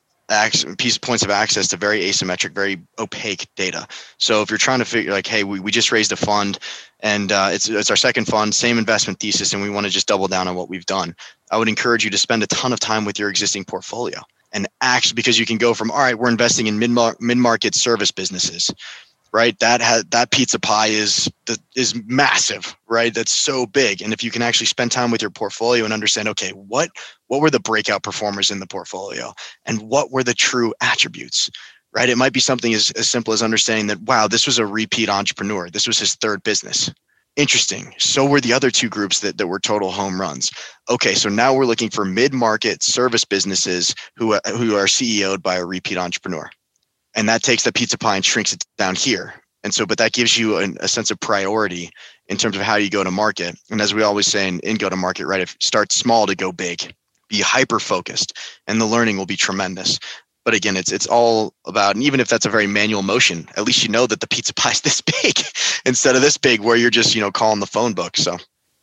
piece 0.78 0.98
points 0.98 1.24
of 1.24 1.30
access 1.30 1.68
to 1.68 1.76
very 1.76 2.00
asymmetric, 2.00 2.52
very 2.52 2.80
opaque 2.98 3.48
data. 3.54 3.86
So 4.18 4.42
if 4.42 4.50
you're 4.50 4.58
trying 4.58 4.80
to 4.80 4.84
figure 4.84 5.12
like, 5.12 5.26
hey, 5.26 5.44
we, 5.44 5.60
we 5.60 5.70
just 5.70 5.92
raised 5.92 6.12
a 6.12 6.16
fund 6.16 6.58
and 7.00 7.30
uh, 7.30 7.50
it's, 7.52 7.68
it's 7.68 7.90
our 7.90 7.96
second 7.96 8.26
fund, 8.26 8.54
same 8.54 8.78
investment 8.78 9.20
thesis, 9.20 9.52
and 9.52 9.62
we 9.62 9.70
want 9.70 9.86
to 9.86 9.92
just 9.92 10.08
double 10.08 10.28
down 10.28 10.48
on 10.48 10.56
what 10.56 10.68
we've 10.68 10.86
done. 10.86 11.14
I 11.50 11.58
would 11.58 11.68
encourage 11.68 12.04
you 12.04 12.10
to 12.10 12.18
spend 12.18 12.42
a 12.42 12.46
ton 12.48 12.72
of 12.72 12.80
time 12.80 13.04
with 13.04 13.18
your 13.18 13.30
existing 13.30 13.64
portfolio 13.64 14.20
and 14.52 14.66
act 14.80 15.14
because 15.14 15.38
you 15.38 15.46
can 15.46 15.58
go 15.58 15.74
from, 15.74 15.90
all 15.90 15.98
right, 15.98 16.18
we're 16.18 16.30
investing 16.30 16.66
in 16.66 16.78
mid 16.78 16.90
mid-market 17.20 17.74
service 17.74 18.10
businesses 18.10 18.70
right? 19.32 19.58
That 19.58 19.80
has 19.80 20.04
that 20.10 20.30
pizza 20.30 20.58
pie 20.58 20.88
is 20.88 21.30
that 21.46 21.58
is 21.74 21.94
massive 22.06 22.76
right? 22.88 23.14
That's 23.14 23.32
so 23.32 23.66
big. 23.66 24.02
And 24.02 24.12
if 24.12 24.22
you 24.22 24.30
can 24.30 24.42
actually 24.42 24.66
spend 24.66 24.92
time 24.92 25.10
with 25.10 25.22
your 25.22 25.30
portfolio 25.30 25.84
and 25.84 25.92
understand 25.92 26.28
okay 26.28 26.50
what 26.50 26.90
what 27.28 27.40
were 27.40 27.50
the 27.50 27.60
breakout 27.60 28.02
performers 28.02 28.50
in 28.50 28.60
the 28.60 28.66
portfolio? 28.66 29.32
And 29.64 29.82
what 29.82 30.10
were 30.10 30.22
the 30.22 30.34
true 30.34 30.74
attributes 30.80 31.50
right? 31.92 32.10
It 32.10 32.18
might 32.18 32.34
be 32.34 32.40
something 32.40 32.74
as, 32.74 32.90
as 32.90 33.08
simple 33.08 33.32
as 33.32 33.42
understanding 33.42 33.86
that 33.88 34.00
wow 34.02 34.28
this 34.28 34.46
was 34.46 34.58
a 34.58 34.66
repeat 34.66 35.08
entrepreneur. 35.08 35.70
This 35.70 35.86
was 35.86 35.98
his 35.98 36.14
third 36.14 36.42
business. 36.42 36.90
Interesting. 37.36 37.94
So 37.98 38.24
were 38.24 38.40
the 38.40 38.54
other 38.54 38.70
two 38.70 38.88
groups 38.88 39.20
that, 39.20 39.36
that 39.36 39.46
were 39.46 39.60
total 39.60 39.90
home 39.90 40.20
runs. 40.20 40.50
Okay 40.88 41.14
so 41.14 41.28
now 41.28 41.52
we're 41.54 41.66
looking 41.66 41.90
for 41.90 42.04
mid-market 42.04 42.82
service 42.82 43.24
businesses 43.24 43.94
who, 44.16 44.38
who 44.46 44.76
are 44.76 44.86
ceo'd 44.86 45.42
by 45.42 45.56
a 45.56 45.64
repeat 45.64 45.98
entrepreneur 45.98 46.50
and 47.16 47.28
that 47.28 47.42
takes 47.42 47.64
the 47.64 47.72
pizza 47.72 47.98
pie 47.98 48.16
and 48.16 48.24
shrinks 48.24 48.52
it 48.52 48.64
down 48.78 48.94
here. 48.94 49.34
And 49.64 49.74
so 49.74 49.84
but 49.84 49.98
that 49.98 50.12
gives 50.12 50.38
you 50.38 50.58
an, 50.58 50.76
a 50.80 50.86
sense 50.86 51.10
of 51.10 51.18
priority 51.18 51.90
in 52.28 52.36
terms 52.36 52.56
of 52.56 52.62
how 52.62 52.76
you 52.76 52.90
go 52.90 53.02
to 53.02 53.10
market. 53.10 53.58
And 53.70 53.80
as 53.80 53.92
we 53.92 54.02
always 54.02 54.26
say 54.26 54.46
in, 54.46 54.60
in 54.60 54.76
go 54.76 54.88
to 54.88 54.96
market 54.96 55.26
right 55.26 55.40
if 55.40 55.56
start 55.60 55.90
small 55.90 56.26
to 56.26 56.36
go 56.36 56.52
big 56.52 56.94
be 57.28 57.40
hyper 57.40 57.80
focused 57.80 58.38
and 58.68 58.80
the 58.80 58.86
learning 58.86 59.16
will 59.16 59.26
be 59.26 59.36
tremendous. 59.36 59.98
But 60.44 60.54
again 60.54 60.76
it's 60.76 60.92
it's 60.92 61.06
all 61.06 61.54
about 61.66 61.96
and 61.96 62.04
even 62.04 62.20
if 62.20 62.28
that's 62.28 62.46
a 62.46 62.50
very 62.50 62.68
manual 62.68 63.02
motion 63.02 63.48
at 63.56 63.64
least 63.64 63.82
you 63.82 63.88
know 63.88 64.06
that 64.06 64.20
the 64.20 64.28
pizza 64.28 64.54
pie 64.54 64.70
is 64.70 64.82
this 64.82 65.00
big 65.00 65.40
instead 65.86 66.14
of 66.14 66.22
this 66.22 66.36
big 66.36 66.60
where 66.60 66.76
you're 66.76 66.90
just 66.90 67.14
you 67.14 67.20
know 67.20 67.32
calling 67.32 67.60
the 67.60 67.66
phone 67.66 67.94
book 67.94 68.16
so. 68.16 68.36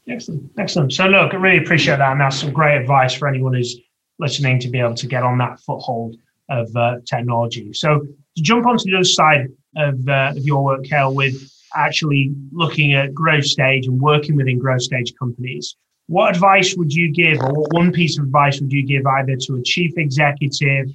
Excellent. 0.06 0.52
Excellent. 0.58 0.92
So 0.92 1.06
look 1.06 1.34
i 1.34 1.38
really 1.38 1.64
appreciate 1.64 1.98
that 1.98 2.12
and 2.12 2.20
that's 2.20 2.40
some 2.40 2.52
great 2.52 2.76
advice 2.76 3.14
for 3.14 3.30
anyone 3.30 3.54
who's 3.54 3.78
listening 4.20 4.60
to 4.60 4.70
be 4.70 4.80
able 4.80 4.96
to 4.96 5.08
get 5.08 5.24
on 5.24 5.38
that 5.38 5.60
foothold 5.62 6.18
of 6.50 6.76
uh, 6.76 6.98
technology. 7.06 7.74
So 7.74 8.06
to 8.36 8.42
jump 8.42 8.66
onto 8.66 8.86
the 8.86 8.96
other 8.96 9.04
side 9.04 9.48
of, 9.76 10.08
uh, 10.08 10.34
of 10.36 10.44
your 10.44 10.64
work, 10.64 10.84
Kjael, 10.84 11.14
with 11.14 11.36
actually 11.76 12.32
looking 12.52 12.94
at 12.94 13.14
growth 13.14 13.46
stage 13.46 13.88
and 13.88 14.00
working 14.00 14.36
within 14.36 14.60
growth 14.60 14.82
stage 14.82 15.14
companies, 15.18 15.76
what 16.08 16.36
advice 16.36 16.76
would 16.76 16.94
you 16.94 17.12
give, 17.12 17.40
or 17.42 17.54
what 17.54 17.74
one 17.74 17.92
piece 17.92 18.18
of 18.18 18.26
advice 18.26 18.60
would 18.60 18.72
you 18.72 18.86
give 18.86 19.06
either 19.06 19.36
to 19.36 19.56
a 19.56 19.64
chief 19.64 19.94
executive 19.98 20.88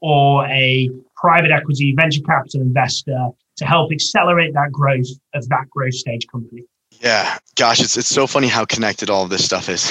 or 0.00 0.46
a 0.46 0.90
private 1.16 1.50
equity 1.50 1.94
venture 1.96 2.20
capital 2.22 2.60
investor 2.60 3.28
to 3.56 3.64
help 3.64 3.92
accelerate 3.92 4.52
that 4.54 4.70
growth 4.72 5.06
of 5.34 5.48
that 5.48 5.70
growth 5.70 5.94
stage 5.94 6.26
company? 6.30 6.62
Yeah, 7.00 7.38
gosh, 7.56 7.80
it's 7.80 7.96
it's 7.96 8.08
so 8.08 8.26
funny 8.26 8.46
how 8.46 8.64
connected 8.64 9.10
all 9.10 9.24
of 9.24 9.30
this 9.30 9.44
stuff 9.44 9.68
is. 9.68 9.84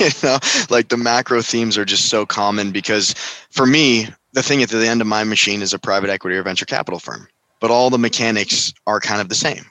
you 0.00 0.10
know, 0.22 0.38
like 0.70 0.88
the 0.88 0.96
macro 0.96 1.40
themes 1.40 1.78
are 1.78 1.84
just 1.84 2.06
so 2.06 2.26
common 2.26 2.72
because 2.72 3.14
for 3.50 3.64
me, 3.64 4.08
the 4.32 4.42
thing 4.42 4.62
at 4.62 4.68
the 4.68 4.86
end 4.86 5.00
of 5.00 5.06
my 5.06 5.24
machine 5.24 5.62
is 5.62 5.72
a 5.72 5.78
private 5.78 6.10
equity 6.10 6.36
or 6.36 6.42
venture 6.42 6.66
capital 6.66 6.98
firm, 6.98 7.28
but 7.60 7.70
all 7.70 7.90
the 7.90 7.98
mechanics 7.98 8.72
are 8.86 9.00
kind 9.00 9.20
of 9.20 9.28
the 9.28 9.34
same. 9.34 9.64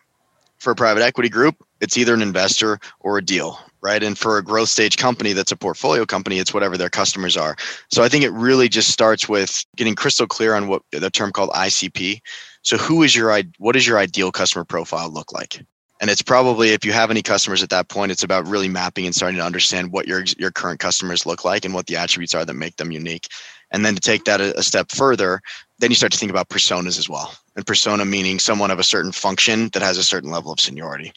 For 0.58 0.72
a 0.72 0.76
private 0.76 1.03
equity 1.03 1.30
group, 1.30 1.55
it's 1.82 1.97
either 1.97 2.14
an 2.14 2.22
investor 2.24 2.80
or 3.01 3.20
a 3.20 3.24
deal, 3.24 3.60
right? 3.82 4.01
And 4.01 4.18
for 4.18 4.38
a 4.38 4.43
growth 4.43 4.70
stage 4.70 4.97
company 4.97 5.34
that's 5.34 5.51
a 5.51 5.55
portfolio 5.55 6.05
company, 6.05 6.39
it's 6.39 6.53
whatever 6.53 6.78
their 6.78 6.89
customers 6.89 7.38
are. 7.38 7.55
So 7.91 8.03
I 8.03 8.10
think 8.10 8.24
it 8.24 8.32
really 8.32 8.68
just 8.68 8.89
starts 8.89 9.30
with 9.30 9.64
getting 9.76 9.93
crystal 9.93 10.26
clear 10.26 10.55
on 10.55 10.68
what 10.68 10.82
the 10.91 11.12
term 11.12 11.32
called 11.32 11.51
ICP. 11.51 12.22
So 12.64 12.78
who 12.78 13.03
is 13.03 13.16
your 13.16 13.39
what 13.60 13.74
does 13.74 13.86
your 13.86 13.99
ideal 13.99 14.32
customer 14.32 14.66
profile 14.66 15.10
look 15.10 15.32
like? 15.32 15.64
And 15.99 16.10
it's 16.10 16.22
probably 16.22 16.70
if 16.70 16.86
you 16.86 16.91
have 16.91 17.12
any 17.12 17.22
customers 17.22 17.64
at 17.64 17.70
that 17.70 17.89
point, 17.89 18.12
it's 18.12 18.24
about 18.24 18.47
really 18.47 18.68
mapping 18.68 19.05
and 19.05 19.16
starting 19.16 19.38
to 19.38 19.45
understand 19.45 19.91
what 19.91 20.08
your 20.08 20.24
your 20.38 20.51
current 20.51 20.80
customers 20.80 21.26
look 21.26 21.45
like 21.45 21.66
and 21.66 21.74
what 21.74 21.88
the 21.88 21.97
attributes 21.97 22.34
are 22.34 22.45
that 22.45 22.53
make 22.53 22.76
them 22.78 22.91
unique. 22.91 23.28
And 23.72 23.86
then 23.86 23.95
to 23.95 24.01
take 24.01 24.26
that 24.26 24.41
a, 24.41 24.57
a 24.57 24.63
step 24.63 24.91
further, 24.91 25.41
then 25.80 25.91
you 25.91 25.95
start 25.95 26.11
to 26.13 26.18
think 26.18 26.32
about 26.32 26.49
personas 26.49 26.97
as 26.97 27.09
well. 27.09 27.34
And 27.55 27.65
persona 27.65 28.05
meaning 28.05 28.39
someone 28.39 28.72
of 28.72 28.80
a 28.80 28.84
certain 28.84 29.11
function 29.11 29.70
that 29.70 29.82
has 29.82 29.97
a 29.97 30.03
certain 30.03 30.32
level 30.32 30.51
of 30.51 30.59
seniority. 30.59 31.13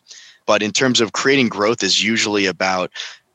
But 0.47 0.63
in 0.63 0.73
terms 0.73 1.01
of 1.01 1.13
creating 1.13 1.49
growth 1.49 1.83
is 1.83 2.03
usually 2.03 2.47
about 2.47 2.91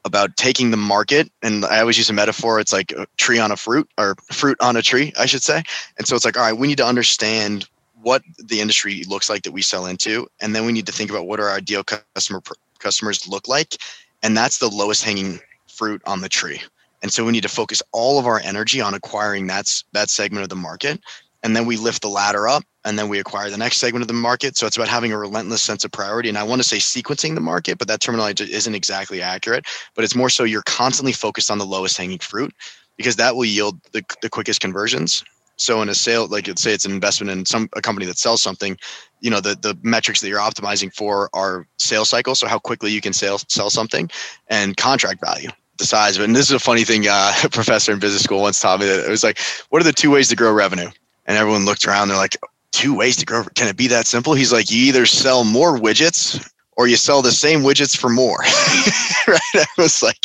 about 0.05 0.37
taking 0.37 0.69
the 0.69 0.77
market 0.77 1.29
and 1.41 1.65
i 1.65 1.79
always 1.79 1.97
use 1.97 2.09
a 2.09 2.13
metaphor 2.13 2.59
it's 2.59 2.71
like 2.71 2.91
a 2.91 3.07
tree 3.17 3.39
on 3.39 3.51
a 3.51 3.57
fruit 3.57 3.89
or 3.97 4.15
fruit 4.31 4.55
on 4.61 4.77
a 4.77 4.81
tree 4.81 5.11
i 5.17 5.25
should 5.25 5.41
say 5.41 5.63
and 5.97 6.07
so 6.07 6.15
it's 6.15 6.23
like 6.23 6.37
all 6.37 6.43
right 6.43 6.57
we 6.59 6.67
need 6.67 6.77
to 6.77 6.85
understand 6.85 7.67
what 8.01 8.21
the 8.37 8.61
industry 8.61 9.03
looks 9.07 9.29
like 9.29 9.41
that 9.41 9.51
we 9.51 9.63
sell 9.63 9.87
into 9.87 10.27
and 10.39 10.55
then 10.55 10.63
we 10.63 10.71
need 10.71 10.85
to 10.85 10.91
think 10.91 11.09
about 11.09 11.25
what 11.25 11.39
our 11.39 11.49
ideal 11.49 11.83
customer 11.83 12.39
customers 12.77 13.27
look 13.27 13.47
like 13.47 13.77
and 14.21 14.37
that's 14.37 14.59
the 14.59 14.69
lowest 14.69 15.03
hanging 15.03 15.39
fruit 15.67 16.01
on 16.05 16.21
the 16.21 16.29
tree 16.29 16.61
and 17.05 17.13
so 17.13 17.23
we 17.23 17.33
need 17.33 17.43
to 17.43 17.49
focus 17.49 17.83
all 17.91 18.17
of 18.17 18.25
our 18.25 18.39
energy 18.39 18.81
on 18.81 18.95
acquiring 18.95 19.45
that, 19.45 19.71
that 19.91 20.09
segment 20.09 20.41
of 20.41 20.49
the 20.49 20.55
market. 20.55 20.99
And 21.43 21.55
then 21.55 21.67
we 21.67 21.77
lift 21.77 22.01
the 22.01 22.07
ladder 22.07 22.47
up 22.47 22.63
and 22.83 22.97
then 22.97 23.09
we 23.09 23.19
acquire 23.19 23.51
the 23.51 23.59
next 23.59 23.77
segment 23.77 24.01
of 24.01 24.07
the 24.07 24.15
market. 24.15 24.57
So 24.57 24.65
it's 24.65 24.75
about 24.75 24.87
having 24.87 25.11
a 25.11 25.17
relentless 25.19 25.61
sense 25.61 25.85
of 25.85 25.91
priority. 25.91 26.29
And 26.29 26.37
I 26.39 26.41
want 26.41 26.63
to 26.63 26.67
say 26.67 26.77
sequencing 26.77 27.35
the 27.35 27.41
market, 27.41 27.77
but 27.77 27.87
that 27.89 28.01
terminology 28.01 28.51
isn't 28.51 28.73
exactly 28.73 29.21
accurate. 29.21 29.67
But 29.93 30.03
it's 30.03 30.15
more 30.15 30.31
so 30.31 30.45
you're 30.45 30.63
constantly 30.63 31.11
focused 31.11 31.51
on 31.51 31.59
the 31.59 31.63
lowest 31.63 31.95
hanging 31.95 32.17
fruit 32.17 32.51
because 32.97 33.17
that 33.17 33.35
will 33.35 33.45
yield 33.45 33.79
the, 33.91 34.03
the 34.23 34.29
quickest 34.31 34.59
conversions. 34.59 35.23
So 35.57 35.83
in 35.83 35.89
a 35.89 35.93
sale, 35.93 36.25
like 36.27 36.47
let's 36.47 36.63
say 36.63 36.73
it's 36.73 36.85
an 36.85 36.91
investment 36.91 37.29
in 37.29 37.45
some 37.45 37.69
a 37.73 37.81
company 37.81 38.07
that 38.07 38.17
sells 38.17 38.41
something, 38.41 38.79
you 39.19 39.29
know, 39.29 39.41
the 39.41 39.53
the 39.53 39.77
metrics 39.83 40.21
that 40.21 40.27
you're 40.27 40.39
optimizing 40.39 40.91
for 40.91 41.29
are 41.33 41.67
sales 41.77 42.09
cycle. 42.09 42.33
So 42.33 42.47
how 42.47 42.57
quickly 42.57 42.89
you 42.89 42.99
can 42.99 43.13
sell 43.13 43.37
sell 43.47 43.69
something 43.69 44.09
and 44.47 44.75
contract 44.75 45.21
value 45.23 45.51
the 45.77 45.85
size 45.85 46.15
of 46.15 46.21
it. 46.21 46.25
And 46.25 46.35
this 46.35 46.47
is 46.47 46.53
a 46.53 46.59
funny 46.59 46.83
thing. 46.83 47.07
Uh, 47.07 47.33
a 47.43 47.49
professor 47.51 47.91
in 47.91 47.99
business 47.99 48.23
school 48.23 48.41
once 48.41 48.59
taught 48.59 48.79
me 48.79 48.85
that 48.85 49.05
it 49.05 49.09
was 49.09 49.23
like, 49.23 49.39
what 49.69 49.81
are 49.81 49.85
the 49.85 49.93
two 49.93 50.11
ways 50.11 50.29
to 50.29 50.35
grow 50.35 50.51
revenue? 50.51 50.89
And 51.25 51.37
everyone 51.37 51.65
looked 51.65 51.85
around. 51.85 52.07
They're 52.07 52.17
like, 52.17 52.37
two 52.71 52.93
ways 52.93 53.15
to 53.17 53.25
grow. 53.25 53.43
Can 53.55 53.67
it 53.67 53.77
be 53.77 53.87
that 53.87 54.05
simple? 54.05 54.33
He's 54.33 54.51
like, 54.51 54.69
you 54.69 54.77
either 54.85 55.05
sell 55.05 55.43
more 55.43 55.77
widgets 55.77 56.47
or 56.77 56.87
you 56.87 56.97
sell 56.97 57.21
the 57.21 57.31
same 57.31 57.61
widgets 57.61 57.97
for 57.97 58.09
more. 58.09 58.39
right? 59.27 59.39
I 59.55 59.65
was 59.77 60.03
like, 60.03 60.17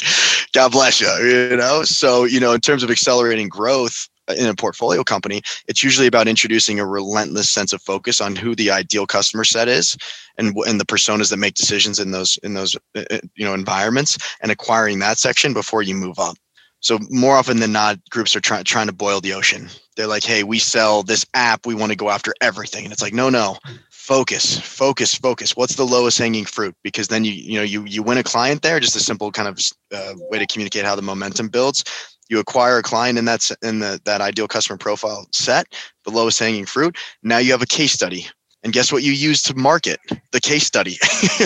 God 0.52 0.72
bless 0.72 1.00
you. 1.00 1.08
You 1.08 1.56
know. 1.56 1.84
So 1.84 2.24
you 2.24 2.40
know, 2.40 2.52
in 2.52 2.60
terms 2.60 2.82
of 2.82 2.90
accelerating 2.90 3.48
growth, 3.48 4.08
in 4.38 4.46
a 4.46 4.54
portfolio 4.54 5.02
company, 5.02 5.42
it's 5.66 5.82
usually 5.82 6.06
about 6.06 6.28
introducing 6.28 6.80
a 6.80 6.86
relentless 6.86 7.50
sense 7.50 7.72
of 7.72 7.82
focus 7.82 8.20
on 8.20 8.36
who 8.36 8.54
the 8.54 8.70
ideal 8.70 9.06
customer 9.06 9.44
set 9.44 9.68
is 9.68 9.96
and 10.38 10.56
and 10.66 10.80
the 10.80 10.86
personas 10.86 11.30
that 11.30 11.36
make 11.36 11.54
decisions 11.54 11.98
in 11.98 12.10
those 12.10 12.38
in 12.42 12.54
those 12.54 12.76
uh, 12.96 13.04
uh, 13.10 13.18
you 13.34 13.44
know 13.44 13.54
environments 13.54 14.18
and 14.40 14.50
acquiring 14.50 14.98
that 14.98 15.18
section 15.18 15.52
before 15.52 15.82
you 15.82 15.94
move 15.94 16.18
up. 16.18 16.36
So 16.82 16.98
more 17.10 17.36
often 17.36 17.60
than 17.60 17.72
not, 17.72 17.98
groups 18.08 18.34
are 18.34 18.40
trying 18.40 18.64
trying 18.64 18.86
to 18.86 18.92
boil 18.92 19.20
the 19.20 19.34
ocean. 19.34 19.68
They're 19.96 20.06
like, 20.06 20.24
"Hey, 20.24 20.44
we 20.44 20.58
sell 20.58 21.02
this 21.02 21.26
app. 21.34 21.66
We 21.66 21.74
want 21.74 21.92
to 21.92 21.96
go 21.96 22.08
after 22.08 22.34
everything," 22.40 22.84
and 22.84 22.92
it's 22.92 23.02
like, 23.02 23.12
"No, 23.12 23.28
no, 23.28 23.58
focus, 23.90 24.58
focus, 24.58 25.14
focus. 25.14 25.54
What's 25.56 25.74
the 25.74 25.86
lowest 25.86 26.18
hanging 26.18 26.46
fruit? 26.46 26.74
Because 26.82 27.08
then 27.08 27.24
you 27.24 27.32
you 27.32 27.56
know 27.56 27.62
you 27.62 27.84
you 27.84 28.02
win 28.02 28.18
a 28.18 28.22
client 28.22 28.62
there. 28.62 28.80
Just 28.80 28.96
a 28.96 29.00
simple 29.00 29.30
kind 29.30 29.48
of 29.48 29.60
uh, 29.94 30.14
way 30.30 30.38
to 30.38 30.46
communicate 30.46 30.86
how 30.86 30.96
the 30.96 31.02
momentum 31.02 31.48
builds 31.48 31.84
you 32.30 32.38
acquire 32.38 32.78
a 32.78 32.82
client 32.82 33.18
in 33.18 33.26
that 33.26 33.50
in 33.62 33.80
the, 33.80 34.00
that 34.04 34.20
ideal 34.20 34.48
customer 34.48 34.78
profile 34.78 35.26
set, 35.32 35.66
the 36.04 36.10
lowest 36.10 36.38
hanging 36.38 36.64
fruit. 36.64 36.96
Now 37.22 37.38
you 37.38 37.50
have 37.52 37.60
a 37.60 37.66
case 37.66 37.92
study. 37.92 38.26
And 38.62 38.74
guess 38.74 38.92
what 38.92 39.02
you 39.02 39.12
use 39.12 39.42
to 39.44 39.54
market 39.54 39.98
the 40.32 40.40
case 40.40 40.66
study, 40.66 40.98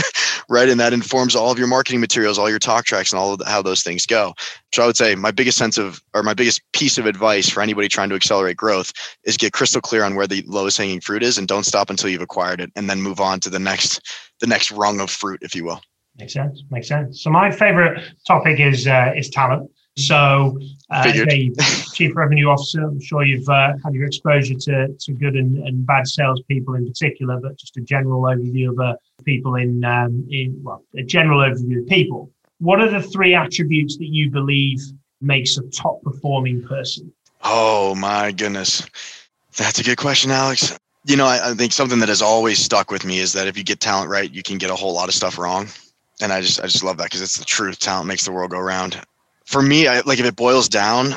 right? 0.49 0.69
And 0.69 0.81
that 0.81 0.93
informs 0.93 1.37
all 1.37 1.53
of 1.53 1.61
your 1.61 1.69
marketing 1.69 2.01
materials, 2.01 2.41
all 2.41 2.51
your 2.51 2.59
talk 2.59 2.87
tracks, 2.87 3.13
and 3.13 3.21
all 3.21 3.35
of 3.35 3.41
how 3.47 3.63
those 3.63 3.85
things 3.85 4.05
go. 4.05 4.35
So 4.73 4.83
I 4.83 4.87
would 4.87 4.97
say 4.97 5.15
my 5.15 5.31
biggest 5.31 5.57
sense 5.57 5.79
of, 5.79 6.03
or 6.13 6.25
my 6.25 6.35
biggest 6.35 6.61
piece 6.73 6.99
of 6.99 7.07
advice 7.07 7.49
for 7.49 7.63
anybody 7.63 7.87
trying 7.87 8.09
to 8.09 8.17
accelerate 8.17 8.57
growth 8.57 8.93
is 9.23 9.37
get 9.37 9.53
crystal 9.53 9.81
clear 9.81 10.03
on 10.03 10.17
where 10.17 10.27
the 10.27 10.43
lowest 10.49 10.77
hanging 10.77 11.01
fruit 11.01 11.23
is, 11.23 11.39
and 11.39 11.47
don't 11.47 11.63
stop 11.63 11.89
until 11.89 12.11
you've 12.11 12.21
acquired 12.21 12.61
it, 12.61 12.73
and 12.75 12.91
then 12.91 13.01
move 13.01 13.21
on 13.21 13.39
to 13.41 13.49
the 13.49 13.61
next, 13.61 14.01
the 14.41 14.49
next 14.49 14.73
rung 14.73 14.99
of 14.99 15.09
fruit, 15.09 15.39
if 15.41 15.55
you 15.55 15.65
will. 15.65 15.81
Makes 16.19 16.33
sense. 16.33 16.65
Makes 16.69 16.89
sense. 16.89 17.23
So 17.23 17.31
my 17.31 17.51
favorite 17.53 18.03
topic 18.27 18.59
is 18.59 18.87
uh, 18.87 19.13
is 19.17 19.31
talent. 19.31 19.71
So, 19.97 20.59
uh, 20.91 21.05
a 21.07 21.53
chief 21.93 22.17
revenue 22.17 22.49
officer, 22.49 22.83
I'm 22.83 23.01
sure 23.01 23.25
you've 23.25 23.49
uh, 23.49 23.75
had 23.85 23.95
your 23.95 24.07
exposure 24.07 24.55
to, 24.55 24.89
to 24.89 25.13
good 25.13 25.37
and, 25.37 25.59
and 25.59 25.87
bad 25.87 26.09
salespeople 26.09 26.75
in 26.75 26.87
particular, 26.87 27.39
but 27.41 27.57
just 27.57 27.77
a 27.77 27.81
general 27.81 28.23
overview 28.23 28.71
of 28.71 28.81
uh, 28.81 28.97
people 29.25 29.55
in, 29.55 29.85
um, 29.85 30.27
in, 30.31 30.61
well, 30.65 30.83
a 30.97 31.03
general 31.05 31.39
overview 31.41 31.83
of 31.83 31.87
people. 31.87 32.29
What 32.59 32.81
are 32.81 32.91
the 32.91 33.03
three 33.03 33.35
attributes 33.35 33.97
that 33.99 34.09
you 34.09 34.31
believe 34.31 34.81
makes 35.21 35.59
a 35.59 35.63
top 35.71 36.03
performing 36.03 36.63
person? 36.63 37.13
Oh, 37.45 37.95
my 37.95 38.33
goodness. 38.33 38.85
That's 39.57 39.79
a 39.79 39.85
good 39.85 39.99
question, 39.99 40.33
Alex. 40.33 40.77
You 41.05 41.17
know, 41.17 41.27
I, 41.27 41.51
I 41.51 41.55
think 41.55 41.73
something 41.73 42.01
that 42.01 42.09
has 42.09 42.23
always 42.23 42.59
stuck 42.59 42.91
with 42.91 43.05
me 43.05 43.21
is 43.21 43.33
that 43.35 43.47
if 43.47 43.57
you 43.57 43.63
get 43.63 43.79
talent 43.79 44.11
right, 44.11 44.33
you 44.33 44.43
can 44.43 44.59
get 44.59 44.71
a 44.71 44.75
whole 44.75 44.95
lot 44.95 45.09
of 45.09 45.15
stuff 45.15 45.39
wrong 45.39 45.69
and 46.21 46.33
I 46.33 46.41
just 46.41 46.61
I 46.61 46.65
just 46.65 46.85
love 46.85 46.97
that 46.99 47.05
because 47.05 47.23
it's 47.23 47.39
the 47.39 47.45
truth. 47.45 47.79
Talent 47.79 48.07
makes 48.07 48.25
the 48.25 48.33
world 48.33 48.51
go 48.51 48.61
round 48.61 49.01
for 49.45 49.63
me, 49.63 49.87
I, 49.87 50.01
like 50.01 50.19
if 50.19 50.27
it 50.27 50.37
boils 50.37 50.69
down, 50.69 51.15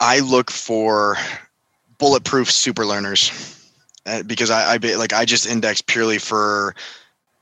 I 0.00 0.20
look 0.20 0.50
for 0.50 1.16
bulletproof 1.98 2.50
super 2.50 2.84
learners 2.86 3.30
uh, 4.06 4.22
because 4.22 4.50
I, 4.50 4.74
I 4.74 4.76
like 4.96 5.12
I 5.12 5.24
just 5.24 5.46
index 5.46 5.80
purely 5.80 6.18
for 6.18 6.74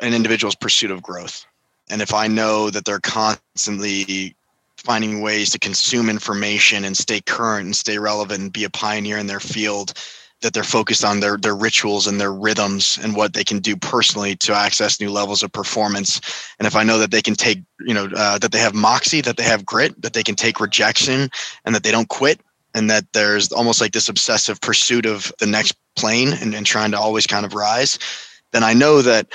an 0.00 0.14
individual's 0.14 0.54
pursuit 0.54 0.90
of 0.90 1.02
growth. 1.02 1.46
And 1.90 2.00
if 2.00 2.14
I 2.14 2.26
know 2.26 2.70
that 2.70 2.84
they're 2.84 3.00
constantly 3.00 4.34
finding 4.76 5.20
ways 5.20 5.50
to 5.50 5.58
consume 5.58 6.08
information 6.08 6.84
and 6.84 6.96
stay 6.96 7.20
current 7.20 7.66
and 7.66 7.76
stay 7.76 7.98
relevant 7.98 8.40
and 8.40 8.52
be 8.52 8.64
a 8.64 8.70
pioneer 8.70 9.18
in 9.18 9.26
their 9.26 9.40
field, 9.40 9.94
that 10.42 10.52
they're 10.52 10.62
focused 10.62 11.04
on 11.04 11.20
their 11.20 11.36
their 11.36 11.56
rituals 11.56 12.06
and 12.06 12.20
their 12.20 12.32
rhythms 12.32 12.98
and 13.02 13.16
what 13.16 13.32
they 13.32 13.44
can 13.44 13.58
do 13.58 13.76
personally 13.76 14.36
to 14.36 14.52
access 14.52 15.00
new 15.00 15.10
levels 15.10 15.42
of 15.42 15.52
performance 15.52 16.20
and 16.58 16.66
if 16.66 16.76
i 16.76 16.82
know 16.82 16.98
that 16.98 17.10
they 17.10 17.22
can 17.22 17.34
take 17.34 17.60
you 17.80 17.94
know 17.94 18.08
uh, 18.16 18.38
that 18.38 18.52
they 18.52 18.58
have 18.58 18.74
moxie 18.74 19.20
that 19.20 19.36
they 19.36 19.42
have 19.42 19.64
grit 19.64 20.00
that 20.02 20.12
they 20.12 20.22
can 20.22 20.34
take 20.34 20.60
rejection 20.60 21.28
and 21.64 21.74
that 21.74 21.82
they 21.82 21.90
don't 21.90 22.08
quit 22.08 22.40
and 22.74 22.90
that 22.90 23.04
there's 23.12 23.52
almost 23.52 23.80
like 23.80 23.92
this 23.92 24.08
obsessive 24.08 24.60
pursuit 24.60 25.06
of 25.06 25.32
the 25.38 25.46
next 25.46 25.76
plane 25.96 26.32
and, 26.40 26.54
and 26.54 26.64
trying 26.66 26.90
to 26.90 26.98
always 26.98 27.26
kind 27.26 27.46
of 27.46 27.54
rise 27.54 27.98
then 28.52 28.62
i 28.62 28.72
know 28.72 29.02
that 29.02 29.28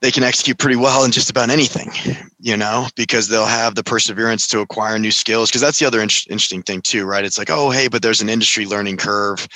they 0.00 0.10
can 0.10 0.22
execute 0.22 0.58
pretty 0.58 0.76
well 0.76 1.04
in 1.04 1.10
just 1.10 1.28
about 1.28 1.50
anything, 1.50 1.90
you 2.38 2.56
know, 2.56 2.86
because 2.94 3.28
they'll 3.28 3.46
have 3.46 3.74
the 3.74 3.82
perseverance 3.82 4.46
to 4.46 4.60
acquire 4.60 4.98
new 4.98 5.10
skills. 5.10 5.50
Because 5.50 5.60
that's 5.60 5.80
the 5.80 5.86
other 5.86 6.00
in- 6.00 6.08
interesting 6.30 6.62
thing, 6.62 6.82
too, 6.82 7.04
right? 7.04 7.24
It's 7.24 7.38
like, 7.38 7.50
oh, 7.50 7.70
hey, 7.70 7.88
but 7.88 8.00
there's 8.00 8.20
an 8.20 8.28
industry 8.28 8.64
learning 8.64 8.98
curve 8.98 9.48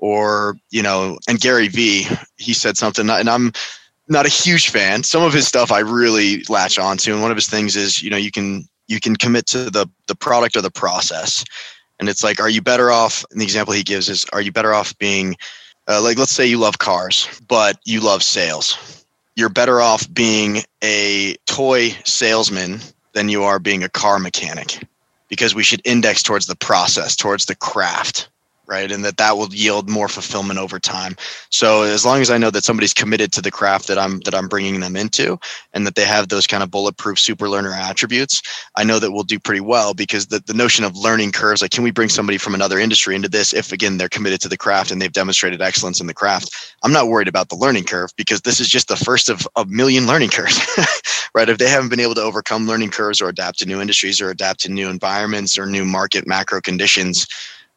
or 0.00 0.56
you 0.70 0.82
know 0.82 1.18
and 1.28 1.40
gary 1.40 1.68
vee 1.68 2.06
he 2.36 2.52
said 2.52 2.76
something 2.76 3.08
and 3.08 3.30
i'm 3.30 3.52
not 4.10 4.26
a 4.26 4.28
huge 4.28 4.70
fan. 4.70 5.04
Some 5.04 5.22
of 5.22 5.32
his 5.32 5.46
stuff 5.46 5.72
i 5.72 5.78
really 5.78 6.42
latch 6.48 6.78
onto 6.78 7.12
and 7.12 7.22
one 7.22 7.30
of 7.30 7.36
his 7.36 7.48
things 7.48 7.76
is 7.76 8.02
you 8.02 8.10
know 8.10 8.16
you 8.16 8.30
can 8.30 8.68
you 8.88 9.00
can 9.00 9.16
commit 9.16 9.46
to 9.46 9.70
the 9.70 9.86
the 10.08 10.16
product 10.16 10.56
or 10.56 10.60
the 10.60 10.70
process. 10.70 11.44
And 11.98 12.08
it's 12.08 12.24
like 12.24 12.40
are 12.40 12.50
you 12.50 12.60
better 12.60 12.90
off 12.90 13.24
and 13.30 13.40
the 13.40 13.44
example 13.44 13.72
he 13.72 13.82
gives 13.82 14.08
is 14.08 14.26
are 14.32 14.42
you 14.42 14.52
better 14.52 14.74
off 14.74 14.98
being 14.98 15.36
uh, 15.88 16.02
like 16.02 16.18
let's 16.18 16.32
say 16.32 16.44
you 16.44 16.58
love 16.58 16.78
cars 16.78 17.28
but 17.48 17.78
you 17.84 18.00
love 18.00 18.22
sales. 18.22 19.06
You're 19.36 19.48
better 19.48 19.80
off 19.80 20.12
being 20.12 20.64
a 20.82 21.36
toy 21.46 21.90
salesman 22.04 22.80
than 23.12 23.28
you 23.28 23.44
are 23.44 23.58
being 23.58 23.84
a 23.84 23.88
car 23.88 24.18
mechanic 24.18 24.84
because 25.28 25.54
we 25.54 25.62
should 25.62 25.80
index 25.84 26.22
towards 26.22 26.46
the 26.46 26.56
process 26.56 27.14
towards 27.14 27.44
the 27.44 27.54
craft 27.54 28.28
right? 28.70 28.90
And 28.90 29.04
that 29.04 29.16
that 29.18 29.36
will 29.36 29.52
yield 29.52 29.90
more 29.90 30.08
fulfillment 30.08 30.58
over 30.58 30.78
time. 30.78 31.16
So 31.50 31.82
as 31.82 32.06
long 32.06 32.20
as 32.20 32.30
i 32.30 32.38
know 32.38 32.50
that 32.50 32.64
somebody's 32.64 32.94
committed 32.94 33.32
to 33.32 33.42
the 33.42 33.50
craft 33.50 33.88
that 33.88 33.98
i'm 33.98 34.20
that 34.20 34.34
i'm 34.34 34.48
bringing 34.48 34.80
them 34.80 34.96
into 34.96 35.38
and 35.74 35.86
that 35.86 35.94
they 35.94 36.04
have 36.04 36.28
those 36.28 36.46
kind 36.46 36.62
of 36.62 36.70
bulletproof 36.70 37.18
super 37.18 37.48
learner 37.48 37.72
attributes 37.72 38.42
i 38.76 38.84
know 38.84 38.98
that 38.98 39.12
we'll 39.12 39.22
do 39.22 39.38
pretty 39.38 39.60
well 39.60 39.92
because 39.94 40.26
the, 40.26 40.40
the 40.46 40.54
notion 40.54 40.84
of 40.84 40.96
learning 40.96 41.32
curves 41.32 41.62
like 41.62 41.70
can 41.70 41.84
we 41.84 41.90
bring 41.90 42.08
somebody 42.08 42.38
from 42.38 42.54
another 42.54 42.78
industry 42.78 43.14
into 43.14 43.28
this 43.28 43.52
if 43.52 43.72
again 43.72 43.98
they're 43.98 44.08
committed 44.08 44.40
to 44.40 44.48
the 44.48 44.56
craft 44.56 44.90
and 44.90 45.00
they've 45.00 45.12
demonstrated 45.12 45.60
excellence 45.60 46.00
in 46.00 46.06
the 46.06 46.14
craft? 46.14 46.74
I'm 46.82 46.92
not 46.92 47.08
worried 47.08 47.28
about 47.28 47.48
the 47.48 47.56
learning 47.56 47.84
curve 47.84 48.10
because 48.16 48.42
this 48.42 48.60
is 48.60 48.68
just 48.68 48.88
the 48.88 48.96
first 48.96 49.28
of 49.28 49.46
a 49.56 49.64
million 49.66 50.06
learning 50.06 50.30
curves 50.30 50.60
right? 51.34 51.48
If 51.48 51.58
they 51.58 51.68
haven't 51.68 51.90
been 51.90 52.00
able 52.00 52.14
to 52.16 52.22
overcome 52.22 52.66
learning 52.66 52.90
curves 52.90 53.20
or 53.20 53.28
adapt 53.28 53.58
to 53.60 53.66
new 53.66 53.80
industries 53.80 54.20
or 54.20 54.30
adapt 54.30 54.60
to 54.60 54.68
new 54.68 54.88
environments 54.88 55.58
or 55.58 55.66
new 55.66 55.84
market 55.84 56.26
macro 56.26 56.60
conditions 56.60 57.28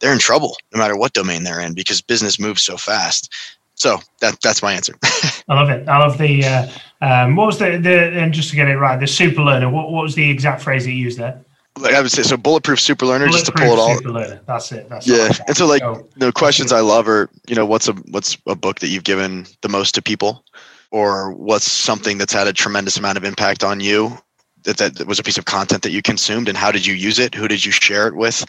they're 0.03 0.11
in 0.11 0.19
trouble 0.19 0.57
no 0.73 0.79
matter 0.79 0.97
what 0.97 1.13
domain 1.13 1.43
they're 1.43 1.61
in 1.61 1.73
because 1.73 2.01
business 2.01 2.37
moves 2.37 2.61
so 2.61 2.75
fast. 2.75 3.33
So 3.75 3.99
that 4.19 4.39
that's 4.41 4.61
my 4.61 4.73
answer. 4.73 4.93
I 5.47 5.55
love 5.55 5.69
it. 5.69 5.87
I 5.87 5.97
love 5.97 6.17
the 6.17 6.45
uh, 6.45 6.67
um, 7.01 7.37
what 7.37 7.47
was 7.47 7.57
the 7.57 7.77
the 7.77 8.11
and 8.11 8.33
just 8.33 8.49
to 8.49 8.55
get 8.57 8.67
it 8.67 8.77
right, 8.77 8.99
the 8.99 9.07
super 9.07 9.41
learner. 9.41 9.69
What, 9.69 9.91
what 9.91 10.03
was 10.03 10.13
the 10.13 10.29
exact 10.29 10.61
phrase 10.61 10.83
that 10.83 10.91
you 10.91 10.97
used 10.97 11.17
there? 11.17 11.43
Like 11.79 11.95
I 11.95 12.01
would 12.01 12.11
say, 12.11 12.21
so 12.21 12.37
bulletproof 12.37 12.79
super 12.79 13.05
learner, 13.05 13.27
bulletproof 13.27 13.45
just 13.45 13.57
to 13.57 13.63
pull 13.63 13.73
it 13.73 13.79
all. 13.79 13.95
Super 13.95 14.11
learner. 14.11 14.41
That's 14.45 14.71
it. 14.73 14.89
That's 14.89 15.07
yeah. 15.07 15.31
And 15.47 15.57
so, 15.57 15.65
like, 15.65 15.81
so, 15.81 16.07
the 16.17 16.31
questions 16.31 16.71
I 16.71 16.81
love 16.81 17.07
are, 17.07 17.29
you 17.47 17.55
know, 17.55 17.65
what's 17.65 17.87
a 17.87 17.93
what's 18.11 18.37
a 18.45 18.55
book 18.55 18.79
that 18.79 18.89
you've 18.89 19.05
given 19.05 19.47
the 19.61 19.69
most 19.69 19.95
to 19.95 20.01
people, 20.01 20.43
or 20.91 21.31
what's 21.31 21.69
something 21.71 22.17
that's 22.17 22.33
had 22.33 22.47
a 22.47 22.53
tremendous 22.53 22.97
amount 22.97 23.17
of 23.17 23.23
impact 23.23 23.63
on 23.63 23.79
you, 23.79 24.17
that 24.63 24.77
that 24.77 25.07
was 25.07 25.17
a 25.17 25.23
piece 25.23 25.37
of 25.37 25.45
content 25.45 25.81
that 25.81 25.91
you 25.91 26.01
consumed, 26.01 26.47
and 26.47 26.57
how 26.57 26.71
did 26.71 26.85
you 26.85 26.93
use 26.93 27.19
it? 27.19 27.33
Who 27.33 27.47
did 27.47 27.65
you 27.65 27.71
share 27.71 28.07
it 28.07 28.15
with? 28.15 28.45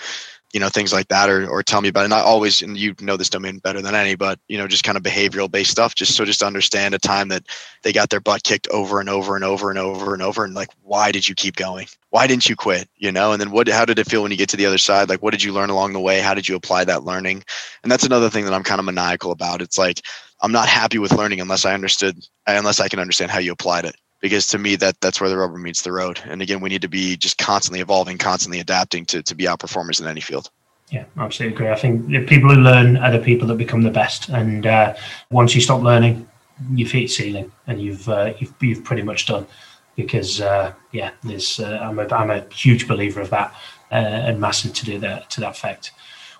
You 0.54 0.60
know 0.60 0.68
things 0.68 0.92
like 0.92 1.08
that 1.08 1.28
or, 1.28 1.46
or 1.48 1.62
tell 1.62 1.82
me 1.82 1.88
about 1.88 2.02
it. 2.02 2.04
And 2.04 2.14
i 2.14 2.20
always 2.20 2.62
and 2.62 2.78
you 2.78 2.94
know 3.00 3.16
this 3.16 3.28
domain 3.28 3.58
better 3.58 3.82
than 3.82 3.94
any 3.94 4.14
but 4.14 4.38
you 4.48 4.56
know 4.56 4.68
just 4.68 4.84
kind 4.84 4.96
of 4.96 5.02
behavioral 5.02 5.50
based 5.50 5.72
stuff 5.72 5.94
just 5.96 6.14
so 6.14 6.24
just 6.24 6.40
to 6.40 6.46
understand 6.46 6.94
a 6.94 6.98
time 6.98 7.28
that 7.28 7.44
they 7.82 7.92
got 7.92 8.08
their 8.08 8.20
butt 8.20 8.44
kicked 8.44 8.68
over 8.68 9.00
and 9.00 9.10
over 9.10 9.34
and 9.34 9.44
over 9.44 9.68
and 9.68 9.78
over 9.78 10.14
and 10.14 10.22
over 10.22 10.44
and 10.44 10.54
like 10.54 10.70
why 10.82 11.10
did 11.10 11.28
you 11.28 11.34
keep 11.34 11.56
going? 11.56 11.86
Why 12.10 12.28
didn't 12.28 12.48
you 12.48 12.54
quit? 12.54 12.88
You 12.96 13.10
know 13.10 13.32
and 13.32 13.40
then 13.40 13.50
what 13.50 13.68
how 13.68 13.84
did 13.84 13.98
it 13.98 14.08
feel 14.08 14.22
when 14.22 14.30
you 14.30 14.38
get 14.38 14.48
to 14.50 14.56
the 14.56 14.66
other 14.66 14.78
side? 14.78 15.08
Like 15.08 15.22
what 15.22 15.32
did 15.32 15.42
you 15.42 15.52
learn 15.52 15.70
along 15.70 15.92
the 15.92 16.00
way? 16.00 16.20
How 16.20 16.34
did 16.34 16.48
you 16.48 16.54
apply 16.54 16.84
that 16.84 17.02
learning? 17.02 17.44
And 17.82 17.90
that's 17.90 18.04
another 18.04 18.30
thing 18.30 18.44
that 18.44 18.54
i'm 18.54 18.64
kind 18.64 18.78
of 18.78 18.84
maniacal 18.84 19.32
about. 19.32 19.60
It's 19.60 19.76
like 19.76 20.00
i'm 20.40 20.52
not 20.52 20.68
happy 20.68 20.98
with 20.98 21.12
learning 21.12 21.40
unless 21.40 21.64
i 21.64 21.74
understood 21.74 22.24
unless 22.46 22.78
i 22.78 22.88
can 22.88 23.00
understand 23.00 23.30
how 23.30 23.40
you 23.40 23.52
applied 23.52 23.84
it 23.84 23.96
because 24.24 24.46
to 24.46 24.56
me 24.56 24.74
that 24.74 24.98
that's 25.02 25.20
where 25.20 25.28
the 25.28 25.36
rubber 25.36 25.58
meets 25.58 25.82
the 25.82 25.92
road. 25.92 26.18
And 26.24 26.40
again, 26.40 26.60
we 26.60 26.70
need 26.70 26.80
to 26.80 26.88
be 26.88 27.14
just 27.14 27.36
constantly 27.36 27.80
evolving, 27.80 28.16
constantly 28.16 28.58
adapting 28.58 29.04
to 29.06 29.22
to 29.22 29.34
be 29.34 29.44
outperformers 29.44 30.00
in 30.00 30.06
any 30.06 30.22
field. 30.22 30.50
Yeah, 30.90 31.04
absolutely 31.18 31.54
agree. 31.54 31.68
I 31.68 31.74
think 31.74 32.06
the 32.06 32.24
people 32.24 32.48
who 32.48 32.62
learn 32.62 32.96
are 32.96 33.12
the 33.12 33.18
people 33.18 33.46
that 33.48 33.58
become 33.58 33.82
the 33.82 33.90
best. 33.90 34.30
And 34.30 34.66
uh, 34.66 34.94
once 35.30 35.54
you 35.54 35.60
stop 35.60 35.82
learning, 35.82 36.26
you've 36.72 36.90
hit 36.90 37.10
ceiling, 37.10 37.52
and 37.66 37.82
you've 37.82 38.08
uh, 38.08 38.32
you've 38.38 38.54
you've 38.62 38.82
pretty 38.82 39.02
much 39.02 39.26
done. 39.26 39.46
Because 39.94 40.40
uh, 40.40 40.72
yeah, 40.92 41.10
there's 41.22 41.60
uh, 41.60 41.78
I'm 41.82 41.98
a 41.98 42.08
I'm 42.08 42.30
a 42.30 42.46
huge 42.48 42.88
believer 42.88 43.20
of 43.20 43.28
that, 43.28 43.54
uh, 43.92 44.28
and 44.28 44.40
massive 44.40 44.72
to 44.72 44.86
do 44.86 44.98
that 45.00 45.28
to 45.32 45.40
that 45.42 45.50
effect. 45.50 45.92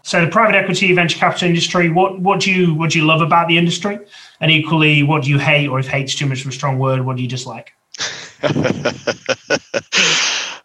So 0.02 0.24
the 0.24 0.30
private 0.30 0.54
equity 0.54 0.94
venture 0.94 1.18
capital 1.18 1.48
industry, 1.48 1.90
what 1.90 2.18
what 2.18 2.40
do 2.40 2.50
you 2.50 2.74
what 2.74 2.92
do 2.92 2.98
you 2.98 3.04
love 3.04 3.20
about 3.20 3.48
the 3.48 3.58
industry? 3.58 3.98
And 4.40 4.50
equally, 4.50 5.02
what 5.02 5.22
do 5.22 5.30
you 5.30 5.38
hate, 5.38 5.68
or 5.68 5.78
if 5.78 5.86
hate's 5.86 6.14
too 6.14 6.26
much 6.26 6.42
of 6.42 6.48
a 6.48 6.52
strong 6.52 6.78
word, 6.78 7.04
what 7.06 7.16
do 7.16 7.22
you 7.22 7.28
dislike? 7.28 7.72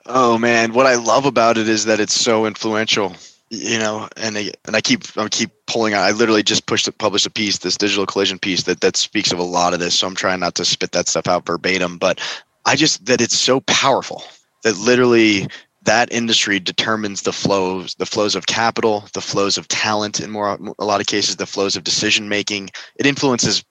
oh 0.06 0.38
man, 0.40 0.74
what 0.74 0.86
I 0.86 0.96
love 0.96 1.26
about 1.26 1.58
it 1.58 1.70
is 1.70 1.86
that 1.86 2.00
it's 2.00 2.16
so 2.16 2.46
influential. 2.46 3.16
You 3.52 3.80
know, 3.80 4.08
and 4.16 4.38
I, 4.38 4.52
and 4.66 4.76
I 4.76 4.82
keep 4.82 5.06
I 5.18 5.28
keep 5.28 5.50
pulling 5.66 5.96
out. 5.96 6.04
I 6.04 6.12
literally 6.12 6.44
just 6.44 6.68
pushed 6.68 6.96
published 7.00 7.26
a 7.26 7.32
piece, 7.32 7.58
this 7.58 7.78
digital 7.78 8.06
collision 8.06 8.38
piece 8.38 8.64
that 8.64 8.82
that 8.82 8.96
speaks 8.96 9.32
of 9.32 9.40
a 9.40 9.44
lot 9.44 9.74
of 9.74 9.80
this. 9.80 9.96
So 9.96 10.06
I'm 10.06 10.14
trying 10.14 10.40
not 10.40 10.54
to 10.56 10.66
spit 10.66 10.92
that 10.92 11.08
stuff 11.08 11.28
out 11.28 11.48
verbatim, 11.48 11.98
but 11.98 12.22
I 12.66 12.76
just 12.76 13.06
that 13.08 13.22
it's 13.22 13.38
so 13.38 13.62
powerful 13.62 14.24
that 14.64 14.78
literally 14.78 15.48
that 15.84 16.12
industry 16.12 16.60
determines 16.60 17.22
the 17.22 17.34
flows 17.34 17.96
the 17.96 18.06
flows 18.06 18.36
of 18.36 18.48
capital 18.48 19.06
the 19.14 19.22
flows 19.22 19.58
of 19.58 19.68
talent 19.68 20.20
in 20.20 20.30
more 20.30 20.58
a 20.80 20.86
lot 20.86 21.02
of 21.02 21.08
cases 21.08 21.36
the 21.38 21.46
flows 21.46 21.76
of 21.76 21.84
decision 21.84 22.30
making. 22.30 22.70
It 22.98 23.06
influences 23.06 23.64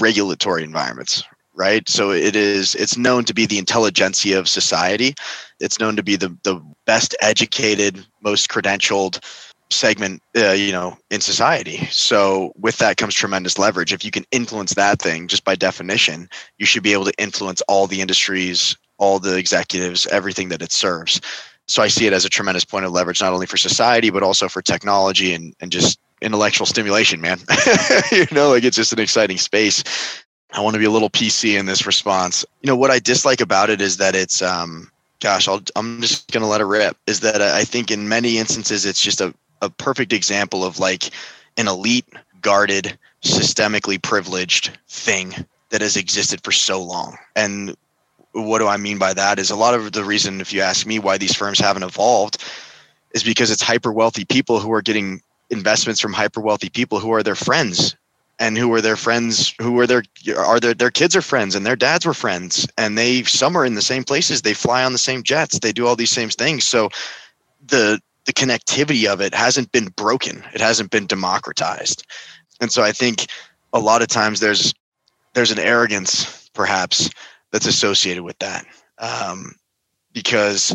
regulatory 0.00 0.64
environments 0.64 1.24
right? 1.54 1.88
So 1.88 2.10
it 2.10 2.34
is 2.34 2.74
it's 2.74 2.96
known 2.96 3.24
to 3.24 3.34
be 3.34 3.46
the 3.46 3.58
intelligentsia 3.58 4.38
of 4.38 4.48
society. 4.48 5.14
It's 5.60 5.78
known 5.78 5.96
to 5.96 6.02
be 6.02 6.16
the 6.16 6.36
the 6.42 6.60
best 6.84 7.14
educated 7.20 8.04
most 8.22 8.48
credentialed 8.48 9.24
segment 9.70 10.22
uh, 10.36 10.52
you 10.52 10.72
know 10.72 10.96
in 11.10 11.20
society. 11.20 11.86
So 11.90 12.52
with 12.58 12.78
that 12.78 12.96
comes 12.96 13.14
tremendous 13.14 13.58
leverage. 13.58 13.92
If 13.92 14.04
you 14.04 14.10
can 14.10 14.24
influence 14.30 14.74
that 14.74 15.00
thing 15.00 15.28
just 15.28 15.44
by 15.44 15.54
definition 15.54 16.28
you 16.58 16.66
should 16.66 16.82
be 16.82 16.92
able 16.92 17.06
to 17.06 17.14
influence 17.18 17.62
all 17.62 17.86
the 17.86 18.00
industries 18.00 18.76
all 18.98 19.18
the 19.18 19.36
executives 19.36 20.06
everything 20.06 20.48
that 20.50 20.62
it 20.62 20.72
serves 20.72 21.20
so 21.66 21.82
I 21.82 21.88
see 21.88 22.06
it 22.06 22.12
as 22.12 22.24
a 22.24 22.28
tremendous 22.28 22.64
point 22.64 22.84
of 22.84 22.92
leverage, 22.92 23.20
not 23.20 23.32
only 23.32 23.46
for 23.46 23.56
society, 23.56 24.10
but 24.10 24.22
also 24.22 24.48
for 24.48 24.62
technology 24.62 25.32
and, 25.32 25.54
and 25.60 25.72
just 25.72 25.98
intellectual 26.20 26.66
stimulation, 26.66 27.20
man. 27.20 27.38
you 28.12 28.26
know, 28.32 28.50
like 28.50 28.64
it's 28.64 28.76
just 28.76 28.92
an 28.92 28.98
exciting 28.98 29.38
space. 29.38 29.82
I 30.52 30.60
want 30.60 30.74
to 30.74 30.78
be 30.78 30.84
a 30.84 30.90
little 30.90 31.10
PC 31.10 31.58
in 31.58 31.66
this 31.66 31.86
response. 31.86 32.44
You 32.62 32.68
know, 32.68 32.76
what 32.76 32.90
I 32.90 32.98
dislike 32.98 33.40
about 33.40 33.70
it 33.70 33.80
is 33.80 33.96
that 33.96 34.14
it's, 34.14 34.40
um, 34.40 34.90
gosh, 35.20 35.48
I'll, 35.48 35.62
I'm 35.74 36.00
just 36.00 36.30
going 36.30 36.42
to 36.42 36.48
let 36.48 36.60
it 36.60 36.66
rip, 36.66 36.96
is 37.06 37.20
that 37.20 37.42
I 37.42 37.64
think 37.64 37.90
in 37.90 38.08
many 38.08 38.38
instances 38.38 38.84
it's 38.84 39.00
just 39.00 39.20
a, 39.20 39.34
a 39.62 39.70
perfect 39.70 40.12
example 40.12 40.64
of 40.64 40.78
like 40.78 41.10
an 41.56 41.66
elite, 41.66 42.06
guarded, 42.40 42.98
systemically 43.22 44.00
privileged 44.00 44.78
thing 44.88 45.34
that 45.70 45.80
has 45.80 45.96
existed 45.96 46.42
for 46.44 46.52
so 46.52 46.80
long. 46.80 47.16
And 47.34 47.74
what 48.34 48.58
do 48.58 48.66
I 48.66 48.76
mean 48.76 48.98
by 48.98 49.14
that? 49.14 49.38
Is 49.38 49.50
a 49.50 49.56
lot 49.56 49.74
of 49.74 49.92
the 49.92 50.04
reason, 50.04 50.40
if 50.40 50.52
you 50.52 50.60
ask 50.60 50.86
me, 50.86 50.98
why 50.98 51.18
these 51.18 51.34
firms 51.34 51.58
haven't 51.58 51.84
evolved, 51.84 52.44
is 53.14 53.22
because 53.22 53.50
it's 53.50 53.62
hyper 53.62 53.92
wealthy 53.92 54.24
people 54.24 54.58
who 54.58 54.72
are 54.72 54.82
getting 54.82 55.22
investments 55.50 56.00
from 56.00 56.12
hyper 56.12 56.40
wealthy 56.40 56.68
people 56.68 56.98
who 56.98 57.12
are 57.12 57.22
their 57.22 57.36
friends. 57.36 57.96
And 58.40 58.58
who 58.58 58.72
are 58.74 58.80
their 58.80 58.96
friends 58.96 59.54
who 59.62 59.78
are 59.78 59.86
their 59.86 60.02
are 60.36 60.58
their 60.58 60.74
their 60.74 60.90
kids 60.90 61.14
are 61.14 61.22
friends 61.22 61.54
and 61.54 61.64
their 61.64 61.76
dads 61.76 62.04
were 62.04 62.12
friends. 62.12 62.66
And 62.76 62.98
they 62.98 63.22
some 63.22 63.56
are 63.56 63.64
in 63.64 63.74
the 63.74 63.80
same 63.80 64.02
places. 64.02 64.42
They 64.42 64.54
fly 64.54 64.82
on 64.82 64.90
the 64.90 64.98
same 64.98 65.22
jets. 65.22 65.60
They 65.60 65.70
do 65.70 65.86
all 65.86 65.94
these 65.94 66.10
same 66.10 66.30
things. 66.30 66.64
So 66.64 66.88
the 67.64 68.00
the 68.24 68.32
connectivity 68.32 69.06
of 69.06 69.20
it 69.20 69.34
hasn't 69.34 69.70
been 69.70 69.86
broken. 69.86 70.42
It 70.52 70.60
hasn't 70.60 70.90
been 70.90 71.06
democratized. 71.06 72.04
And 72.60 72.72
so 72.72 72.82
i 72.82 72.90
think 72.90 73.26
a 73.72 73.78
lot 73.78 74.02
of 74.02 74.08
times 74.08 74.40
there's 74.40 74.74
there's 75.34 75.50
an 75.52 75.58
arrogance 75.58 76.48
perhaps 76.54 77.10
that's 77.54 77.66
associated 77.66 78.24
with 78.24 78.36
that. 78.40 78.66
Um, 78.98 79.54
because 80.12 80.74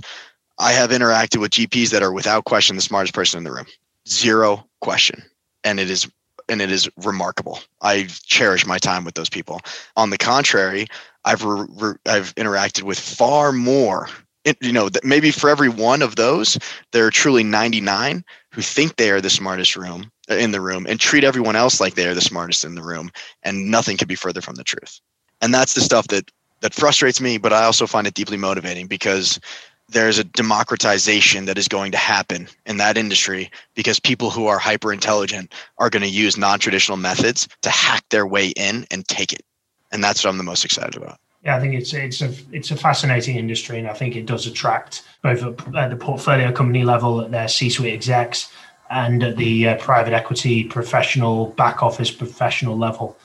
I 0.60 0.72
have 0.72 0.92
interacted 0.92 1.42
with 1.42 1.52
GPs 1.52 1.90
that 1.90 2.02
are 2.02 2.14
without 2.14 2.46
question 2.46 2.78
the 2.78 2.82
smartest 2.82 3.14
person 3.14 3.38
in 3.38 3.44
the 3.44 3.52
room, 3.52 3.66
zero 4.08 4.66
question, 4.80 5.22
and 5.66 5.78
it 5.78 5.90
is 5.90 6.10
and 6.48 6.62
it 6.62 6.72
is 6.72 6.90
remarkable. 7.04 7.60
I 7.82 8.08
cherish 8.24 8.66
my 8.66 8.78
time 8.78 9.04
with 9.04 9.16
those 9.16 9.30
people. 9.30 9.60
On 9.98 10.10
the 10.10 10.18
contrary, 10.18 10.88
I've 11.26 11.44
re, 11.44 11.68
re, 11.70 11.94
I've 12.06 12.34
interacted 12.36 12.84
with 12.84 12.98
far 12.98 13.52
more. 13.52 14.08
You 14.62 14.72
know, 14.72 14.90
maybe 15.04 15.32
for 15.32 15.50
every 15.50 15.70
one 15.70 16.02
of 16.02 16.16
those, 16.16 16.58
there 16.94 17.06
are 17.06 17.12
truly 17.12 17.44
99 17.44 18.24
who 18.54 18.62
think 18.62 18.96
they 18.96 19.12
are 19.12 19.22
the 19.22 19.30
smartest 19.30 19.76
room 19.76 20.10
uh, 20.32 20.36
in 20.36 20.54
the 20.54 20.62
room 20.62 20.88
and 20.88 20.98
treat 20.98 21.26
everyone 21.26 21.58
else 21.58 21.82
like 21.82 21.96
they 21.96 22.08
are 22.08 22.16
the 22.16 22.22
smartest 22.22 22.64
in 22.64 22.76
the 22.76 22.84
room, 22.84 23.12
and 23.44 23.70
nothing 23.70 23.98
could 23.98 24.08
be 24.08 24.16
further 24.16 24.42
from 24.42 24.56
the 24.56 24.64
truth. 24.64 25.02
And 25.42 25.54
that's 25.54 25.74
the 25.74 25.82
stuff 25.82 26.08
that 26.08 26.32
that 26.62 26.74
frustrates 26.74 27.22
me, 27.22 27.38
but 27.38 27.54
I 27.54 27.64
also 27.64 27.88
find 27.88 28.08
it 28.08 28.14
deeply 28.14 28.38
motivating 28.38 28.88
because 28.88 29.40
there's 29.90 30.20
a 30.20 30.24
democratization 30.24 31.46
that 31.46 31.58
is 31.58 31.68
going 31.68 31.92
to 31.92 31.98
happen 31.98 32.48
in 32.66 32.78
that 32.78 32.98
industry 32.98 33.50
because 33.76 34.00
people 34.00 34.30
who 34.30 34.48
are 34.48 34.60
hyper 34.60 34.94
intelligent 34.94 35.54
are 35.80 35.90
going 35.90 36.04
to 36.04 36.10
use 36.10 36.38
non-traditional 36.38 36.98
methods 36.98 37.48
to 37.64 37.70
hack 37.70 38.04
their 38.10 38.28
way 38.28 38.50
in 38.50 38.86
and 38.92 39.08
take 39.08 39.34
it. 39.34 39.42
And 39.92 40.04
that's 40.04 40.24
what 40.24 40.30
i'm 40.30 40.38
the 40.38 40.44
most 40.44 40.64
excited 40.64 40.96
about. 40.96 41.20
Yeah 41.44 41.56
i 41.56 41.60
think 41.60 41.74
it's 41.74 41.94
it's 41.94 42.22
a 42.22 42.34
it's 42.52 42.70
a 42.70 42.76
fascinating 42.76 43.38
industry 43.38 43.80
and 43.80 43.88
i 43.88 43.94
think 43.94 44.16
it 44.16 44.26
does 44.26 44.46
attract 44.46 45.04
both 45.24 45.42
at 45.74 45.90
the 45.90 45.96
portfolio 45.96 46.52
company 46.52 46.84
level 46.84 47.22
at 47.22 47.32
their 47.32 47.48
c-suite 47.48 47.94
execs 47.94 48.52
and 48.90 49.24
at 49.24 49.38
the 49.38 49.70
uh, 49.70 49.78
private 49.78 50.14
equity 50.14 50.66
professional 50.66 51.48
back 51.52 51.82
office 51.82 52.12
professional 52.12 52.78
level 52.78 53.18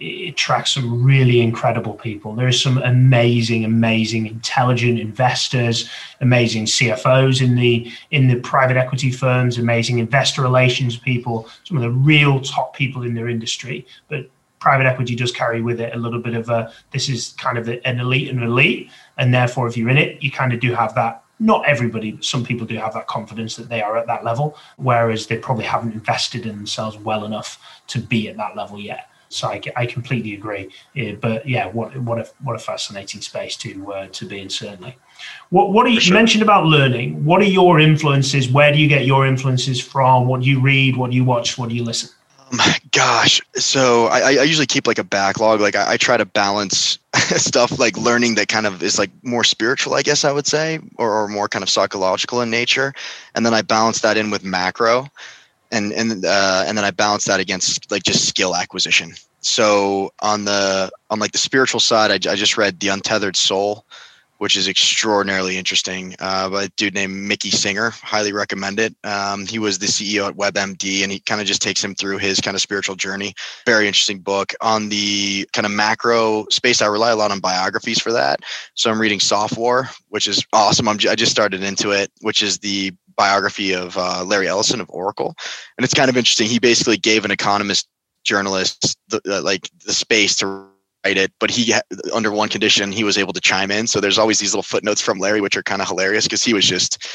it 0.00 0.30
attracts 0.30 0.72
some 0.72 1.04
really 1.04 1.40
incredible 1.40 1.94
people. 1.94 2.34
There 2.34 2.48
is 2.48 2.60
some 2.60 2.78
amazing, 2.78 3.64
amazing, 3.64 4.26
intelligent 4.26 4.98
investors, 4.98 5.88
amazing 6.20 6.66
CFOs 6.66 7.42
in 7.42 7.54
the 7.54 7.90
in 8.10 8.28
the 8.28 8.40
private 8.40 8.76
equity 8.76 9.10
firms, 9.10 9.58
amazing 9.58 9.98
investor 9.98 10.42
relations 10.42 10.96
people, 10.96 11.48
some 11.64 11.76
of 11.76 11.82
the 11.82 11.90
real 11.90 12.40
top 12.40 12.74
people 12.76 13.02
in 13.02 13.14
their 13.14 13.28
industry. 13.28 13.86
But 14.08 14.28
private 14.58 14.86
equity 14.86 15.14
does 15.14 15.30
carry 15.30 15.60
with 15.60 15.80
it 15.80 15.94
a 15.94 15.98
little 15.98 16.20
bit 16.20 16.34
of 16.34 16.48
a 16.48 16.72
this 16.90 17.08
is 17.08 17.34
kind 17.38 17.58
of 17.58 17.68
an 17.68 18.00
elite 18.00 18.30
and 18.30 18.42
elite, 18.42 18.90
and 19.18 19.32
therefore 19.32 19.68
if 19.68 19.76
you're 19.76 19.90
in 19.90 19.98
it, 19.98 20.22
you 20.22 20.30
kind 20.30 20.52
of 20.52 20.60
do 20.60 20.74
have 20.74 20.94
that. 20.94 21.22
Not 21.40 21.66
everybody, 21.66 22.12
but 22.12 22.24
some 22.24 22.44
people 22.44 22.64
do 22.64 22.76
have 22.76 22.94
that 22.94 23.08
confidence 23.08 23.56
that 23.56 23.68
they 23.68 23.82
are 23.82 23.96
at 23.96 24.06
that 24.06 24.24
level, 24.24 24.56
whereas 24.76 25.26
they 25.26 25.36
probably 25.36 25.64
haven't 25.64 25.92
invested 25.92 26.46
in 26.46 26.56
themselves 26.56 26.96
well 26.96 27.24
enough 27.24 27.58
to 27.88 27.98
be 27.98 28.28
at 28.28 28.36
that 28.36 28.56
level 28.56 28.78
yet. 28.78 29.10
So 29.28 29.48
I, 29.48 29.60
I 29.76 29.86
completely 29.86 30.34
agree. 30.34 30.70
Yeah, 30.94 31.12
but 31.20 31.48
yeah, 31.48 31.66
what 31.66 31.96
what 31.98 32.18
a 32.18 32.28
what 32.42 32.56
a 32.56 32.58
fascinating 32.58 33.20
space 33.20 33.56
to 33.58 33.92
uh, 33.92 34.06
to 34.12 34.26
be 34.26 34.40
in 34.40 34.50
certainly. 34.50 34.96
What 35.50 35.72
what 35.72 35.86
are 35.86 35.90
you, 35.90 36.00
sure. 36.00 36.14
you, 36.14 36.18
mentioned 36.18 36.42
about 36.42 36.66
learning? 36.66 37.24
What 37.24 37.40
are 37.40 37.46
your 37.60 37.80
influences? 37.80 38.48
Where 38.48 38.72
do 38.72 38.78
you 38.78 38.88
get 38.88 39.06
your 39.06 39.26
influences 39.26 39.80
from? 39.80 40.26
What 40.26 40.42
do 40.42 40.48
you 40.48 40.60
read? 40.60 40.96
What 40.96 41.10
do 41.10 41.16
you 41.16 41.24
watch? 41.24 41.58
What 41.58 41.68
do 41.68 41.74
you 41.74 41.84
listen? 41.84 42.10
Um, 42.52 42.58
gosh, 42.90 43.40
so 43.54 44.06
I, 44.06 44.36
I 44.36 44.42
usually 44.42 44.66
keep 44.66 44.86
like 44.86 44.98
a 44.98 45.04
backlog. 45.04 45.60
Like 45.60 45.76
I, 45.76 45.92
I 45.92 45.96
try 45.96 46.16
to 46.16 46.26
balance 46.26 46.98
stuff 47.14 47.78
like 47.78 47.96
learning 47.96 48.34
that 48.36 48.48
kind 48.48 48.66
of 48.66 48.82
is 48.82 48.98
like 48.98 49.10
more 49.22 49.44
spiritual, 49.44 49.94
I 49.94 50.02
guess 50.02 50.24
I 50.24 50.32
would 50.32 50.46
say, 50.46 50.78
or, 50.96 51.10
or 51.10 51.28
more 51.28 51.48
kind 51.48 51.62
of 51.62 51.70
psychological 51.70 52.40
in 52.42 52.50
nature, 52.50 52.92
and 53.34 53.44
then 53.44 53.54
I 53.54 53.62
balance 53.62 54.00
that 54.00 54.16
in 54.16 54.30
with 54.30 54.44
macro 54.44 55.08
and 55.70 55.92
and 55.92 56.24
uh, 56.24 56.64
and 56.66 56.76
then 56.76 56.84
I 56.84 56.90
balance 56.90 57.24
that 57.26 57.40
against 57.40 57.90
like 57.90 58.02
just 58.02 58.26
skill 58.26 58.54
acquisition. 58.54 59.14
So 59.40 60.10
on 60.20 60.44
the 60.44 60.90
on 61.10 61.18
like 61.18 61.32
the 61.32 61.38
spiritual 61.38 61.80
side, 61.80 62.10
I, 62.10 62.32
I 62.32 62.34
just 62.34 62.56
read 62.56 62.80
The 62.80 62.88
Untethered 62.88 63.36
Soul, 63.36 63.84
which 64.38 64.56
is 64.56 64.68
extraordinarily 64.68 65.58
interesting 65.58 66.14
uh, 66.18 66.48
by 66.48 66.64
a 66.64 66.68
dude 66.76 66.94
named 66.94 67.14
Mickey 67.14 67.50
Singer. 67.50 67.90
Highly 67.90 68.32
recommend 68.32 68.80
it. 68.80 68.94
Um, 69.04 69.46
he 69.46 69.58
was 69.58 69.78
the 69.78 69.86
CEO 69.86 70.28
at 70.28 70.34
WebMD, 70.34 71.02
and 71.02 71.12
he 71.12 71.20
kind 71.20 71.40
of 71.40 71.46
just 71.46 71.62
takes 71.62 71.84
him 71.84 71.94
through 71.94 72.18
his 72.18 72.40
kind 72.40 72.54
of 72.54 72.60
spiritual 72.62 72.96
journey. 72.96 73.34
Very 73.66 73.86
interesting 73.86 74.18
book. 74.18 74.54
On 74.60 74.88
the 74.88 75.48
kind 75.52 75.66
of 75.66 75.72
macro 75.72 76.46
space, 76.50 76.80
I 76.80 76.86
rely 76.86 77.10
a 77.10 77.16
lot 77.16 77.30
on 77.30 77.40
biographies 77.40 78.00
for 78.00 78.12
that. 78.12 78.40
So 78.74 78.90
I'm 78.90 79.00
reading 79.00 79.18
Softwar, 79.18 79.94
which 80.08 80.26
is 80.26 80.44
awesome. 80.52 80.88
I'm, 80.88 80.98
I 81.08 81.14
just 81.14 81.32
started 81.32 81.62
into 81.62 81.90
it, 81.90 82.10
which 82.22 82.42
is 82.42 82.58
the 82.58 82.92
biography 83.16 83.74
of 83.74 83.96
uh, 83.96 84.24
Larry 84.24 84.48
Ellison 84.48 84.80
of 84.80 84.90
Oracle, 84.90 85.34
and 85.76 85.84
it's 85.84 85.94
kind 85.94 86.08
of 86.08 86.16
interesting. 86.16 86.48
He 86.48 86.58
basically 86.58 86.96
gave 86.96 87.24
an 87.24 87.30
economist 87.30 87.88
journalist 88.24 88.96
the, 89.08 89.20
uh, 89.28 89.42
like 89.42 89.68
the 89.84 89.92
space 89.92 90.36
to 90.36 90.46
write 91.04 91.16
it, 91.16 91.32
but 91.38 91.50
he 91.50 91.74
under 92.12 92.32
one 92.32 92.48
condition 92.48 92.90
he 92.90 93.04
was 93.04 93.18
able 93.18 93.32
to 93.32 93.40
chime 93.40 93.70
in. 93.70 93.86
So 93.86 94.00
there's 94.00 94.18
always 94.18 94.38
these 94.38 94.52
little 94.52 94.62
footnotes 94.62 95.00
from 95.00 95.18
Larry, 95.18 95.40
which 95.40 95.56
are 95.56 95.62
kind 95.62 95.82
of 95.82 95.88
hilarious 95.88 96.24
because 96.24 96.42
he 96.42 96.54
was 96.54 96.66
just 96.66 97.06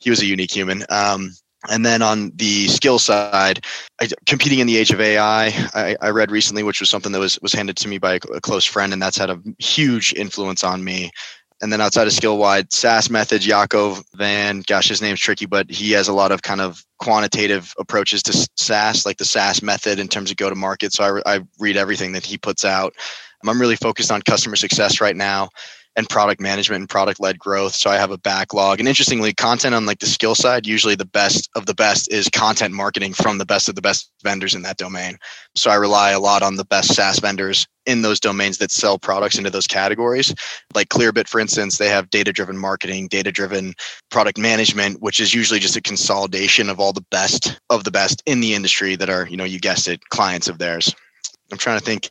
he 0.00 0.10
was 0.10 0.20
a 0.20 0.26
unique 0.26 0.50
human. 0.50 0.84
Um, 0.90 1.32
and 1.68 1.84
then 1.84 2.02
on 2.02 2.30
the 2.36 2.68
skill 2.68 3.00
side, 3.00 3.64
I, 4.00 4.08
competing 4.26 4.60
in 4.60 4.68
the 4.68 4.76
age 4.76 4.92
of 4.92 5.00
AI, 5.00 5.46
I, 5.74 5.96
I, 6.00 6.10
read 6.10 6.30
recently, 6.30 6.62
which 6.62 6.78
was 6.78 6.88
something 6.88 7.10
that 7.10 7.18
was 7.18 7.38
was 7.42 7.52
handed 7.52 7.76
to 7.78 7.88
me 7.88 7.98
by 7.98 8.14
a, 8.14 8.20
a 8.34 8.40
close 8.40 8.64
friend, 8.64 8.92
and 8.92 9.02
that's 9.02 9.18
had 9.18 9.30
a 9.30 9.40
huge 9.58 10.14
influence 10.14 10.62
on 10.62 10.84
me. 10.84 11.10
And 11.60 11.72
then 11.72 11.80
outside 11.80 12.06
of 12.06 12.12
skill 12.12 12.38
wide, 12.38 12.72
SaaS 12.72 13.10
methods, 13.10 13.44
Jacco 13.44 13.96
Van, 14.14 14.62
gosh, 14.66 14.88
his 14.88 15.02
name's 15.02 15.18
tricky, 15.18 15.44
but 15.46 15.68
he 15.68 15.90
has 15.92 16.06
a 16.06 16.12
lot 16.12 16.30
of 16.30 16.42
kind 16.42 16.60
of 16.60 16.84
quantitative 16.98 17.74
approaches 17.78 18.22
to 18.24 18.48
SaaS, 18.56 19.04
like 19.04 19.16
the 19.16 19.24
SaaS 19.24 19.60
method 19.60 19.98
in 19.98 20.06
terms 20.06 20.30
of 20.30 20.36
go 20.36 20.48
to 20.48 20.54
market. 20.54 20.92
So 20.92 21.20
I, 21.24 21.36
I 21.36 21.40
read 21.58 21.76
everything 21.76 22.12
that 22.12 22.24
he 22.24 22.38
puts 22.38 22.64
out. 22.64 22.94
I'm 23.44 23.60
really 23.60 23.76
focused 23.76 24.12
on 24.12 24.22
customer 24.22 24.56
success 24.56 25.00
right 25.00 25.16
now 25.16 25.48
and 25.98 26.08
product 26.08 26.40
management 26.40 26.78
and 26.78 26.88
product 26.88 27.18
led 27.18 27.40
growth. 27.40 27.74
So 27.74 27.90
I 27.90 27.96
have 27.96 28.12
a 28.12 28.18
backlog. 28.18 28.78
And 28.78 28.88
interestingly, 28.88 29.34
content 29.34 29.74
on 29.74 29.84
like 29.84 29.98
the 29.98 30.06
skill 30.06 30.36
side, 30.36 30.64
usually 30.64 30.94
the 30.94 31.04
best 31.04 31.50
of 31.56 31.66
the 31.66 31.74
best 31.74 32.10
is 32.12 32.28
content 32.28 32.72
marketing 32.72 33.12
from 33.12 33.38
the 33.38 33.44
best 33.44 33.68
of 33.68 33.74
the 33.74 33.82
best 33.82 34.08
vendors 34.22 34.54
in 34.54 34.62
that 34.62 34.76
domain. 34.76 35.18
So 35.56 35.72
I 35.72 35.74
rely 35.74 36.12
a 36.12 36.20
lot 36.20 36.44
on 36.44 36.54
the 36.54 36.64
best 36.64 36.94
SaaS 36.94 37.18
vendors 37.18 37.66
in 37.84 38.02
those 38.02 38.20
domains 38.20 38.58
that 38.58 38.70
sell 38.70 38.96
products 38.96 39.38
into 39.38 39.50
those 39.50 39.66
categories. 39.66 40.32
Like 40.72 40.88
Clearbit, 40.88 41.26
for 41.26 41.40
instance, 41.40 41.78
they 41.78 41.88
have 41.88 42.10
data 42.10 42.32
driven 42.32 42.56
marketing, 42.56 43.08
data 43.08 43.32
driven 43.32 43.74
product 44.08 44.38
management, 44.38 45.02
which 45.02 45.18
is 45.18 45.34
usually 45.34 45.58
just 45.58 45.76
a 45.76 45.82
consolidation 45.82 46.70
of 46.70 46.78
all 46.78 46.92
the 46.92 47.04
best 47.10 47.60
of 47.70 47.82
the 47.82 47.90
best 47.90 48.22
in 48.24 48.38
the 48.38 48.54
industry 48.54 48.94
that 48.94 49.10
are, 49.10 49.26
you 49.26 49.36
know, 49.36 49.42
you 49.42 49.58
guessed 49.58 49.88
it, 49.88 50.08
clients 50.10 50.46
of 50.48 50.58
theirs. 50.58 50.94
I'm 51.50 51.58
trying 51.58 51.80
to 51.80 51.84
think 51.84 52.10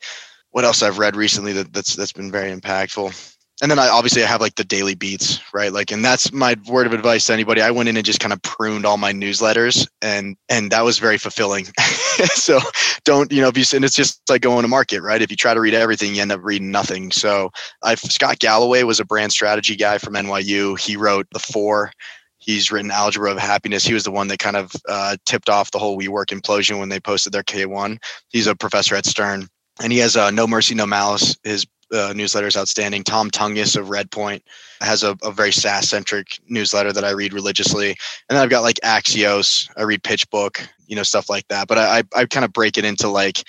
what 0.52 0.66
else 0.66 0.84
I've 0.84 1.00
read 1.00 1.16
recently 1.16 1.54
that, 1.54 1.72
that's 1.72 1.96
that's 1.96 2.12
been 2.12 2.32
very 2.32 2.54
impactful 2.54 3.37
and 3.62 3.72
then 3.72 3.80
I 3.80 3.88
obviously 3.88 4.24
I 4.24 4.28
have 4.28 4.42
like 4.42 4.56
the 4.56 4.64
daily 4.64 4.94
beats, 4.94 5.42
right? 5.52 5.74
Like, 5.74 5.92
and 5.92 6.06
that's 6.06 6.32
my 6.32 6.56
word 6.68 6.86
of 6.86 6.94
advice 6.94 7.26
to 7.26 7.34
anybody. 7.34 7.62
I 7.62 7.72
went 7.72 7.90
in 7.90 7.98
and 7.98 8.06
just 8.06 8.20
kind 8.20 8.32
of 8.32 8.42
pruned 8.44 8.86
all 8.86 8.98
my 8.98 9.12
newsletters, 9.12 9.88
and 10.02 10.38
and 10.48 10.72
that 10.72 10.82
was 10.82 11.00
very 11.00 11.18
fulfilling. 11.18 11.66
so 12.34 12.60
don't 13.04 13.32
you 13.32 13.42
know 13.42 13.48
if 13.48 13.58
you 13.58 13.64
and 13.76 13.84
it's 13.84 13.96
just 13.96 14.22
like 14.30 14.42
going 14.42 14.62
to 14.62 14.68
market, 14.68 15.02
right? 15.02 15.22
If 15.22 15.32
you 15.32 15.38
try 15.38 15.54
to 15.54 15.62
read 15.62 15.74
everything, 15.74 16.14
you 16.14 16.22
end 16.22 16.32
up 16.32 16.42
reading 16.44 16.72
nothing. 16.72 17.12
So 17.12 17.50
I've 17.84 18.00
Scott 18.00 18.40
Galloway 18.40 18.84
was 18.84 19.00
a 19.00 19.06
brand 19.06 19.32
strategy 19.32 19.76
guy 19.76 19.98
from 19.98 20.14
NYU. 20.14 20.80
He 20.80 20.96
wrote 20.96 21.28
the 21.32 21.40
four. 21.40 21.92
He's 22.38 22.72
written 22.72 22.92
Algebra 22.92 23.32
of 23.32 23.40
Happiness. 23.40 23.84
He 23.84 23.94
was 23.94 24.04
the 24.04 24.12
one 24.12 24.28
that 24.28 24.40
kind 24.40 24.56
of 24.56 24.72
uh, 24.88 25.18
tipped 25.26 25.50
off 25.50 25.72
the 25.72 25.80
whole 25.80 26.00
WeWork 26.00 26.28
implosion 26.28 26.80
when 26.80 26.88
they 26.90 27.00
posted 27.00 27.34
their 27.34 27.44
K1. 27.44 27.98
He's 28.30 28.48
a 28.48 28.56
professor 28.56 28.96
at 28.96 29.06
Stern 29.06 29.50
and 29.82 29.92
he 29.92 30.00
has 30.00 30.16
uh, 30.16 30.32
No 30.32 30.48
Mercy, 30.48 30.76
No 30.76 30.86
Malice. 30.86 31.38
His 31.44 31.66
uh, 31.94 32.14
newsletter 32.16 32.48
is 32.48 32.58
outstanding. 32.58 33.04
Tom 33.04 33.30
Tunguz 33.30 33.78
of 33.78 33.88
Redpoint 33.88 34.42
has 34.82 35.04
a, 35.04 35.18
a 35.24 35.32
very 35.32 35.52
SaaS 35.52 35.90
centric 35.90 36.40
newsletter 36.48 36.94
that 36.94 37.04
I 37.04 37.12
read 37.12 37.34
religiously. 37.34 37.90
And 37.90 38.36
then 38.36 38.38
I've 38.38 38.50
got 38.50 38.64
like 38.64 38.80
Axios, 38.84 39.70
I 39.78 39.84
read 39.84 40.04
PitchBook, 40.04 40.68
you 40.88 40.96
know, 40.96 41.04
stuff 41.04 41.30
like 41.30 41.48
that. 41.48 41.68
But 41.68 41.78
I, 41.78 42.00
I, 42.00 42.04
I 42.16 42.26
kind 42.26 42.46
of 42.46 42.54
break 42.54 42.78
it 42.78 42.86
into 42.86 43.08
like 43.08 43.44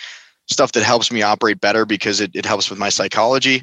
stuff 0.47 0.73
that 0.73 0.83
helps 0.83 1.13
me 1.13 1.23
operate 1.23 1.61
better 1.61 1.85
because 1.85 2.21
it, 2.21 2.31
it 2.35 2.47
helps 2.47 2.71
with 2.71 2.79
my 2.79 2.89
psychology, 2.89 3.63